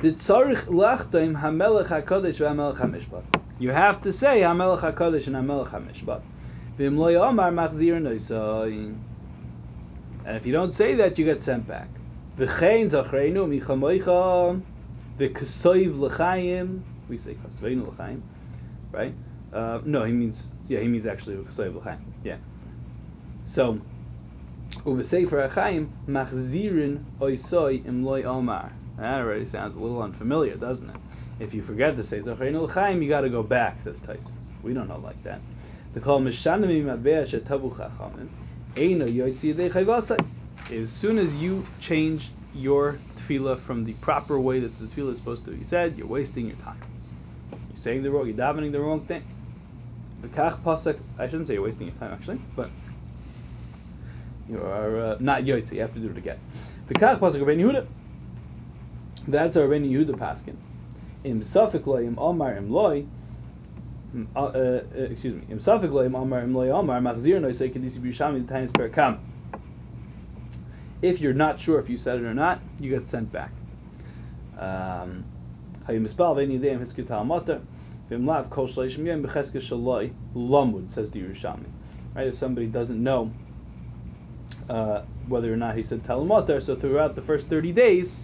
Did 0.00 0.16
tzarich 0.16 0.64
lachtaim 0.64 1.38
hamelech 1.40 1.88
hakodesh 1.88 2.38
v'hamelech 2.38 2.78
hamishpat. 2.78 3.22
You 3.58 3.70
have 3.70 4.00
to 4.02 4.12
say 4.12 4.40
hamelech 4.40 4.80
hakodesh 4.80 5.26
and 5.26 5.36
hamelech 5.36 5.68
hamishpat. 5.68 6.22
V'im 6.78 6.96
lo 6.96 7.08
yomar 7.08 7.52
machzir 7.52 8.00
noisayin. 8.00 8.96
And 10.24 10.36
if 10.36 10.46
you 10.46 10.52
don't 10.52 10.72
say 10.72 10.94
that, 10.94 11.18
you 11.18 11.26
get 11.26 11.42
sent 11.42 11.66
back. 11.66 11.88
V'chein 12.38 12.88
zachreinu 12.90 13.60
michamoicha 13.60 14.62
v'kasoiv 15.18 15.98
l'chaim. 15.98 16.82
We 17.10 17.18
say 17.18 17.34
kasoivnu 17.34 17.86
l'chaim, 17.88 18.22
right? 18.92 19.14
Uh, 19.52 19.80
no, 19.84 20.04
he 20.04 20.12
means 20.12 20.54
yeah, 20.68 20.80
he 20.80 20.88
means 20.88 21.06
actually 21.06 21.36
l'chaim. 21.36 21.98
Yeah. 22.22 22.36
So, 23.44 23.80
hachaim 24.84 25.88
machzirin 26.08 27.04
oisoi 27.20 28.24
omar. 28.24 28.72
That 28.96 29.20
already 29.20 29.46
sounds 29.46 29.76
a 29.76 29.80
little 29.80 30.02
unfamiliar, 30.02 30.56
doesn't 30.56 30.90
it? 30.90 30.96
If 31.38 31.54
you 31.54 31.62
forget 31.62 31.96
to 31.96 32.02
say 32.02 32.20
Zachayin 32.20 32.60
L'chaim, 32.60 33.02
you 33.02 33.08
got 33.08 33.22
to 33.22 33.30
go 33.30 33.42
back, 33.42 33.80
says 33.80 33.98
Taisus. 33.98 34.30
We 34.62 34.74
don't 34.74 34.88
know 34.88 34.98
like 34.98 35.22
that. 35.24 35.40
The 35.94 36.00
call 36.00 36.20
Mishanami 36.20 36.84
Mabea 36.84 37.24
Shetavu 37.24 37.74
Chachamim 37.74 38.28
Eino 38.74 39.08
Yedei 39.08 40.26
As 40.70 40.92
soon 40.92 41.18
as 41.18 41.42
you 41.42 41.64
change 41.80 42.30
your 42.54 42.98
tefillah 43.16 43.58
from 43.58 43.84
the 43.84 43.94
proper 43.94 44.38
way 44.38 44.60
that 44.60 44.78
the 44.78 44.84
tefillah 44.86 45.12
is 45.12 45.18
supposed 45.18 45.44
to 45.46 45.50
be 45.52 45.64
said, 45.64 45.96
you're 45.96 46.06
wasting 46.06 46.46
your 46.46 46.56
time. 46.56 46.78
You're 47.52 47.76
saying 47.76 48.02
the 48.02 48.10
wrong, 48.10 48.26
you're 48.26 48.36
davening 48.36 48.72
the 48.72 48.80
wrong 48.80 49.00
thing. 49.00 49.24
The 50.20 50.28
kach 50.28 50.60
pasuk. 50.60 50.98
I 51.18 51.26
shouldn't 51.26 51.48
say 51.48 51.54
you're 51.54 51.62
wasting 51.62 51.86
your 51.86 51.96
time 51.96 52.12
actually, 52.12 52.40
but 52.54 52.70
you 54.50 54.62
are 54.62 55.00
uh, 55.00 55.16
not 55.20 55.42
yotzi. 55.44 55.72
You 55.72 55.80
have 55.80 55.94
to 55.94 56.00
do 56.00 56.10
it 56.10 56.18
again. 56.18 56.38
The 56.88 56.94
kach 56.94 57.18
pasuk 57.18 57.44
Yehuda. 57.58 57.86
That's 59.28 59.56
our 59.56 59.68
Ben 59.68 59.84
Yehuda 59.84 60.16
paskins. 60.16 60.64
Im 61.24 61.40
safik 61.40 61.86
loy 61.86 62.06
im 62.06 62.18
amar 62.18 62.56
im 62.56 62.70
loy. 62.70 63.06
uh, 64.34 64.40
uh, 64.40 64.82
excuse 64.94 65.34
me. 65.34 65.42
Im 65.50 65.58
safik 65.58 65.92
loy 65.92 66.06
im 66.06 66.14
amar 66.14 66.40
im 66.40 66.54
loy 66.54 66.70
amar 66.76 67.00
machzir 67.00 67.40
kedisi 67.72 68.00
the. 68.92 69.18
If 71.02 71.20
you're 71.20 71.32
not 71.32 71.60
sure 71.60 71.78
if 71.78 71.88
you 71.88 71.96
said 71.96 72.18
it 72.18 72.24
or 72.24 72.34
not, 72.34 72.60
you 72.78 72.90
get 72.90 73.06
sent 73.06 73.32
back. 73.32 73.52
Um. 74.58 75.24
Right, 75.88 75.96
if 82.26 82.36
somebody 82.36 82.66
doesn't 82.66 83.02
know 83.02 83.32
uh, 84.70 85.02
whether 85.26 85.52
or 85.52 85.56
not 85.56 85.76
he 85.76 85.82
said 85.82 86.04
tal 86.04 86.24
umatar, 86.24 86.62
so 86.62 86.76
throughout 86.76 87.16
the 87.16 87.22
first 87.22 87.48
thirty 87.48 87.72
days, 87.72 88.20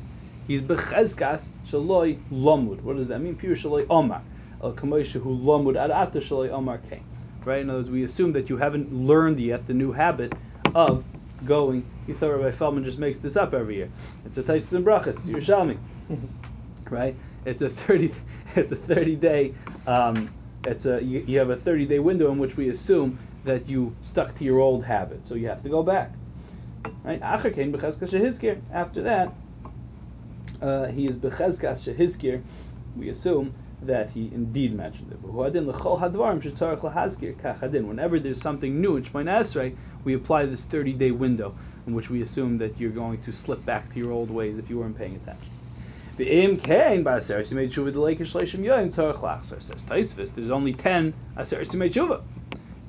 he's 0.46 0.62
b'chezkas 0.62 1.50
shaloi 1.66 2.22
lamud. 2.30 2.82
What 2.82 2.96
does 2.96 3.08
that 3.08 3.20
mean? 3.20 3.34
Pure 3.34 3.56
shaloi 3.56 3.86
omar. 3.90 4.22
El 4.62 4.72
kamoisha 4.72 5.20
hu 5.20 5.36
lamud 5.36 5.76
ad 5.76 5.90
ata 5.90 6.20
shaloi 6.20 6.50
omar 6.50 6.78
came. 6.78 7.04
Right. 7.44 7.60
In 7.60 7.68
other 7.68 7.80
words, 7.80 7.90
we 7.90 8.04
assume 8.04 8.32
that 8.32 8.48
you 8.48 8.56
haven't 8.56 8.92
learned 8.92 9.40
yet 9.40 9.66
the 9.66 9.74
new 9.74 9.90
habit 9.90 10.34
of 10.72 11.04
going. 11.44 11.90
You 12.06 12.14
thought 12.14 12.30
Rabbi 12.30 12.52
Feldman 12.52 12.84
just 12.84 12.98
makes 12.98 13.18
this 13.18 13.36
up 13.36 13.52
every 13.52 13.76
year. 13.76 13.90
It's 14.24 14.38
a 14.38 14.44
Taisus 14.44 14.72
and 14.72 14.86
Brachas. 14.86 15.18
It's 15.18 15.28
Yerushalmi. 15.28 15.78
right. 16.90 17.16
It's 17.44 17.62
a 17.62 17.68
thirty. 17.68 18.12
It's 18.54 18.72
a 18.72 18.76
thirty 18.76 19.16
day. 19.16 19.52
Um, 19.86 20.32
it's 20.64 20.86
a 20.86 21.02
you, 21.02 21.24
you 21.26 21.38
have 21.40 21.50
a 21.50 21.56
thirty 21.56 21.86
day 21.86 21.98
window 21.98 22.30
in 22.30 22.38
which 22.38 22.56
we 22.56 22.68
assume 22.68 23.18
that 23.42 23.68
you 23.68 23.96
stuck 24.00 24.36
to 24.38 24.44
your 24.44 24.60
old 24.60 24.84
habit, 24.84 25.26
so 25.26 25.34
you 25.34 25.48
have 25.48 25.62
to 25.62 25.68
go 25.68 25.82
back. 25.82 26.12
Right. 27.04 27.22
After 27.22 27.50
that, 29.02 29.32
uh, 30.60 30.86
he 30.86 31.06
is 31.06 31.16
bechezkas 31.16 31.94
shehizkir. 31.94 32.42
We 32.96 33.08
assume 33.08 33.54
that 33.82 34.10
he 34.10 34.30
indeed 34.32 34.74
mentioned 34.74 35.12
it. 35.12 35.22
Whenever 35.22 35.60
there's 38.18 38.40
something 38.40 38.80
new 38.80 38.96
in 38.96 39.04
Shemona 39.04 39.40
Esrei, 39.40 39.76
we 40.04 40.14
apply 40.14 40.46
this 40.46 40.64
30 40.64 40.92
day 40.94 41.10
window 41.10 41.54
in 41.86 41.94
which 41.94 42.10
we 42.10 42.22
assume 42.22 42.58
that 42.58 42.80
you're 42.80 42.90
going 42.90 43.20
to 43.22 43.32
slip 43.32 43.64
back 43.64 43.92
to 43.92 43.98
your 43.98 44.12
old 44.12 44.30
ways 44.30 44.58
if 44.58 44.70
you 44.70 44.78
weren't 44.78 44.96
paying 44.96 45.16
attention. 45.16 45.50
The 46.16 46.44
im 46.44 46.56
kain 46.56 47.04
ba'aseres 47.04 47.52
made 47.52 47.70
tshuva 47.70 47.92
delay 47.92 48.16
kishleishim 48.16 48.60
yoyim 48.60 48.94
tzarich 48.94 49.20
lachzer 49.20 49.60
says 49.60 49.82
Taisvis. 49.82 50.32
There's 50.34 50.50
only 50.50 50.72
ten 50.72 51.12
aseres 51.36 51.74
made 51.74 51.92
tshuva, 51.92 52.22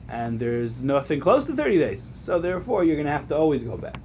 and 0.09 0.39
there's 0.39 0.81
nothing 0.81 1.19
close 1.19 1.45
to 1.45 1.55
30 1.55 1.77
days. 1.77 2.09
So 2.13 2.39
therefore, 2.39 2.83
you're 2.83 2.95
going 2.95 3.07
to 3.07 3.11
have 3.11 3.27
to 3.29 3.35
always 3.35 3.63
go 3.63 3.77
back. 3.77 3.99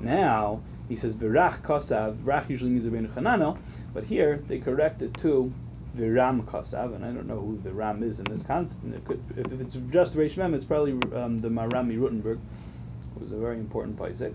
Now 0.00 0.60
he 0.88 0.96
says 0.96 1.16
virach 1.16 1.62
kosav. 1.62 2.16
Rach 2.24 2.48
usually 2.48 2.70
means 2.72 2.86
Rabbeinu 2.86 3.14
Chananel, 3.14 3.58
but 3.94 4.04
here 4.04 4.42
they 4.48 4.58
correct 4.58 5.02
it 5.02 5.14
to 5.18 5.52
Viram 5.96 6.44
Kosav, 6.44 6.94
and 6.94 7.04
I 7.04 7.10
don't 7.10 7.26
know 7.26 7.40
who 7.40 7.56
Viram 7.58 8.02
is 8.02 8.20
in 8.20 8.24
this 8.26 8.42
concept. 8.42 8.84
If, 8.84 9.52
if 9.52 9.60
it's 9.60 9.74
just 9.90 10.14
Reish 10.14 10.36
Mem, 10.36 10.54
it's 10.54 10.64
probably 10.64 10.92
um, 11.16 11.38
the 11.38 11.48
Maharam 11.48 11.88
MiRothenburg, 11.88 12.38
who 13.14 13.20
was 13.20 13.32
a 13.32 13.36
very 13.36 13.58
important 13.58 13.96
paisik. 13.96 14.34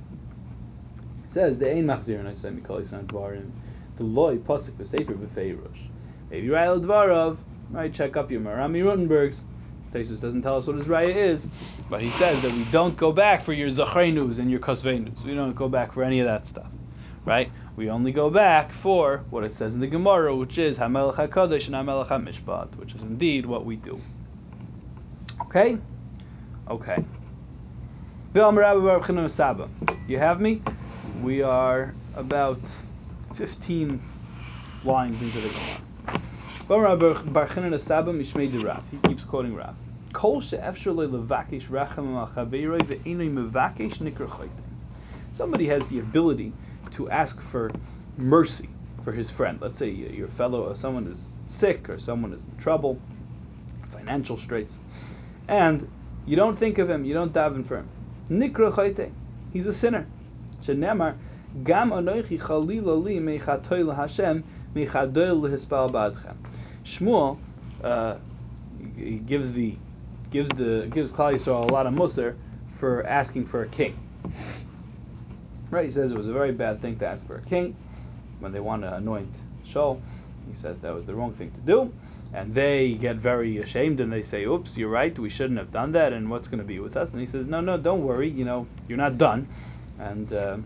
says 1.30 1.58
the 1.58 1.72
Ein 1.72 1.90
and 1.90 2.28
I 2.28 2.34
say 2.34 2.50
Mikali 2.50 2.86
San 2.86 3.08
Dvarim, 3.08 3.52
the 3.96 4.04
Loi 4.04 4.38
Pasik 4.38 4.72
V'Sefer 4.72 5.16
B'Feirush. 5.16 5.88
Maybe 6.30 6.48
Ra'el 6.48 6.84
Dvarov, 6.84 7.38
right? 7.70 7.94
Check 7.94 8.18
up 8.18 8.32
your 8.32 8.42
Maharam 8.42 8.72
MiRothenburgs. 8.74 9.42
Taisus 9.96 10.20
doesn't 10.20 10.42
tell 10.42 10.58
us 10.58 10.68
what 10.68 10.76
his 10.76 10.88
raya 10.88 11.16
is, 11.16 11.48
but 11.89 12.02
he 12.02 12.10
says 12.12 12.41
that 12.41 12.52
we 12.52 12.66
don't 12.66 12.98
go 12.98 13.14
back 13.14 13.41
for 13.41 13.54
your 13.54 13.70
zachreinus 13.70 14.39
and 14.39 14.52
your 14.52 14.60
kosveinus. 14.60 15.24
We 15.24 15.34
don't 15.34 15.56
go 15.56 15.70
back 15.70 15.93
for 15.93 16.04
any 16.04 16.20
of 16.20 16.26
that 16.26 16.48
stuff, 16.48 16.68
right? 17.24 17.50
We 17.78 17.89
only 17.89 18.12
go 18.12 18.30
back 18.30 18.74
for 18.74 19.24
what 19.30 19.46
it 19.46 19.54
says 19.54 19.74
in 19.74 19.80
the 19.80 19.88
Gemara, 19.88 20.36
which 20.36 20.58
is 20.58 20.78
Hamelech 20.78 21.16
HaKadosh 21.16 21.68
and 21.68 21.76
Hamelech 21.76 22.10
HaMishpat, 22.10 22.76
which 22.76 22.93
is 22.93 23.02
indeed 23.04 23.46
what 23.46 23.66
we 23.66 23.78
do. 23.78 24.02
Okay? 25.41 25.78
Okay. 26.70 27.04
You 28.34 30.18
have 30.18 30.41
me? 30.41 30.62
We 31.22 31.41
are 31.41 31.93
about 32.16 32.60
15 33.34 34.02
lines 34.84 35.22
into 35.22 35.39
the 35.39 35.50
Gemara. 35.50 35.82
He 38.91 38.98
keeps 39.08 39.24
quoting 39.24 39.54
Rav. 39.56 39.76
Somebody 45.34 45.68
has 45.68 45.88
the 45.88 45.99
ability 45.99 46.53
to 46.91 47.09
ask 47.09 47.41
for 47.41 47.72
mercy 48.18 48.70
for 49.03 49.11
his 49.11 49.30
friend. 49.30 49.59
Let's 49.61 49.78
say 49.78 49.89
your 49.89 50.30
fellow, 50.30 50.70
or 50.70 50.76
someone 50.76 51.07
is 51.07 51.28
sick, 51.47 51.89
or 51.89 51.99
someone 51.99 52.34
is 52.34 52.45
in 52.45 52.55
trouble, 52.57 52.97
financial 53.91 54.38
straits, 54.38 54.80
and 55.47 55.88
you 56.26 56.36
don't 56.36 56.57
think 56.57 56.78
of 56.78 56.89
him, 56.89 57.03
you 57.03 57.13
don't 57.13 57.34
daven 57.34 57.66
for 57.66 57.78
him. 57.78 57.89
He's 59.51 59.68
a 59.68 59.74
sinner. 59.74 60.07
Gam. 61.63 61.91
Shmuel, 66.86 67.38
uh, 67.84 68.16
gives 69.26 69.53
the 69.53 69.76
gives 70.36 70.50
the 70.50 70.88
gives 70.92 71.14
Klal 71.14 71.34
Yisrael 71.34 71.70
a 71.70 71.74
lot 71.74 71.88
of 71.88 71.94
musr 71.94 72.36
for 72.68 73.06
asking 73.08 73.46
for 73.46 73.64
a 73.64 73.68
king. 73.70 73.98
Right? 75.72 75.86
He 75.86 75.92
says 75.92 76.12
it 76.12 76.18
was 76.18 76.28
a 76.28 76.34
very 76.34 76.52
bad 76.52 76.82
thing 76.82 76.98
to 77.00 77.08
ask 77.08 77.26
for 77.26 77.38
a 77.38 77.42
king 77.42 77.76
when 78.40 78.52
they 78.52 78.60
want 78.60 78.82
to 78.82 78.94
anoint 78.94 79.34
Shaul. 79.66 80.02
He 80.48 80.54
says 80.54 80.82
that 80.82 80.94
was 80.94 81.06
the 81.06 81.16
wrong 81.16 81.34
thing 81.34 81.52
to 81.52 81.62
do, 81.62 81.94
and 82.34 82.54
they 82.54 82.96
get 82.96 83.16
very 83.16 83.60
ashamed 83.60 84.02
and 84.02 84.12
they 84.12 84.24
say, 84.24 84.44
"Oops, 84.44 84.78
you're 84.78 84.90
right. 84.90 85.18
We 85.18 85.30
shouldn't 85.30 85.58
have 85.58 85.72
done 85.72 85.94
that. 85.94 86.12
And 86.12 86.30
what's 86.30 86.50
going 86.50 86.60
to 86.60 86.68
be 86.68 86.80
with 86.80 86.98
us?" 86.98 87.12
And 87.12 87.22
he 87.22 87.28
says, 87.28 87.48
"No, 87.48 87.62
no, 87.62 87.78
don't 87.78 88.04
worry. 88.04 88.30
You 88.30 88.44
know, 88.44 88.68
you're 88.90 88.98
not 88.98 89.18
done." 89.18 89.48
And 90.00 90.34
uh, 90.34 90.58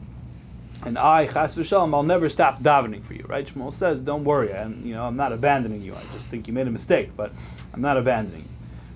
and 0.86 0.98
I, 0.98 1.28
Chas 1.28 1.56
v'shalom, 1.56 1.94
I'll 1.94 2.04
never 2.04 2.30
stop 2.30 2.62
davening 2.62 3.04
for 3.04 3.14
you, 3.14 3.26
right? 3.28 3.46
Shmuel 3.46 3.74
says, 3.74 4.00
don't 4.00 4.24
worry, 4.24 4.52
and 4.54 4.86
you 4.86 4.94
know, 4.94 5.04
I'm 5.04 5.18
not 5.18 5.34
abandoning 5.34 5.82
you. 5.82 5.94
I 5.94 6.02
just 6.14 6.26
think 6.28 6.48
you 6.48 6.54
made 6.54 6.68
a 6.68 6.72
mistake, 6.72 7.12
but 7.18 7.34
I'm 7.74 7.82
not 7.82 7.98
abandoning 7.98 8.44
you, 8.44 8.49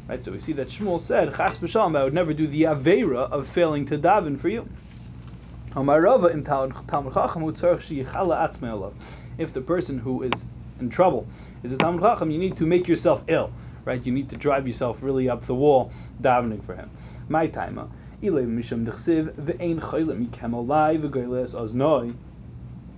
right? 0.08 0.24
So 0.24 0.32
we 0.32 0.40
see 0.40 0.54
that 0.54 0.68
Shmuel 0.70 1.02
said, 1.02 1.36
Chas 1.36 1.60
v'shalom, 1.60 1.98
I 1.98 2.04
would 2.04 2.14
never 2.14 2.34
do 2.34 2.48
the 2.48 2.64
avera 2.64 3.30
of 3.32 3.48
failing 3.48 3.86
to 3.86 3.98
daven 3.98 4.38
for 4.38 4.50
you. 4.50 4.68
If 9.38 9.54
the 9.54 9.62
person 9.62 10.00
who 10.00 10.24
is 10.24 10.46
in 10.80 10.90
trouble 10.90 11.28
is 11.64 11.74
a 11.74 11.78
Talmud 11.78 12.02
Chacham, 12.02 12.30
you 12.30 12.38
need 12.38 12.58
to 12.58 12.66
make 12.66 12.88
yourself 12.88 13.24
ill, 13.28 13.52
right? 13.86 14.06
You 14.06 14.12
need 14.12 14.30
to 14.30 14.36
drive 14.36 14.68
yourself 14.68 15.02
really 15.02 15.30
up 15.30 15.46
the 15.46 15.56
wall 15.56 15.92
davening 16.22 16.64
for 16.64 16.76
him. 16.76 16.92
My 17.28 17.48
timer. 17.48 17.88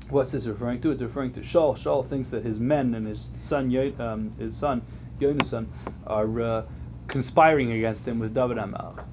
What's 0.09 0.31
this 0.33 0.45
referring 0.45 0.81
to? 0.81 0.91
It's 0.91 1.01
referring 1.01 1.31
to 1.33 1.39
Shaul. 1.39 1.75
Shaul 1.75 2.05
thinks 2.05 2.29
that 2.29 2.43
his 2.43 2.59
men 2.59 2.93
and 2.93 3.07
his 3.07 3.29
son, 3.47 3.75
um, 3.99 4.31
his 4.37 4.55
son 4.55 4.83
Yonasan, 5.19 5.67
are 6.05 6.41
uh, 6.41 6.63
conspiring 7.07 7.71
against 7.71 8.07
him 8.07 8.19
with 8.19 8.33
David 8.33 8.57
Hamelech. 8.57 9.05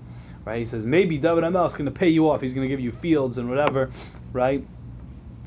Right? 0.45 0.59
He 0.59 0.65
says 0.65 0.87
maybe 0.87 1.19
David 1.19 1.45
Hamelech 1.45 1.69
is 1.69 1.77
going 1.77 1.85
to 1.87 1.91
pay 1.91 2.09
you 2.09 2.31
off. 2.31 2.41
He's 2.41 2.55
going 2.55 2.67
to 2.67 2.69
give 2.69 2.81
you 2.81 2.91
fields 2.91 3.39
and 3.39 3.49
whatever, 3.49 3.91
right? 4.33 4.65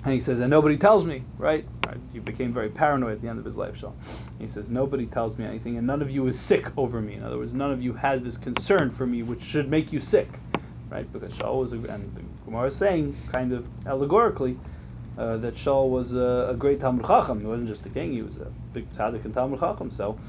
And 0.06 0.14
he 0.14 0.20
says, 0.20 0.40
and 0.40 0.52
nobody 0.52 0.78
tells 0.78 1.04
me, 1.04 1.24
right? 1.38 1.66
right? 1.88 1.98
He 2.14 2.20
became 2.20 2.54
very 2.54 2.70
paranoid 2.70 3.14
at 3.14 3.22
the 3.22 3.28
end 3.28 3.40
of 3.40 3.46
his 3.46 3.58
life, 3.58 3.82
Shaul. 3.82 3.94
He 4.40 4.48
says, 4.48 4.70
nobody 4.70 5.08
tells 5.08 5.38
me 5.40 5.46
anything, 5.46 5.78
and 5.78 5.88
none 5.88 6.02
of 6.04 6.12
you 6.12 6.28
is 6.28 6.40
sick 6.40 6.68
over 6.78 7.02
me. 7.02 7.16
In 7.16 7.24
other 7.24 7.40
words, 7.40 7.54
none 7.54 7.72
of 7.72 7.82
you 7.82 7.94
has 7.94 8.22
this 8.22 8.38
concern 8.38 8.92
for 8.92 9.08
me, 9.08 9.24
which 9.24 9.42
should 9.42 9.68
make 9.68 9.92
you 9.92 10.00
sick, 10.00 10.40
right? 10.90 11.12
Because 11.12 11.34
Shaul 11.34 11.60
was, 11.60 11.74
a, 11.74 11.78
and 11.78 12.16
the 12.16 12.22
Gemara 12.46 12.68
is 12.68 12.76
saying, 12.76 13.18
kind 13.32 13.52
of 13.52 13.66
allegorically, 13.88 14.58
uh, 15.18 15.38
that 15.38 15.56
Shaul 15.56 15.90
was 15.90 16.14
a, 16.14 16.50
a, 16.52 16.56
great 16.56 16.80
Talmud 16.80 17.06
Chacham. 17.06 17.40
He 17.40 17.46
wasn't 17.46 17.70
just 17.70 17.86
a 17.86 17.90
king; 17.90 18.12
he 18.12 18.22
was 18.22 18.36
a 18.38 18.52
big 18.74 18.92
tzaddik 18.92 19.24
and 19.26 19.34
Talmud 19.34 19.60
Chacham. 19.60 19.90
So, 19.90 20.20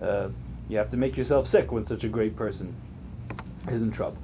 uh, 0.00 0.28
you 0.70 0.78
have 0.78 0.90
to 0.90 0.96
make 0.96 1.16
yourself 1.16 1.46
sick 1.46 1.72
when 1.72 1.84
such 1.84 2.04
a 2.04 2.08
great 2.08 2.36
person 2.36 2.74
is 3.68 3.82
in 3.82 3.90
trouble. 3.90 4.18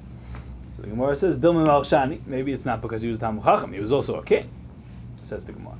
So 0.75 0.83
the 0.83 0.89
Gemara 0.89 1.15
says, 1.15 1.37
Dilma 1.37 1.65
Malshani. 1.65 2.25
Maybe 2.25 2.53
it's 2.53 2.65
not 2.65 2.81
because 2.81 3.01
he 3.01 3.09
was 3.09 3.19
Talmud 3.19 3.43
Chacham; 3.43 3.73
he 3.73 3.79
was 3.79 3.91
also 3.91 4.19
a 4.19 4.23
king 4.23 4.49
says 5.27 5.45
the 5.45 5.51
Gemara. 5.51 5.75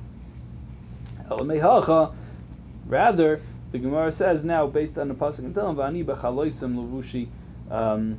Rather, 2.86 3.40
the 3.72 3.78
Gemara 3.78 4.12
says 4.12 4.44
now, 4.44 4.66
based 4.66 4.98
on 4.98 5.08
the 5.08 5.14
pasuk 5.14 5.40
in 5.40 5.54
Tehillim, 5.54 5.76
"Vani 5.76 6.04
b'chaloisim 6.04 6.74
levushi," 6.74 7.28
um, 7.70 8.18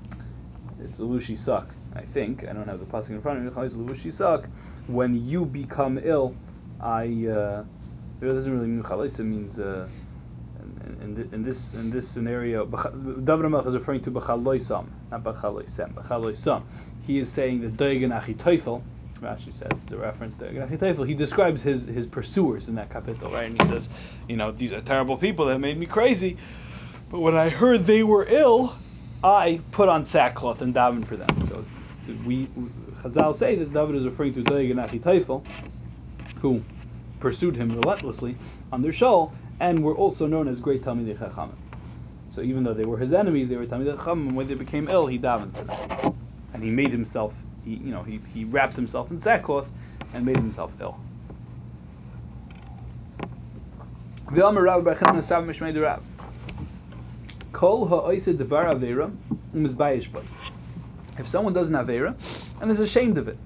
it's 0.80 1.00
levushi 1.00 1.38
suck. 1.38 1.70
I 1.96 2.02
think 2.02 2.48
I 2.48 2.54
don't 2.54 2.68
have 2.68 2.80
the 2.80 2.86
pasuk 2.86 3.10
in 3.12 3.22
front 3.22 3.40
of 3.40 3.46
me. 3.46 3.52
Levushi 3.52 4.14
suck. 4.14 4.48
When 4.88 5.26
you 5.26 5.46
become 5.46 6.00
ill, 6.04 6.36
I. 6.80 7.06
Uh, 7.28 7.64
it 8.22 8.26
doesn't 8.26 8.52
really 8.52 8.68
mean 8.68 8.84
chaloisim. 8.84 9.26
means. 9.26 9.60
Uh, 9.60 9.88
in, 11.02 11.30
in, 11.32 11.44
this 11.44 11.74
in 11.74 11.90
this 11.90 12.08
scenario, 12.10 12.66
David 12.66 13.54
is 13.68 13.74
referring 13.74 14.02
to 14.02 14.12
b'chaloisam, 14.12 14.88
not 15.12 15.24
b'chaloisem. 15.24 15.94
B'chaloisam. 15.94 16.64
He 17.06 17.20
is 17.20 17.32
saying 17.32 17.62
that 17.62 17.78
Doigan 17.78 18.12
Achitoifel, 18.20 18.82
Rashi 19.20 19.52
says 19.52 19.82
it's 19.84 19.92
a 19.92 19.98
reference 19.98 20.36
to 20.36 21.06
He 21.06 21.14
describes 21.14 21.62
his 21.62 21.86
his 21.86 22.08
pursuers 22.08 22.68
in 22.68 22.76
that 22.76 22.90
capital, 22.90 23.32
right? 23.32 23.50
And 23.50 23.62
he 23.62 23.68
says, 23.68 23.90
you 24.28 24.38
know, 24.38 24.52
these 24.52 24.72
are 24.74 24.82
terrible 24.82 25.18
people 25.18 25.46
that 25.48 25.60
made 25.60 25.78
me 25.78 25.86
crazy. 25.86 26.38
But 27.10 27.20
when 27.20 27.36
I 27.36 27.50
heard 27.50 27.86
they 27.86 28.04
were 28.04 28.26
ill, 28.30 28.76
I 29.24 29.62
put 29.72 29.90
on 29.90 30.06
sackcloth 30.06 30.62
and 30.62 30.74
davened 30.74 31.06
for 31.06 31.18
them. 31.18 31.48
So 31.48 31.66
we 32.26 32.48
Chazal 33.02 33.36
say 33.36 33.56
that 33.56 33.74
David 33.74 33.96
is 33.96 34.06
referring 34.06 34.34
to 34.36 34.44
Doeg 34.44 34.72
and 34.72 35.46
who 36.42 36.64
pursued 37.20 37.56
him 37.56 37.76
relentlessly 37.76 38.38
on 38.72 38.82
their 38.82 38.92
Shaul, 38.92 39.32
and 39.60 39.84
were 39.84 39.96
also 39.96 40.28
known 40.28 40.48
as 40.48 40.62
great 40.62 40.84
Talmidei 40.84 41.18
Chachamim. 41.18 41.56
So 42.30 42.42
even 42.42 42.64
though 42.64 42.74
they 42.74 42.86
were 42.86 42.98
his 42.98 43.14
enemies, 43.14 43.50
they 43.50 43.58
were 43.58 43.66
Talmidei 43.66 43.98
Chachamim. 43.98 44.34
When 44.34 44.48
they 44.48 44.56
became 44.56 44.88
ill, 44.90 45.08
he 45.08 45.18
davened 45.18 45.54
for 45.54 45.64
them, 45.64 46.18
and 46.54 46.64
he 46.64 46.70
made 46.70 46.92
himself 46.92 47.34
he, 47.64 47.76
you 47.76 47.92
know, 47.92 48.04
he, 48.04 48.20
he 48.34 48.46
wrapped 48.46 48.74
himself 48.74 49.12
in 49.12 49.20
sackcloth 49.20 49.70
and 50.14 50.26
made 50.26 50.38
himself 50.38 50.72
ill. 50.80 50.98
If 61.18 61.28
someone 61.28 61.54
doesn't 61.54 61.74
have 61.74 61.88
Avera 61.88 62.16
and 62.62 62.72
is 62.72 62.80
ashamed 62.80 63.18
of 63.18 63.28
it, 63.28 63.38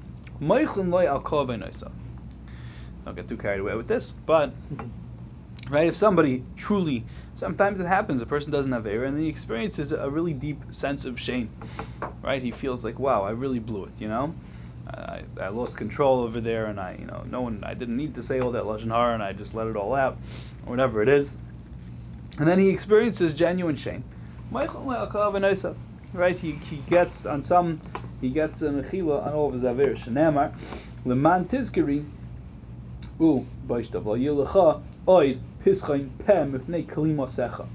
don't 3.06 3.16
get 3.16 3.28
too 3.28 3.38
carried 3.38 3.60
away 3.62 3.76
with 3.76 3.88
this, 3.88 4.12
but 4.12 4.54
right, 5.70 5.88
if 5.88 5.96
somebody 5.96 6.44
truly 6.56 7.06
sometimes 7.36 7.80
it 7.80 7.86
happens 7.86 8.22
a 8.22 8.26
person 8.26 8.52
doesn't 8.52 8.72
have 8.72 8.86
air 8.86 9.04
and 9.06 9.16
then 9.16 9.24
he 9.24 9.30
experiences 9.30 9.92
a 9.92 10.10
really 10.10 10.34
deep 10.34 10.62
sense 10.72 11.06
of 11.06 11.20
shame 11.20 11.50
right? 12.22 12.42
He 12.42 12.52
feels 12.52 12.84
like 12.84 13.00
wow 13.00 13.24
i 13.24 13.32
really 13.32 13.60
blew 13.60 13.86
it 13.86 13.92
you 14.00 14.08
know? 14.08 14.36
I, 14.88 15.24
I 15.40 15.48
lost 15.48 15.78
control 15.78 16.20
over 16.20 16.42
there 16.42 16.66
and 16.66 16.80
i 16.80 16.96
you 17.00 17.06
know 17.06 17.24
no 17.30 17.42
one 17.42 17.64
i 17.64 17.74
didn't 17.74 17.98
need 17.98 18.16
to 18.16 18.24
say 18.24 18.40
all 18.40 18.52
that 18.52 18.64
lashon 18.64 18.92
hara 18.92 19.14
and 19.14 19.24
i 19.24 19.34
just 19.34 19.54
let 19.54 19.68
it 19.68 19.76
all 19.76 19.96
out 19.96 20.18
or 20.66 20.72
whatever 20.72 21.02
it 21.02 21.10
is. 21.10 21.34
And 22.40 22.48
then 22.48 22.60
he 22.60 22.70
experiences 22.70 23.34
genuine 23.34 23.76
shame. 23.76 24.04
Right? 24.52 26.38
He, 26.38 26.52
he 26.52 26.78
gets 26.78 27.26
on 27.26 27.44
some 27.44 27.82
he 28.22 28.30
gets 28.30 28.62
an 28.62 28.82
achila 28.84 29.26
on 29.26 29.34
all 29.34 29.48
of 29.48 29.54
his 29.54 29.64
aver 29.64 29.96
shenamar 29.96 30.54
leman 31.06 31.46
tizkiri 31.46 32.06
u 33.20 33.46
oid 35.08 35.40
pischain 35.64 36.10
pem 36.26 36.54
ifnei 36.54 36.86
kalima 36.86 37.28
secha. 37.28 37.66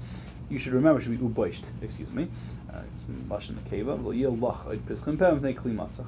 You 0.49 0.57
should 0.57 0.73
remember, 0.73 0.99
should 1.01 1.19
be 1.19 1.25
uboisht, 1.25 1.63
excuse 1.81 2.09
me. 2.11 2.27
Uh, 2.73 2.81
it's 2.93 3.07
in 3.07 3.15
Lashon 3.29 3.55
Akeva. 3.55 4.03
Lo 4.03 4.11
yil 4.11 4.37
lach 4.37 4.65
oid 4.65 4.79
pischain 4.79 5.17
pem 5.17 5.39
ifnei 5.39 5.55
kalima 5.55 5.89
secha. 5.91 6.05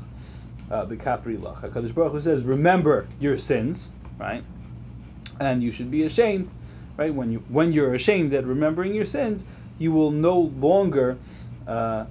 Uh, 0.69 0.85
Bekapri 0.85 1.37
lach. 1.37 1.61
HaKadosh 1.61 1.93
Baruch 1.93 2.13
Hu 2.13 2.19
says, 2.19 2.43
remember 2.43 3.07
your 3.19 3.37
sins, 3.37 3.89
right? 4.19 4.43
And 5.39 5.61
you 5.61 5.71
should 5.71 5.91
be 5.91 6.03
ashamed, 6.03 6.49
right? 6.97 7.13
When, 7.13 7.31
you, 7.31 7.39
when 7.49 7.73
you're 7.73 7.93
ashamed 7.95 8.33
at 8.33 8.45
remembering 8.45 8.93
your 8.93 9.05
sins, 9.05 9.45
you 9.79 9.91
will 9.91 10.11
no 10.11 10.39
longer, 10.39 11.17
uh, 11.67 12.05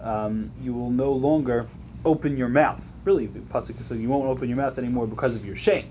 um, 0.00 0.50
you 0.62 0.74
will 0.74 0.90
no 0.90 1.12
longer 1.12 1.68
open 2.04 2.36
your 2.36 2.48
mouth. 2.48 2.84
Really, 3.04 3.26
the 3.26 3.38
pasuk 3.40 3.82
says 3.84 3.98
you 3.98 4.08
won't 4.08 4.26
open 4.26 4.48
your 4.48 4.56
mouth 4.56 4.78
anymore 4.78 5.06
because 5.06 5.36
of 5.36 5.44
your 5.44 5.56
shame. 5.56 5.88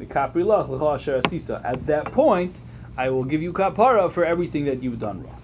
At 0.00 1.86
that 1.86 2.04
point, 2.12 2.56
I 2.96 3.10
will 3.10 3.24
give 3.24 3.42
you 3.42 3.52
kapara 3.52 4.10
for 4.10 4.24
everything 4.24 4.64
that 4.66 4.82
you've 4.82 4.98
done 4.98 5.22
wrong. 5.22 5.40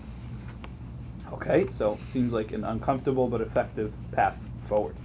Okay, 1.33 1.67
so 1.69 1.99
seems 2.11 2.33
like 2.33 2.53
an 2.53 2.65
uncomfortable 2.65 3.29
but 3.29 3.41
effective 3.41 3.95
path 4.13 4.47
forward. 4.63 4.97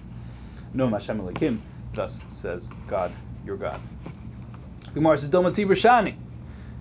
No 0.73 0.87
Hashem 0.87 1.19
Elohim, 1.19 1.61
thus 1.93 2.19
says 2.29 2.69
God, 2.87 3.11
your 3.45 3.57
God. 3.57 3.81
The 4.85 4.91
Gemara 4.91 5.17
says, 5.17 5.29
Doma 5.29 5.51
Shani. 5.51 6.15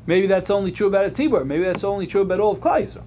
Maybe 0.06 0.26
that's 0.26 0.50
only 0.50 0.72
true 0.72 0.86
about 0.86 1.04
a 1.04 1.10
tzibur. 1.10 1.44
Maybe 1.44 1.64
that's 1.64 1.84
only 1.84 2.06
true 2.06 2.22
about 2.22 2.40
all 2.40 2.52
of 2.52 2.60
Klal 2.60 2.82
Yisrael. 2.82 3.04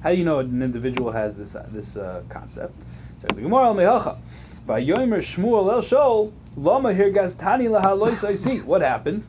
How 0.00 0.10
do 0.10 0.16
you 0.16 0.24
know 0.24 0.40
an 0.40 0.62
individual 0.62 1.12
has 1.12 1.36
this 1.36 1.54
uh, 1.54 1.66
this 1.70 1.96
uh, 1.96 2.22
concept? 2.28 2.76
It 2.80 3.20
says 3.20 3.36
the 3.36 3.42
Gemara 3.42 3.72
Mehacha. 3.72 4.18
By 4.66 4.82
Yomer 4.82 5.18
Shmuel 5.18 5.72
El 5.72 5.80
Shol 5.80 6.32
Lama 6.56 6.94
here 6.94 7.10
gaztani 7.10 7.68
lahalois 7.68 8.22
I 8.22 8.36
see 8.36 8.60
What 8.60 8.80
happened? 8.80 9.26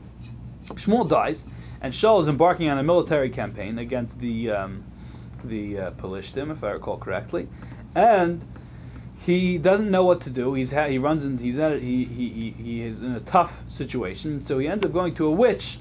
Shmuel 0.65 1.09
dies, 1.09 1.45
and 1.81 1.93
Shaul 1.93 2.21
is 2.21 2.27
embarking 2.27 2.69
on 2.69 2.77
a 2.77 2.83
military 2.83 3.29
campaign 3.29 3.79
against 3.79 4.19
the 4.19 4.51
um, 4.51 4.83
the 5.43 5.79
uh, 5.79 5.91
if 6.03 6.63
I 6.63 6.71
recall 6.71 6.97
correctly, 6.97 7.47
and 7.93 8.45
he 9.25 9.57
doesn't 9.57 9.89
know 9.89 10.03
what 10.03 10.21
to 10.21 10.29
do. 10.29 10.53
He's 10.53 10.71
ha- 10.71 10.87
he 10.87 10.97
runs 10.97 11.25
in, 11.25 11.37
he's 11.37 11.57
at 11.57 11.81
he, 11.81 12.05
he 12.05 12.51
he 12.57 12.81
is 12.83 13.01
in 13.01 13.13
a 13.13 13.19
tough 13.21 13.63
situation, 13.69 14.45
so 14.45 14.59
he 14.59 14.67
ends 14.67 14.85
up 14.85 14.93
going 14.93 15.15
to 15.15 15.25
a 15.25 15.31
witch 15.31 15.79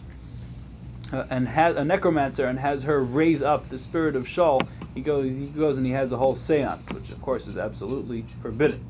uh, 1.12 1.24
and 1.30 1.48
has 1.48 1.76
a 1.76 1.84
necromancer 1.84 2.46
and 2.46 2.58
has 2.58 2.84
her 2.84 3.02
raise 3.02 3.42
up 3.42 3.68
the 3.68 3.78
spirit 3.78 4.16
of 4.16 4.24
Shaul. 4.24 4.66
He 4.94 5.02
goes 5.02 5.26
he 5.26 5.46
goes 5.46 5.76
and 5.76 5.86
he 5.86 5.92
has 5.92 6.12
a 6.12 6.16
whole 6.16 6.36
séance, 6.36 6.92
which 6.92 7.10
of 7.10 7.20
course 7.20 7.46
is 7.46 7.58
absolutely 7.58 8.24
forbidden. 8.40 8.84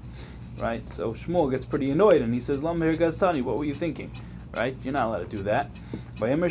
Right? 0.59 0.83
So 0.95 1.13
Shmuel 1.13 1.51
gets 1.51 1.65
pretty 1.65 1.91
annoyed 1.91 2.23
and 2.23 2.33
he 2.33 2.41
says, 2.41 2.63
Lam 2.63 2.81
here 2.81 2.95
Gaztani, 2.97 3.43
what 3.43 3.59
were 3.59 3.65
you 3.65 3.75
thinking? 3.75 4.11
Right? 4.53 4.77
You're 4.83 4.93
not 4.93 5.07
allowed 5.07 5.31
to 5.31 5.37
do 5.37 5.43
that. 5.45 5.71
And 6.21 6.43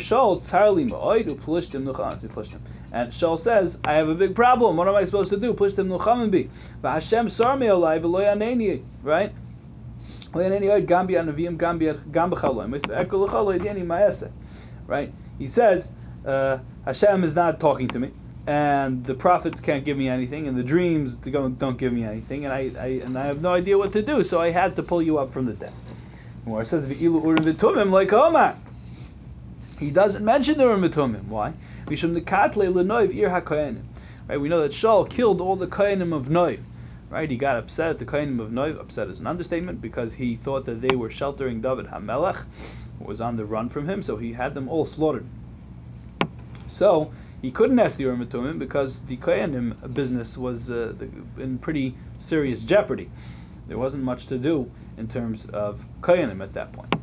Shaul 3.10 3.38
says, 3.38 3.78
I 3.84 3.94
have 3.94 4.08
a 4.08 4.14
big 4.14 4.34
problem. 4.34 4.76
What 4.76 4.88
am 4.88 4.94
I 4.94 5.04
supposed 5.04 5.30
to 5.30 5.38
do? 5.38 5.54
Plishtim 5.54 5.88
nuchamin 5.88 6.30
bi. 6.30 6.48
Hashem 6.88 7.30
sar 7.30 7.56
me 7.56 7.66
alai 7.66 8.00
v'lo 8.00 8.20
yaneni. 8.20 8.82
Right? 9.02 9.32
Right? 14.86 15.12
He 15.38 15.48
says, 15.48 15.92
uh, 16.26 16.58
Hashem 16.84 17.24
is 17.24 17.34
not 17.34 17.58
talking 17.58 17.88
to 17.88 17.98
me 17.98 18.10
and 18.46 19.02
the 19.04 19.14
prophets 19.14 19.60
can't 19.60 19.84
give 19.84 19.96
me 19.96 20.08
anything, 20.08 20.48
and 20.48 20.56
the 20.56 20.62
dreams 20.62 21.16
don't, 21.16 21.58
don't 21.58 21.78
give 21.78 21.92
me 21.92 22.04
anything, 22.04 22.44
and 22.44 22.52
I, 22.52 22.70
I 22.78 22.86
and 23.04 23.18
I 23.18 23.26
have 23.26 23.40
no 23.40 23.52
idea 23.52 23.78
what 23.78 23.92
to 23.92 24.02
do, 24.02 24.22
so 24.22 24.40
I 24.40 24.50
had 24.50 24.76
to 24.76 24.82
pull 24.82 25.00
you 25.00 25.18
up 25.18 25.32
from 25.32 25.46
the 25.46 25.54
dead. 25.54 25.72
It 26.46 26.66
says 26.66 26.88
urim 27.00 27.22
v'tumim 27.22 27.90
like 27.90 28.12
Omar. 28.12 28.56
He 29.78 29.90
doesn't 29.90 30.24
mention 30.24 30.58
the 30.58 30.64
urim 30.64 30.82
v'tumim. 30.82 31.26
Why? 31.28 31.54
Right? 34.26 34.40
We 34.40 34.48
know 34.48 34.62
that 34.62 34.72
Shaul 34.72 35.08
killed 35.08 35.40
all 35.40 35.56
the 35.56 35.66
koyanim 35.66 36.14
of 36.14 36.28
Noiv. 36.28 36.60
Right? 37.10 37.30
He 37.30 37.36
got 37.36 37.56
upset 37.56 37.90
at 37.90 37.98
the 37.98 38.04
koyanim 38.04 38.40
of 38.40 38.50
Noiv. 38.50 38.78
Upset 38.78 39.08
is 39.08 39.20
an 39.20 39.26
understatement 39.26 39.80
because 39.80 40.14
he 40.14 40.36
thought 40.36 40.66
that 40.66 40.82
they 40.82 40.94
were 40.94 41.10
sheltering 41.10 41.62
David 41.62 41.86
Hamelech, 41.86 42.44
who 42.98 43.04
was 43.04 43.22
on 43.22 43.36
the 43.36 43.44
run 43.44 43.70
from 43.70 43.88
him, 43.88 44.02
so 44.02 44.16
he 44.16 44.34
had 44.34 44.54
them 44.54 44.68
all 44.68 44.84
slaughtered. 44.84 45.26
So 46.66 47.10
he 47.44 47.50
couldn't 47.50 47.78
ask 47.78 47.98
the 47.98 48.04
Urim 48.04 48.26
Tumim 48.26 48.58
because 48.58 49.00
the 49.00 49.18
Koyanim 49.18 49.92
business 49.92 50.38
was 50.38 50.70
uh, 50.70 50.94
in 51.36 51.58
pretty 51.58 51.94
serious 52.18 52.60
jeopardy. 52.60 53.10
There 53.68 53.76
wasn't 53.76 54.02
much 54.02 54.24
to 54.28 54.38
do 54.38 54.70
in 54.96 55.08
terms 55.08 55.44
of 55.52 55.84
Koyanim 56.00 56.42
at 56.42 56.54
that 56.54 56.72
point. 56.72 56.94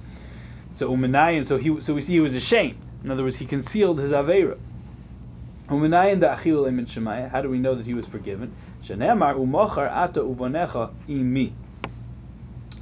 So 0.73 0.89
Uminayin, 0.89 1.45
so 1.45 1.57
he, 1.57 1.79
so 1.79 1.93
we 1.93 2.01
see 2.01 2.13
he 2.13 2.19
was 2.21 2.33
ashamed. 2.33 2.79
In 3.03 3.11
other 3.11 3.21
words, 3.21 3.37
he 3.37 3.45
concealed 3.45 3.99
his 3.99 4.13
aveira. 4.13 4.57
Uminayin 5.67 6.19
da 6.19 6.35
achil 6.35 6.65
shemaya. 6.87 7.29
How 7.29 7.43
do 7.43 7.49
we 7.49 7.59
know 7.59 7.75
that 7.75 7.85
he 7.85 7.93
was 7.93 8.07
forgiven? 8.07 8.51
Shenemar 8.83 9.35
umochar 9.35 9.91
ata 9.91 10.21
uvonecha 10.21 10.91
imi. 11.07 11.51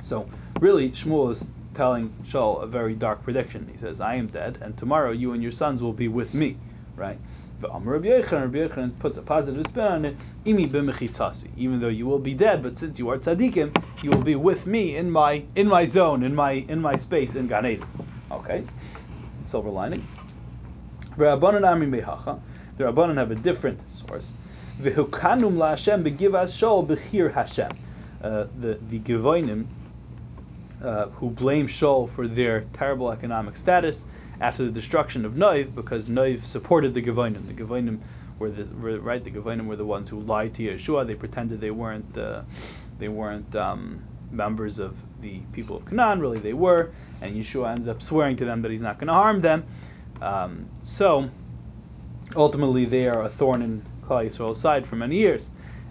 So 0.01 0.29
really, 0.61 0.91
Shmuel 0.91 1.31
is 1.31 1.45
telling 1.73 2.13
Shaul 2.23 2.63
a 2.63 2.67
very 2.67 2.95
dark 2.95 3.21
prediction. 3.21 3.69
He 3.69 3.77
says, 3.79 3.99
"I 3.99 4.15
am 4.15 4.27
dead, 4.27 4.59
and 4.61 4.77
tomorrow 4.77 5.11
you 5.11 5.33
and 5.33 5.43
your 5.43 5.51
sons 5.51 5.83
will 5.83 5.91
be 5.91 6.07
with 6.07 6.33
me." 6.33 6.55
Right? 6.95 7.19
Rabbi 7.61 8.07
Yochanan 8.07 8.97
puts 8.99 9.17
a 9.17 9.21
positive 9.21 9.65
spin 9.67 9.83
on 9.83 10.05
it. 10.05 10.15
Imi. 10.45 11.49
Even 11.57 11.79
though 11.79 11.89
you 11.89 12.05
will 12.05 12.19
be 12.19 12.33
dead, 12.33 12.63
but 12.63 12.77
since 12.77 12.97
you 12.97 13.09
are 13.09 13.17
tzaddikim, 13.17 13.75
you 14.01 14.09
will 14.11 14.21
be 14.21 14.35
with 14.35 14.65
me 14.65 14.95
in 14.95 15.11
my 15.11 15.43
in 15.55 15.67
my 15.67 15.87
zone, 15.87 16.23
in 16.23 16.33
my 16.33 16.51
in 16.51 16.81
my 16.81 16.95
space 16.95 17.35
in 17.35 17.47
Gan 17.47 17.65
Eden. 17.65 17.85
Okay, 18.31 18.63
silver 19.45 19.69
lining. 19.69 20.07
The 21.17 21.25
Rabbanan 21.25 23.17
have 23.17 23.31
a 23.31 23.35
different 23.35 23.79
source. 23.91 24.31
V'hukanum 24.81 25.57
Hashem. 27.33 27.69
Uh, 28.21 28.47
the 28.59 28.79
the 28.89 28.99
Gevoinim 28.99 29.65
uh, 30.83 31.07
who 31.07 31.29
blame 31.29 31.67
Shaul 31.67 32.09
for 32.09 32.27
their 32.27 32.61
terrible 32.73 33.11
economic 33.11 33.57
status 33.57 34.05
after 34.41 34.63
the 34.63 34.71
destruction 34.71 35.25
of 35.25 35.33
Noiv, 35.33 35.75
because 35.75 36.07
Noiv 36.07 36.39
supported 36.43 36.93
the 36.93 37.01
Gevonim. 37.01 37.47
The 37.47 37.53
Gevonim 37.53 37.99
were 38.37 38.49
the 38.49 38.65
right. 38.99 39.23
The 39.23 39.31
Gevonim 39.31 39.67
were 39.67 39.75
the 39.75 39.85
ones 39.85 40.09
who 40.09 40.19
lied 40.21 40.53
to 40.55 40.63
Yehoshua. 40.63 41.05
They 41.05 41.15
pretended 41.15 41.59
they 41.59 41.71
weren't 41.71 42.17
uh, 42.17 42.43
they 42.97 43.09
weren't 43.09 43.55
um, 43.55 44.01
members 44.31 44.79
of 44.79 44.95
the 45.21 45.39
people 45.51 45.77
of 45.77 45.85
Canaan. 45.85 46.19
Really, 46.19 46.39
they 46.39 46.53
were, 46.53 46.91
and 47.21 47.35
Yehoshua 47.35 47.71
ends 47.71 47.87
up 47.87 48.01
swearing 48.01 48.37
to 48.37 48.45
them 48.45 48.61
that 48.61 48.71
he's 48.71 48.81
not 48.81 48.97
going 48.97 49.07
to 49.07 49.13
harm 49.13 49.41
them. 49.41 49.65
Um, 50.21 50.69
so 50.83 51.29
ultimately, 52.35 52.85
they 52.85 53.07
are 53.07 53.23
a 53.23 53.29
thorn 53.29 53.61
in 53.61 53.83
Klal 54.03 54.25
Yisrael's 54.25 54.61
side 54.61 54.87
for 54.87 54.95
many 54.95 55.17
years, 55.17 55.49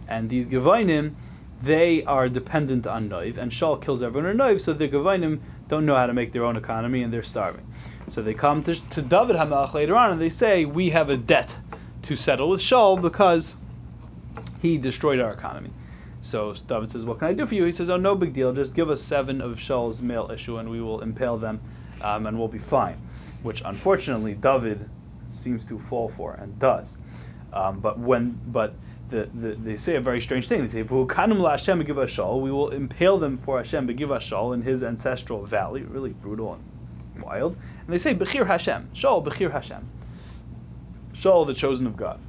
and 0.09 0.29
these 0.31 0.47
Gevonim 0.47 1.15
they 1.61 2.05
are 2.05 2.29
dependent 2.29 2.87
on 2.87 3.09
Noiv, 3.09 3.37
and 3.37 3.51
Shaul 3.51 3.83
kills 3.83 4.03
everyone 4.03 4.31
in 4.31 4.37
Noiv, 4.37 4.61
so 4.61 4.73
the 4.73 4.89
Gevonim 4.89 5.41
don't 5.67 5.87
know 5.87 5.97
how 5.97 6.07
to 6.07 6.15
make 6.15 6.33
their 6.33 6.45
own 6.45 6.57
economy, 6.57 7.03
and 7.03 7.13
they're 7.13 7.23
starving. 7.23 7.67
So 8.11 8.23
they 8.23 8.35
come 8.35 8.63
to, 8.65 8.75
to 8.91 9.03
David 9.03 9.37
Hamelech 9.37 9.75
later 9.75 9.97
on, 9.97 10.13
and 10.13 10.21
they 10.21 10.31
say, 10.31 10.65
we 10.65 10.91
have 10.91 11.11
a 11.11 11.17
debt 11.17 11.57
to 12.05 12.17
settle 12.17 12.49
with 12.49 12.61
Shaul 12.61 13.01
because 13.01 13.55
he 14.61 14.79
destroyed 14.79 15.21
our 15.21 15.33
economy. 15.33 15.71
So 16.23 16.55
David 16.67 16.91
says, 16.91 17.05
what 17.05 17.19
can 17.19 17.29
I 17.29 17.33
do 17.33 17.47
for 17.47 17.55
you? 17.55 17.65
He 17.65 17.73
says, 17.73 17.91
oh, 17.91 17.97
no 17.97 18.15
big 18.15 18.33
deal, 18.33 18.53
just 18.53 18.75
give 18.75 18.91
us 18.91 19.03
seven 19.03 19.41
of 19.41 19.59
Shaul's 19.59 20.03
male 20.03 20.31
issue, 20.33 20.59
and 20.59 20.71
we 20.71 20.81
will 20.81 21.01
impale 21.01 21.37
them, 21.37 21.61
um, 22.01 22.27
and 22.27 22.39
we'll 22.39 22.49
be 22.49 22.59
fine. 22.59 22.97
Which, 23.43 23.63
unfortunately, 23.65 24.35
David 24.35 24.89
seems 25.31 25.65
to 25.67 25.79
fall 25.79 26.09
for, 26.09 26.35
and 26.35 26.59
does. 26.59 26.99
Um, 27.53 27.81
but 27.81 27.99
when, 27.99 28.41
but 28.47 28.75
the, 29.09 29.29
the, 29.33 29.55
they 29.55 29.77
say 29.77 29.97
a 29.97 30.01
very 30.01 30.21
strange 30.21 30.49
thing. 30.49 30.63
They 30.63 30.69
say, 30.69 30.85
"V'hukanim 30.85 31.39
la 31.39 31.53
Hashem 31.53 32.07
Shal." 32.07 32.41
We 32.41 32.51
will 32.51 32.71
impale 32.71 33.19
them 33.19 33.39
for 33.39 33.59
Hashem 33.59 33.87
but 33.87 33.97
give 33.97 34.11
us 34.11 34.23
Shal 34.25 34.53
in 34.53 34.63
his 34.63 34.83
ancestral 34.83 35.47
valley. 35.47 35.83
Really 35.83 36.11
brutal 36.11 36.55
and 36.55 36.63
wild. 37.21 37.57
And 37.87 37.89
they 37.89 37.99
say, 37.99 38.14
"Bechir 38.14 38.47
Hashem." 38.47 38.89
Shal 38.93 39.23
Bechir 39.23 39.51
Hashem. 39.51 39.87
Shal, 41.12 41.45
the 41.45 41.55
chosen 41.55 41.87
of 41.87 41.97
God. 41.97 42.21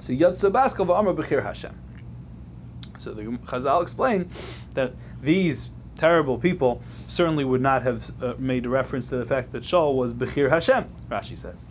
So 0.00 0.12
Yatsa 0.12 0.50
Baskal 0.50 0.86
v'Amar 0.86 1.16
Bechir 1.16 1.42
Hashem. 1.42 1.74
So 2.98 3.12
the 3.12 3.22
Chazal 3.22 3.82
explain 3.82 4.30
that 4.74 4.92
these 5.22 5.68
terrible 5.96 6.38
people 6.38 6.82
certainly 7.08 7.44
would 7.44 7.60
not 7.60 7.82
have 7.82 8.10
uh, 8.22 8.34
made 8.38 8.66
reference 8.66 9.08
to 9.08 9.16
the 9.16 9.24
fact 9.24 9.52
that 9.52 9.62
Shaul 9.62 9.94
was 9.94 10.12
Bechir 10.12 10.50
Hashem. 10.50 10.84
Rashi 11.10 11.38
says 11.38 11.64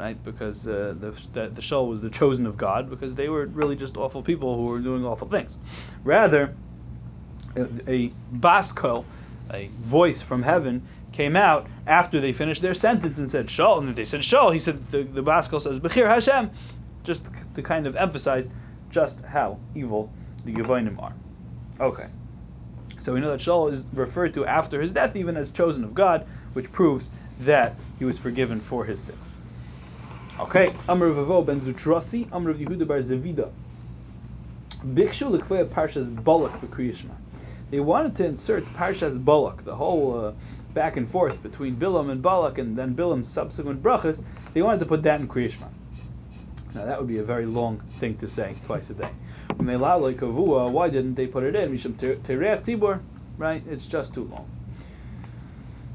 right? 0.00 0.22
Because 0.24 0.66
uh, 0.66 0.94
the, 0.98 1.10
the, 1.32 1.48
the 1.48 1.60
Shaul 1.60 1.88
was 1.88 2.00
the 2.00 2.10
chosen 2.10 2.46
of 2.46 2.56
God 2.56 2.88
because 2.88 3.14
they 3.14 3.28
were 3.28 3.46
really 3.46 3.76
just 3.76 3.96
awful 3.96 4.22
people 4.22 4.56
who 4.56 4.64
were 4.64 4.78
doing 4.78 5.04
awful 5.04 5.28
things. 5.28 5.56
Rather, 6.04 6.54
a, 7.56 7.66
a 7.86 8.12
a 9.52 9.66
voice 9.82 10.22
from 10.22 10.42
heaven, 10.42 10.86
came 11.20 11.36
out 11.36 11.66
after 11.86 12.18
they 12.18 12.32
finished 12.32 12.62
their 12.62 12.72
sentence 12.72 13.18
and 13.18 13.30
said 13.30 13.46
Shaul, 13.46 13.80
and 13.80 13.94
they 13.94 14.06
said 14.06 14.22
Shaul. 14.22 14.54
He 14.54 14.58
said 14.58 14.90
the, 14.90 15.02
the 15.02 15.22
baskel 15.22 15.60
says 15.60 15.78
Bechir 15.78 16.08
Hashem, 16.08 16.50
just 17.04 17.28
to 17.54 17.62
kind 17.62 17.86
of 17.86 17.94
emphasize 17.94 18.48
just 18.88 19.20
how 19.20 19.58
evil 19.74 20.10
the 20.46 20.54
Gevonim 20.54 20.98
are. 21.02 21.12
Okay. 21.78 22.06
So 23.02 23.12
we 23.12 23.20
know 23.20 23.30
that 23.30 23.40
Shaul 23.40 23.70
is 23.70 23.84
referred 23.92 24.32
to 24.32 24.46
after 24.46 24.80
his 24.80 24.92
death 24.92 25.14
even 25.14 25.36
as 25.36 25.50
chosen 25.50 25.84
of 25.84 25.92
God, 25.92 26.26
which 26.54 26.72
proves 26.72 27.10
that 27.40 27.74
he 27.98 28.06
was 28.06 28.18
forgiven 28.18 28.58
for 28.58 28.86
his 28.86 28.98
sins. 28.98 29.34
Okay, 30.38 30.72
Amr 30.88 31.12
Vavo 31.12 31.44
ben 31.44 31.60
Zutrasi, 31.60 32.32
Amr 32.32 32.54
Yehuda 32.54 32.88
bar 32.88 33.00
Zavida. 33.00 33.50
Bikshu 34.94 35.38
lekfeya 35.38 35.66
Parshas 35.66 36.24
Balak 36.24 36.62
b'Kriyishma. 36.62 37.12
They 37.70 37.80
wanted 37.80 38.16
to 38.16 38.24
insert 38.24 38.64
Parshas 38.72 39.22
Balak, 39.22 39.64
the 39.64 39.76
whole 39.76 40.18
uh, 40.18 40.32
back 40.74 40.96
and 40.96 41.08
forth 41.08 41.42
between 41.42 41.76
Bilam 41.76 42.10
and 42.10 42.22
Balak, 42.22 42.58
and 42.58 42.76
then 42.76 42.94
Bilam's 42.94 43.28
subsequent 43.28 43.82
brachas. 43.82 44.22
They 44.54 44.62
wanted 44.62 44.80
to 44.80 44.86
put 44.86 45.02
that 45.02 45.20
in 45.20 45.28
Kriyishma. 45.28 45.68
Now 46.74 46.84
that 46.84 46.98
would 46.98 47.08
be 47.08 47.18
a 47.18 47.24
very 47.24 47.46
long 47.46 47.80
thing 47.98 48.16
to 48.18 48.28
say 48.28 48.56
twice 48.66 48.90
a 48.90 48.94
day. 48.94 49.10
When 49.56 49.66
they 49.66 49.74
allow 49.74 49.98
like 49.98 50.16
kavua, 50.18 50.70
why 50.70 50.88
didn't 50.88 51.14
they 51.16 51.26
put 51.26 51.42
it 51.42 51.56
in? 51.56 51.72
Mishum 51.72 51.94
tereach 51.96 52.62
tzibur, 52.62 53.00
right? 53.36 53.62
It's 53.68 53.86
just 53.86 54.14
too 54.14 54.24
long. 54.24 54.48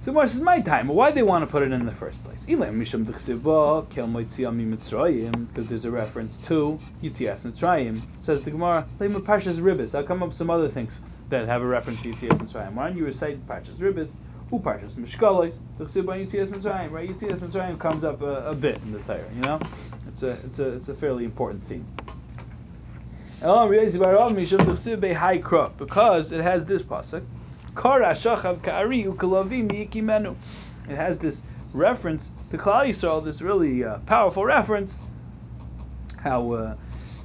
So 0.03 0.11
Gemara 0.11 0.28
says, 0.28 0.41
my 0.41 0.59
time. 0.61 0.88
Why 0.88 1.09
they 1.09 1.23
want 1.23 1.43
to 1.43 1.51
put 1.51 1.63
it 1.63 1.71
in 1.71 1.84
the 1.84 1.91
first 1.91 2.23
place? 2.23 2.45
Because 2.45 2.67
there's 5.67 5.86
a 5.86 5.91
reference 5.91 6.38
to 6.38 6.80
Yitzias 7.01 7.41
Mitzrayim. 7.41 8.01
Says 8.17 8.43
the 8.43 8.51
Gemara, 8.51 8.86
Lema 8.99 9.19
Parshas 9.19 9.59
Ribis. 9.59 9.95
I'll 9.95 10.03
come 10.03 10.21
up 10.21 10.30
with 10.30 10.38
some 10.38 10.51
other 10.51 10.69
things 10.69 10.99
that 11.30 11.47
have 11.47 11.63
a 11.63 11.65
reference 11.65 12.03
to 12.03 12.11
Yitzias 12.11 12.38
Mitzrayim. 12.38 12.73
Why 12.73 12.89
don't 12.89 12.97
you 12.97 13.05
recite 13.05 13.47
Parshas 13.47 13.80
Ribis? 13.80 14.11
Who 14.56 14.62
Parshas 14.62 14.93
Mishkalos? 14.93 15.58
T'chsib 15.78 16.08
on 16.08 16.18
Yitzias 16.18 16.47
Mitzrayim. 16.47 16.89
Right? 16.89 17.10
Yitzias 17.10 17.39
Mitzrayim 17.39 17.78
comes 17.78 18.06
up 18.06 18.22
a, 18.22 18.51
a, 18.51 18.56
bit 18.56 18.78
in 18.84 18.93
the 18.93 18.99
Torah. 18.99 19.26
You 19.36 19.41
know, 19.41 19.60
it's 20.08 20.24
a 20.24 20.30
it's 20.45 20.60
a 20.60 20.70
it's 20.70 20.88
a 20.88 20.93
fairly 20.93 21.26
important 21.26 21.62
theme. 21.62 21.86
Because 25.78 26.32
it 26.32 26.39
has 26.39 26.64
this 26.64 26.82
pasuk. 26.84 27.24
It 30.88 30.95
has 30.95 31.18
this 31.18 31.41
reference 31.74 32.32
to 32.51 32.58
Klal 32.58 32.88
Yisrael, 32.88 33.26
this 33.26 33.41
really 33.41 33.84
uh, 33.84 33.97
powerful 34.06 34.45
reference, 34.45 34.97
how 36.24 36.53
uh, 36.53 36.76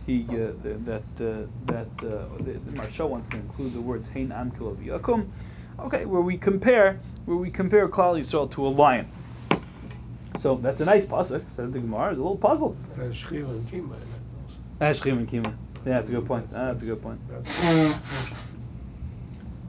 he 0.05 0.27
uh, 0.31 0.51
that 0.65 1.03
uh, 1.21 1.47
that 1.67 1.87
uh, 1.99 2.27
the, 2.39 2.55
the 2.55 2.73
Maharsha 2.73 3.09
wants 3.09 3.29
to 3.29 3.37
include 3.37 3.73
the 3.73 3.81
words 3.81 4.09
Hein 4.09 4.33
Am 4.33 4.51
Yakum. 4.51 5.29
Okay, 5.79 6.05
where 6.05 6.21
we 6.21 6.37
compare 6.37 6.99
where 7.31 7.39
we 7.39 7.49
compare 7.49 7.89
Klal 7.89 8.19
Yisrael 8.21 8.51
to 8.51 8.67
a 8.67 8.69
lion. 8.69 9.09
So 10.41 10.57
that's 10.57 10.81
a 10.81 10.85
nice 10.85 11.07
pasuk. 11.07 11.49
Says 11.53 11.71
the 11.71 11.79
Gemara. 11.79 12.11
It's 12.11 12.19
a 12.19 12.23
little 12.23 12.37
puzzle. 12.37 12.77
Ashchim 12.97 13.49
and 13.49 13.69
Kima. 13.71 13.95
Ashchim 14.81 15.19
and 15.19 15.29
Kima. 15.29 15.55
Yeah, 15.87 16.01
that's 16.01 16.11
a 16.11 16.15
good 16.15 16.27
point. 16.27 16.49
Ah, 16.53 16.73
that's 16.73 16.83
a 16.83 16.87
good 16.87 17.01
point. 17.01 17.21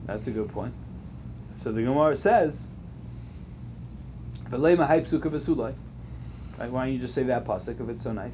That's 0.08 0.28
a 0.28 0.32
good 0.32 0.50
point. 0.50 0.74
So 1.56 1.72
the 1.72 1.84
Gemara 1.84 2.16
says, 2.18 2.68
"V'lema 4.50 4.88
haipsuka 4.90 5.30
v'sulai." 5.30 5.76
Right? 6.58 6.72
Why 6.72 6.86
don't 6.86 6.94
you 6.94 7.00
just 7.00 7.14
say 7.14 7.24
that 7.24 7.46
pasuk 7.46 7.80
if 7.80 7.90
it's 7.90 8.04
so 8.04 8.12
nice? 8.12 8.34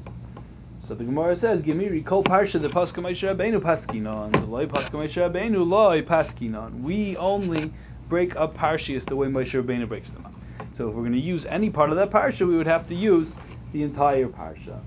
So 0.78 0.94
the 0.94 1.04
Gemara 1.04 1.36
says, 1.36 1.62
"Gemiri 1.62 2.02
kol 2.02 2.24
parsha 2.24 2.62
the 2.62 2.68
pasuk 2.68 3.02
Moshe 3.02 3.28
Rabbeinu 3.28 3.60
paskinon, 3.60 4.32
the 4.32 4.46
loy 4.46 4.66
pasuk 4.66 4.92
Moshe 4.92 5.30
Rabbeinu 5.30 5.68
loy 5.68 6.02
paskinon." 6.02 6.80
We 6.82 7.16
only 7.18 7.72
break 8.08 8.36
up 8.36 8.56
parshias 8.56 9.04
the 9.04 9.16
way 9.16 9.26
Moshe 9.26 9.60
Rabbeinu 9.60 9.88
breaks 9.88 10.10
them 10.10 10.24
up. 10.26 10.34
So 10.74 10.88
if 10.88 10.94
we're 10.94 11.02
going 11.02 11.12
to 11.12 11.18
use 11.18 11.46
any 11.46 11.70
part 11.70 11.90
of 11.90 11.96
that 11.96 12.10
parsha, 12.10 12.46
we 12.46 12.56
would 12.56 12.66
have 12.66 12.88
to 12.88 12.94
use 12.94 13.34
the 13.72 13.82
entire 13.82 14.28
parsha. 14.28 14.80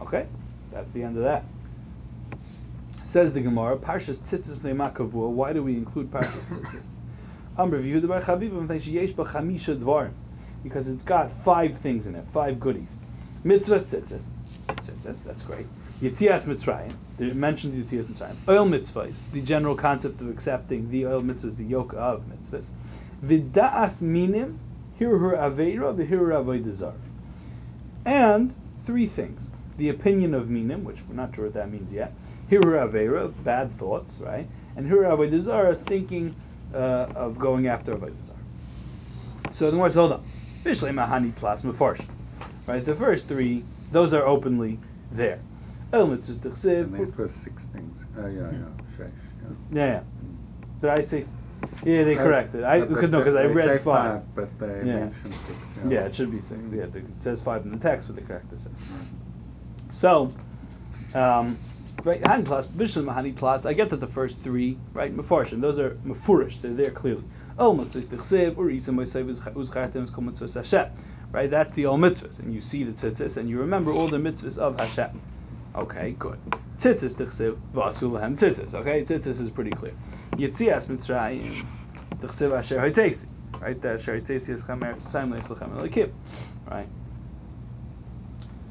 Okay, 0.00 0.26
that's 0.72 0.90
the 0.92 1.02
end 1.02 1.16
of 1.16 1.22
that. 1.22 1.44
Says 3.04 3.32
the 3.32 3.40
Gemara, 3.40 3.76
Parshas 3.76 4.16
Tzitzis 4.16 4.58
Makavua. 4.58 5.30
Why 5.30 5.52
do 5.52 5.62
we 5.62 5.74
include 5.74 6.10
Parshas 6.10 6.42
Tzitzis? 6.50 6.82
Amr 7.58 7.78
v'Yehuda 7.78 8.08
bar 8.08 8.20
Chavivim 8.20 8.66
thinks 8.66 8.84
sheyesh 8.84 9.14
ba 9.14 9.24
chamisha 9.24 9.78
dvarim 9.78 10.10
because 10.64 10.88
it's 10.88 11.04
got 11.04 11.30
five 11.30 11.78
things 11.78 12.08
in 12.08 12.16
it, 12.16 12.24
five 12.32 12.58
goodies. 12.58 12.98
Mitzvahs 13.44 13.84
Tzitzis, 13.84 14.22
Tzitzis, 14.66 15.22
that's 15.22 15.42
great. 15.42 15.66
Yitzias 16.02 16.42
Mitzrayim, 16.42 16.92
it 17.18 17.36
mentions 17.36 17.74
Yitzias 17.74 18.06
Mitzrayim. 18.06 18.36
Oil 18.48 18.66
mitzvahs, 18.66 19.30
the 19.30 19.40
general 19.40 19.76
concept 19.76 20.20
of 20.20 20.28
accepting 20.28 20.90
the 20.90 21.06
oil 21.06 21.22
mitzvahs, 21.22 21.56
the 21.56 21.64
yoke 21.64 21.92
of 21.94 22.24
mitzvahs. 22.26 22.64
V'da'as 23.24 24.02
minim, 24.02 24.58
hirur 25.00 25.38
aveira, 25.38 25.94
v'hirur 25.94 26.44
avodah 26.44 26.72
zar. 26.72 26.94
And 28.04 28.54
three 28.84 29.06
things: 29.06 29.48
the 29.76 29.88
opinion 29.88 30.34
of 30.34 30.50
minim, 30.50 30.84
which 30.84 31.02
we're 31.08 31.14
not 31.14 31.34
sure 31.34 31.44
what 31.44 31.54
that 31.54 31.70
means 31.70 31.92
yet. 31.92 32.12
Hirur 32.50 32.90
avera, 32.90 33.32
bad 33.44 33.70
thoughts, 33.78 34.18
right? 34.18 34.48
And 34.76 34.90
hirur 34.90 35.16
avodah 35.16 35.40
zara, 35.40 35.74
thinking 35.74 36.34
uh, 36.74 37.06
of 37.14 37.38
going 37.38 37.68
after 37.68 37.94
avodah. 37.94 38.32
So 39.52 39.70
the 39.70 39.78
words, 39.78 39.94
hold 39.94 40.12
on. 40.12 40.24
Bishlei 40.64 40.92
mahani 40.92 41.32
tlas 41.34 41.62
mefarsh. 41.62 42.04
Right, 42.66 42.84
the 42.84 42.94
first 42.94 43.28
three, 43.28 43.62
those 43.92 44.12
are 44.14 44.26
openly 44.26 44.80
there. 45.12 45.38
El 45.94 46.08
mitzvahs 46.08 46.42
And 46.44 46.52
d'chsev. 46.92 47.00
it 47.08 47.16
was 47.16 47.32
six 47.32 47.66
things. 47.66 48.04
Oh, 48.18 48.26
yeah, 48.26 48.50
yeah, 48.50 48.58
shesh, 48.96 49.12
yeah. 49.42 49.78
Yeah, 49.78 49.86
yeah. 49.86 50.00
Did 50.80 50.90
I 50.90 51.04
say? 51.04 51.24
Yeah, 51.84 52.02
they 52.02 52.18
Uh, 52.18 52.24
corrected. 52.24 52.64
I 52.64 52.80
uh, 52.80 52.86
could 52.96 53.12
no 53.12 53.18
because 53.18 53.36
I 53.36 53.46
read 53.46 53.80
five. 53.80 54.22
But 54.34 54.58
they 54.58 54.82
Yeah. 54.84 55.04
mentioned 55.06 55.34
six. 55.46 55.76
Yeah, 55.88 56.00
it 56.00 56.14
should 56.14 56.32
be 56.32 56.40
six. 56.40 56.60
Yeah, 56.72 56.82
it 56.84 57.04
says 57.20 57.42
five 57.42 57.64
in 57.64 57.70
the 57.70 57.78
text, 57.78 58.08
but 58.08 58.16
they 58.16 58.22
corrected 58.22 58.60
six. 58.60 58.74
So, 59.92 60.34
um, 61.14 61.58
right, 62.02 62.20
Hani 62.22 62.42
Tlas, 62.44 62.66
Bishlam 62.66 63.14
Hani 63.14 63.32
Tlas, 63.32 63.64
I 63.64 63.72
get 63.72 63.88
that 63.90 64.00
the 64.00 64.08
first 64.08 64.40
three, 64.40 64.76
right, 64.94 65.16
Mefarshim, 65.16 65.60
those 65.60 65.78
are 65.78 65.90
Mefurish, 66.04 66.60
they're 66.60 66.74
there 66.74 66.90
clearly. 66.90 67.22
El 67.56 67.76
Mitzvahs 67.76 68.08
Tichsev, 68.08 68.58
or 68.58 68.68
Isa 68.68 68.90
Moisev 68.90 69.26
Uzchartem 69.54 70.12
Kol 70.12 70.24
Mitzvahs 70.24 70.54
Hashem. 70.56 70.86
Right, 71.30 71.48
that's 71.48 71.72
the 71.74 71.86
All 71.86 71.98
Mitzvahs, 71.98 72.40
and 72.40 72.52
you 72.52 72.60
see 72.60 72.82
the 72.82 72.92
tzitzis, 72.92 73.36
and 73.36 73.48
you 73.48 73.60
remember 73.60 73.92
all 73.92 74.08
the 74.08 74.18
mitzvahs 74.18 74.58
of 74.58 74.78
Hashem. 74.80 75.20
Okay, 75.76 76.14
good. 76.18 76.38
Tzitzis 76.78 77.14
Tichsev, 77.14 77.56
Vasu 77.74 78.10
Lahem 78.10 78.36
Tzitzis, 78.36 78.74
okay, 78.74 79.02
tzitzis 79.02 79.40
is 79.40 79.50
pretty 79.50 79.70
clear. 79.70 79.94
Yitzias 80.32 80.86
Mitzrayim, 80.86 81.66
Tichsev 82.18 82.56
Asher 82.56 82.78
Haitesi, 82.78 83.26
right, 83.60 83.80
that 83.82 84.00
Asher 84.00 84.20
Haitesi 84.20 84.50
is 84.50 84.62
Chamer 84.62 85.00
Tzayim 85.10 85.32
Leislechem 85.32 85.70
Elikim, 85.76 86.12
right. 86.70 86.88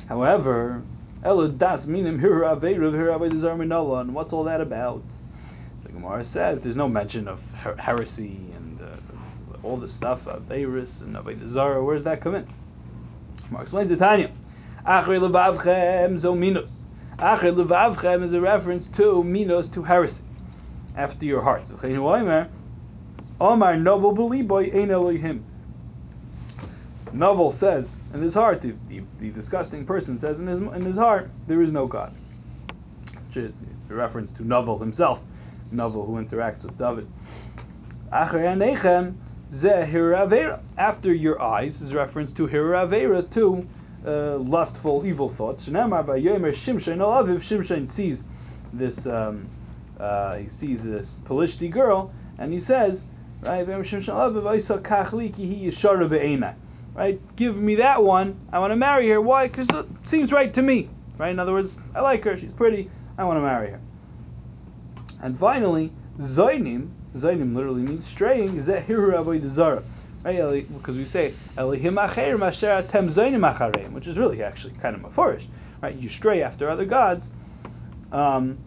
However, 0.08 0.84
Elo 1.24 1.47
das 1.47 1.88
minim 1.88 2.20
hiru 2.20 2.41
averu 2.41 2.91
hiru 2.91 3.18
avodah 3.18 3.58
minala, 3.58 4.01
and 4.01 4.14
what's 4.14 4.34
all 4.34 4.43
that 4.43 4.60
about? 4.60 5.01
The 5.84 5.93
Gemara 5.93 6.24
says 6.24 6.60
there's 6.60 6.76
no 6.76 6.89
mention 6.89 7.30
of 7.30 7.49
her- 7.54 7.78
heresy 7.78 8.38
and 8.56 8.82
uh, 8.82 8.97
all 9.64 9.78
this 9.78 9.93
stuff, 9.93 10.28
of 10.28 10.43
averus 10.49 11.01
and 11.01 11.16
avodah 11.16 11.47
zara. 11.47 11.82
Where 11.82 11.95
does 11.95 12.04
that 12.04 12.20
come 12.20 12.36
in? 12.36 12.47
Gemara 13.47 13.62
explains 13.62 13.91
it. 13.91 13.99
Tanya, 13.99 14.32
achrei 14.86 15.18
levavchem 15.18 16.18
zo 16.18 16.36
Achrei 17.20 17.55
levavchem 17.55 18.24
is 18.24 18.34
a 18.34 18.41
reference 18.41 18.88
to 18.88 19.24
minos 19.24 19.68
to 19.70 19.84
heresy, 19.84 20.24
after 20.95 21.26
your 21.26 21.41
hearts. 21.41 21.72
Omar 23.41 23.78
novel 23.78 24.16
beliboy 24.16 24.74
ein 24.76 24.89
Elohim. 24.91 25.43
Novel 27.11 27.51
says 27.51 27.88
in 28.14 28.22
his 28.22 28.34
heart, 28.34 28.61
the, 28.61 28.74
the, 28.89 29.01
the 29.20 29.30
disgusting 29.30 29.86
person 29.86 30.18
says 30.18 30.39
in 30.39 30.47
his 30.47 30.59
in 30.59 30.84
his 30.84 30.97
heart, 30.97 31.30
there 31.47 31.61
is 31.61 31.72
no 31.72 31.86
God. 31.86 32.14
Which 33.28 33.38
is 33.38 33.53
a 33.89 33.93
reference 33.93 34.32
to 34.34 34.43
Novel 34.43 34.80
himself, 34.80 35.24
Novel 35.72 36.05
who 36.05 36.14
interacts 36.24 36.64
with 36.64 36.78
David. 36.78 37.07
Hiravera. 39.51 40.59
After 40.78 41.14
your 41.14 41.41
eyes 41.41 41.82
is 41.82 41.93
reference 41.93 42.32
to 42.34 42.47
hiravera, 42.47 43.30
to 43.34 43.68
uh, 44.06 44.38
lustful, 44.38 45.06
evil 45.06 45.30
thoughts. 45.30 45.68
Shimshon 45.68 47.89
sees 47.89 48.24
this. 48.74 49.06
Um, 49.06 49.47
uh, 49.99 50.38
he 50.38 50.49
sees 50.49 50.84
this 50.84 51.20
Pelishti 51.24 51.70
girl, 51.70 52.12
and 52.38 52.51
he 52.51 52.60
says, 52.60 53.04
right. 53.43 53.66
Right, 56.95 57.36
give 57.36 57.58
me 57.58 57.76
that 57.76 58.04
one. 58.04 58.39
I 58.51 58.60
want 58.60 58.72
to 58.72 58.76
marry 58.76 59.10
her. 59.10 59.22
Why? 59.22 59.47
Because 59.47 59.68
it 59.70 59.86
seems 60.04 60.32
right 60.32 60.54
to 60.54 60.62
me. 60.62 60.89
Right. 61.18 61.32
In 61.32 61.39
other 61.39 61.54
words, 61.54 61.76
I 61.95 62.01
like 62.01 62.24
her. 62.24 62.38
She's 62.38 62.51
pretty. 62.51 62.89
I 63.18 63.24
want 63.24 63.38
to 63.38 63.41
marry 63.41 63.72
her. 63.72 63.80
And 65.22 65.38
finally, 65.38 65.91
Zainim, 66.20 66.89
Zainim 67.16 67.56
literally 67.56 67.82
means 67.82 68.06
straying, 68.06 68.62
Zehiru 68.62 69.14
Avodah 69.14 69.47
Zara. 69.47 69.84
Right, 70.24 70.74
because 70.74 70.95
we 70.95 71.05
say 71.05 71.34
Elihim 71.57 72.01
Acher 72.01 72.39
Masher 72.39 72.67
Atem 72.67 73.07
Zainim 73.07 73.53
Achareim, 73.53 73.91
which 73.91 74.07
is 74.07 74.17
really 74.17 74.41
actually 74.41 74.74
kind 74.76 74.95
of 74.95 75.01
maforish. 75.01 75.45
Right, 75.82 75.95
you 75.95 76.07
stray 76.07 76.41
after 76.41 76.69
other 76.69 76.86
gods. 76.86 77.30
Um, 78.13 78.57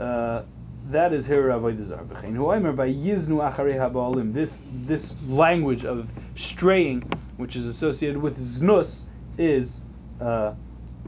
uh, 0.00 0.42
that 0.90 1.12
is 1.12 1.28
Hiru 1.28 1.52
Avodah. 1.60 2.06
V'chein 2.06 2.74
by 2.74 2.88
Yiznu 2.88 3.52
Acharei 3.52 3.76
Haba'alim. 3.76 4.32
This 4.32 4.60
this 4.86 5.14
language 5.28 5.84
of 5.84 6.10
straying, 6.36 7.02
which 7.36 7.54
is 7.54 7.66
associated 7.66 8.20
with 8.20 8.38
znus, 8.38 9.02
is 9.36 9.80
uh, 10.22 10.54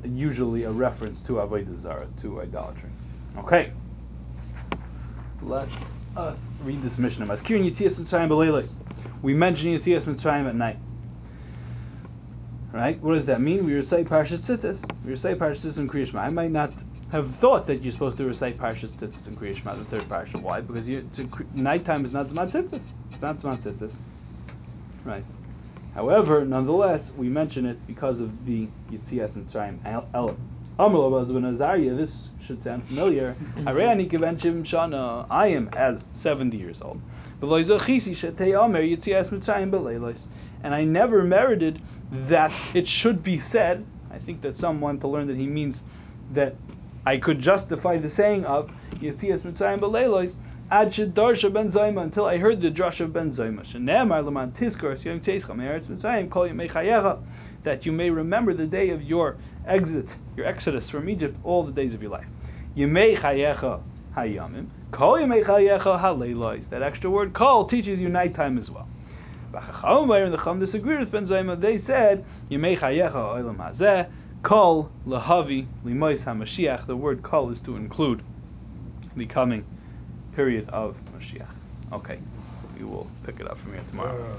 usually 0.04 0.64
a 0.64 0.70
reference 0.70 1.20
to 1.22 1.34
Avodah 1.34 1.80
Zara, 1.80 2.06
to 2.20 2.42
idolatry. 2.42 2.90
Okay. 3.38 3.72
Let 5.42 5.68
us 6.16 6.50
read 6.64 6.82
this 6.82 6.98
Mishnah. 6.98 7.26
Maskirin 7.26 7.64
Yitzias 7.64 7.98
Mitzrayim 7.98 8.28
B'leilos. 8.28 8.70
We 9.24 9.32
mention 9.32 9.70
Yitzias 9.70 10.02
Mitzrayim 10.02 10.46
at 10.46 10.54
night. 10.54 10.78
Right? 12.74 13.02
What 13.02 13.14
does 13.14 13.24
that 13.24 13.40
mean? 13.40 13.64
We 13.64 13.72
recite 13.72 14.06
Parshas 14.06 14.40
Tzitzis. 14.40 14.84
We 15.02 15.12
recite 15.12 15.38
Parshas 15.38 15.64
Tzitzis 15.64 15.78
and 15.78 15.90
Kriya 15.90 16.06
Shema. 16.06 16.20
I 16.20 16.28
might 16.28 16.50
not 16.50 16.74
have 17.10 17.34
thought 17.34 17.66
that 17.68 17.82
you're 17.82 17.90
supposed 17.90 18.18
to 18.18 18.26
recite 18.26 18.58
Parshas 18.58 18.92
Tzitzis 18.92 19.26
and 19.26 19.40
Kriya 19.40 19.56
Shema, 19.56 19.76
the 19.76 19.84
third 19.86 20.02
Parsha. 20.02 20.42
Why? 20.42 20.60
Because 20.60 20.86
you, 20.86 21.08
to, 21.14 21.26
nighttime 21.54 22.04
is 22.04 22.12
not 22.12 22.28
Zman 22.28 22.52
Tzitzis. 22.52 22.82
It's 23.12 23.22
not 23.22 23.38
Zman 23.38 23.62
Tzitzis. 23.62 23.96
Right? 25.06 25.24
However, 25.94 26.44
nonetheless, 26.44 27.10
we 27.10 27.30
mention 27.30 27.64
it 27.64 27.86
because 27.86 28.20
of 28.20 28.44
the 28.44 28.68
Yitzias 28.90 29.32
Mitzrayim 29.32 29.78
el- 29.86 30.06
element. 30.12 30.53
Amr 30.76 31.08
Rabbi 31.08 31.32
ben 31.32 31.44
Azariah, 31.44 31.94
this 31.94 32.30
should 32.40 32.60
sound 32.60 32.84
familiar. 32.88 33.36
Harei 33.58 34.10
kiven 34.10 34.36
shivim 34.36 34.64
shana. 34.64 35.24
I 35.30 35.46
am 35.46 35.68
as 35.72 36.04
70 36.14 36.56
years 36.56 36.82
old. 36.82 37.00
V'lo 37.40 37.64
zochisi 37.64 38.10
shetei 38.10 38.60
Omer 38.60 38.82
Yitzias 38.82 39.28
Mitzrayim 39.28 39.70
beleilos. 39.70 40.26
And 40.64 40.74
I 40.74 40.82
never 40.82 41.22
merited 41.22 41.80
that 42.10 42.52
it 42.74 42.88
should 42.88 43.22
be 43.22 43.38
said. 43.38 43.86
I 44.10 44.18
think 44.18 44.40
that 44.40 44.58
some 44.58 44.80
want 44.80 45.00
to 45.02 45.06
learn 45.06 45.28
that 45.28 45.36
he 45.36 45.46
means 45.46 45.82
that 46.32 46.56
I 47.06 47.18
could 47.18 47.38
justify 47.38 47.98
the 47.98 48.10
saying 48.10 48.44
of 48.44 48.68
Yitzias 48.94 49.42
Mitzrayim 49.42 49.78
beleilos 49.78 50.34
Ad 50.72 50.88
shedarsha 50.88 51.52
ben 51.52 51.70
Zoma 51.70 52.02
until 52.02 52.24
I 52.24 52.38
heard 52.38 52.60
the 52.60 52.70
drush 52.70 53.00
of 53.00 53.12
ben 53.12 53.30
Zoma. 53.30 53.60
Shenemar 53.60 54.24
leman 54.24 54.50
tizkor 54.50 54.96
siyam 54.96 55.20
teischam 55.20 55.58
eretz 55.58 55.84
Mitzrayim 55.84 56.28
kol 56.28 56.48
yemei 56.48 56.68
chayecha 56.68 57.20
that 57.62 57.86
you 57.86 57.92
may 57.92 58.10
remember 58.10 58.54
the 58.54 58.66
day 58.66 58.90
of 58.90 59.02
your 59.02 59.36
exit, 59.66 60.14
your 60.36 60.46
exodus 60.46 60.90
from 60.90 61.08
Egypt, 61.08 61.36
all 61.44 61.62
the 61.62 61.72
days 61.72 61.94
of 61.94 62.02
your 62.02 62.10
life. 62.10 62.26
Yemei 62.76 63.16
chayecha 63.16 63.80
hayamim 64.16 64.66
kol 64.90 65.18
yemei 65.18 65.44
chayecha. 65.44 66.68
That 66.70 66.82
extra 66.82 67.10
word 67.10 67.32
kol 67.32 67.66
teaches 67.66 68.00
you 68.00 68.08
nighttime 68.08 68.58
as 68.58 68.70
well. 68.70 68.88
And 69.52 70.32
the 70.32 70.36
Chum 70.36 70.58
disagree 70.58 70.98
with 70.98 71.10
Ben 71.12 71.26
Zoma. 71.26 71.60
They 71.60 71.78
said 71.78 72.24
yemei 72.50 72.78
chayecha 72.78 73.12
olam 73.12 73.56
hazeh 73.56 74.08
kol 74.42 74.90
lahavi 75.06 75.66
limois 75.84 76.24
hamashiach. 76.24 76.86
The 76.86 76.96
word 76.96 77.22
kol 77.22 77.50
is 77.50 77.60
to 77.60 77.76
include 77.76 78.22
the 79.16 79.26
coming 79.26 79.64
period 80.34 80.68
of 80.70 80.98
Mashiach. 81.16 81.46
Okay, 81.92 82.18
we 82.76 82.84
will 82.84 83.06
pick 83.24 83.38
it 83.38 83.48
up 83.48 83.56
from 83.56 83.74
here 83.74 83.84
tomorrow. 83.90 84.36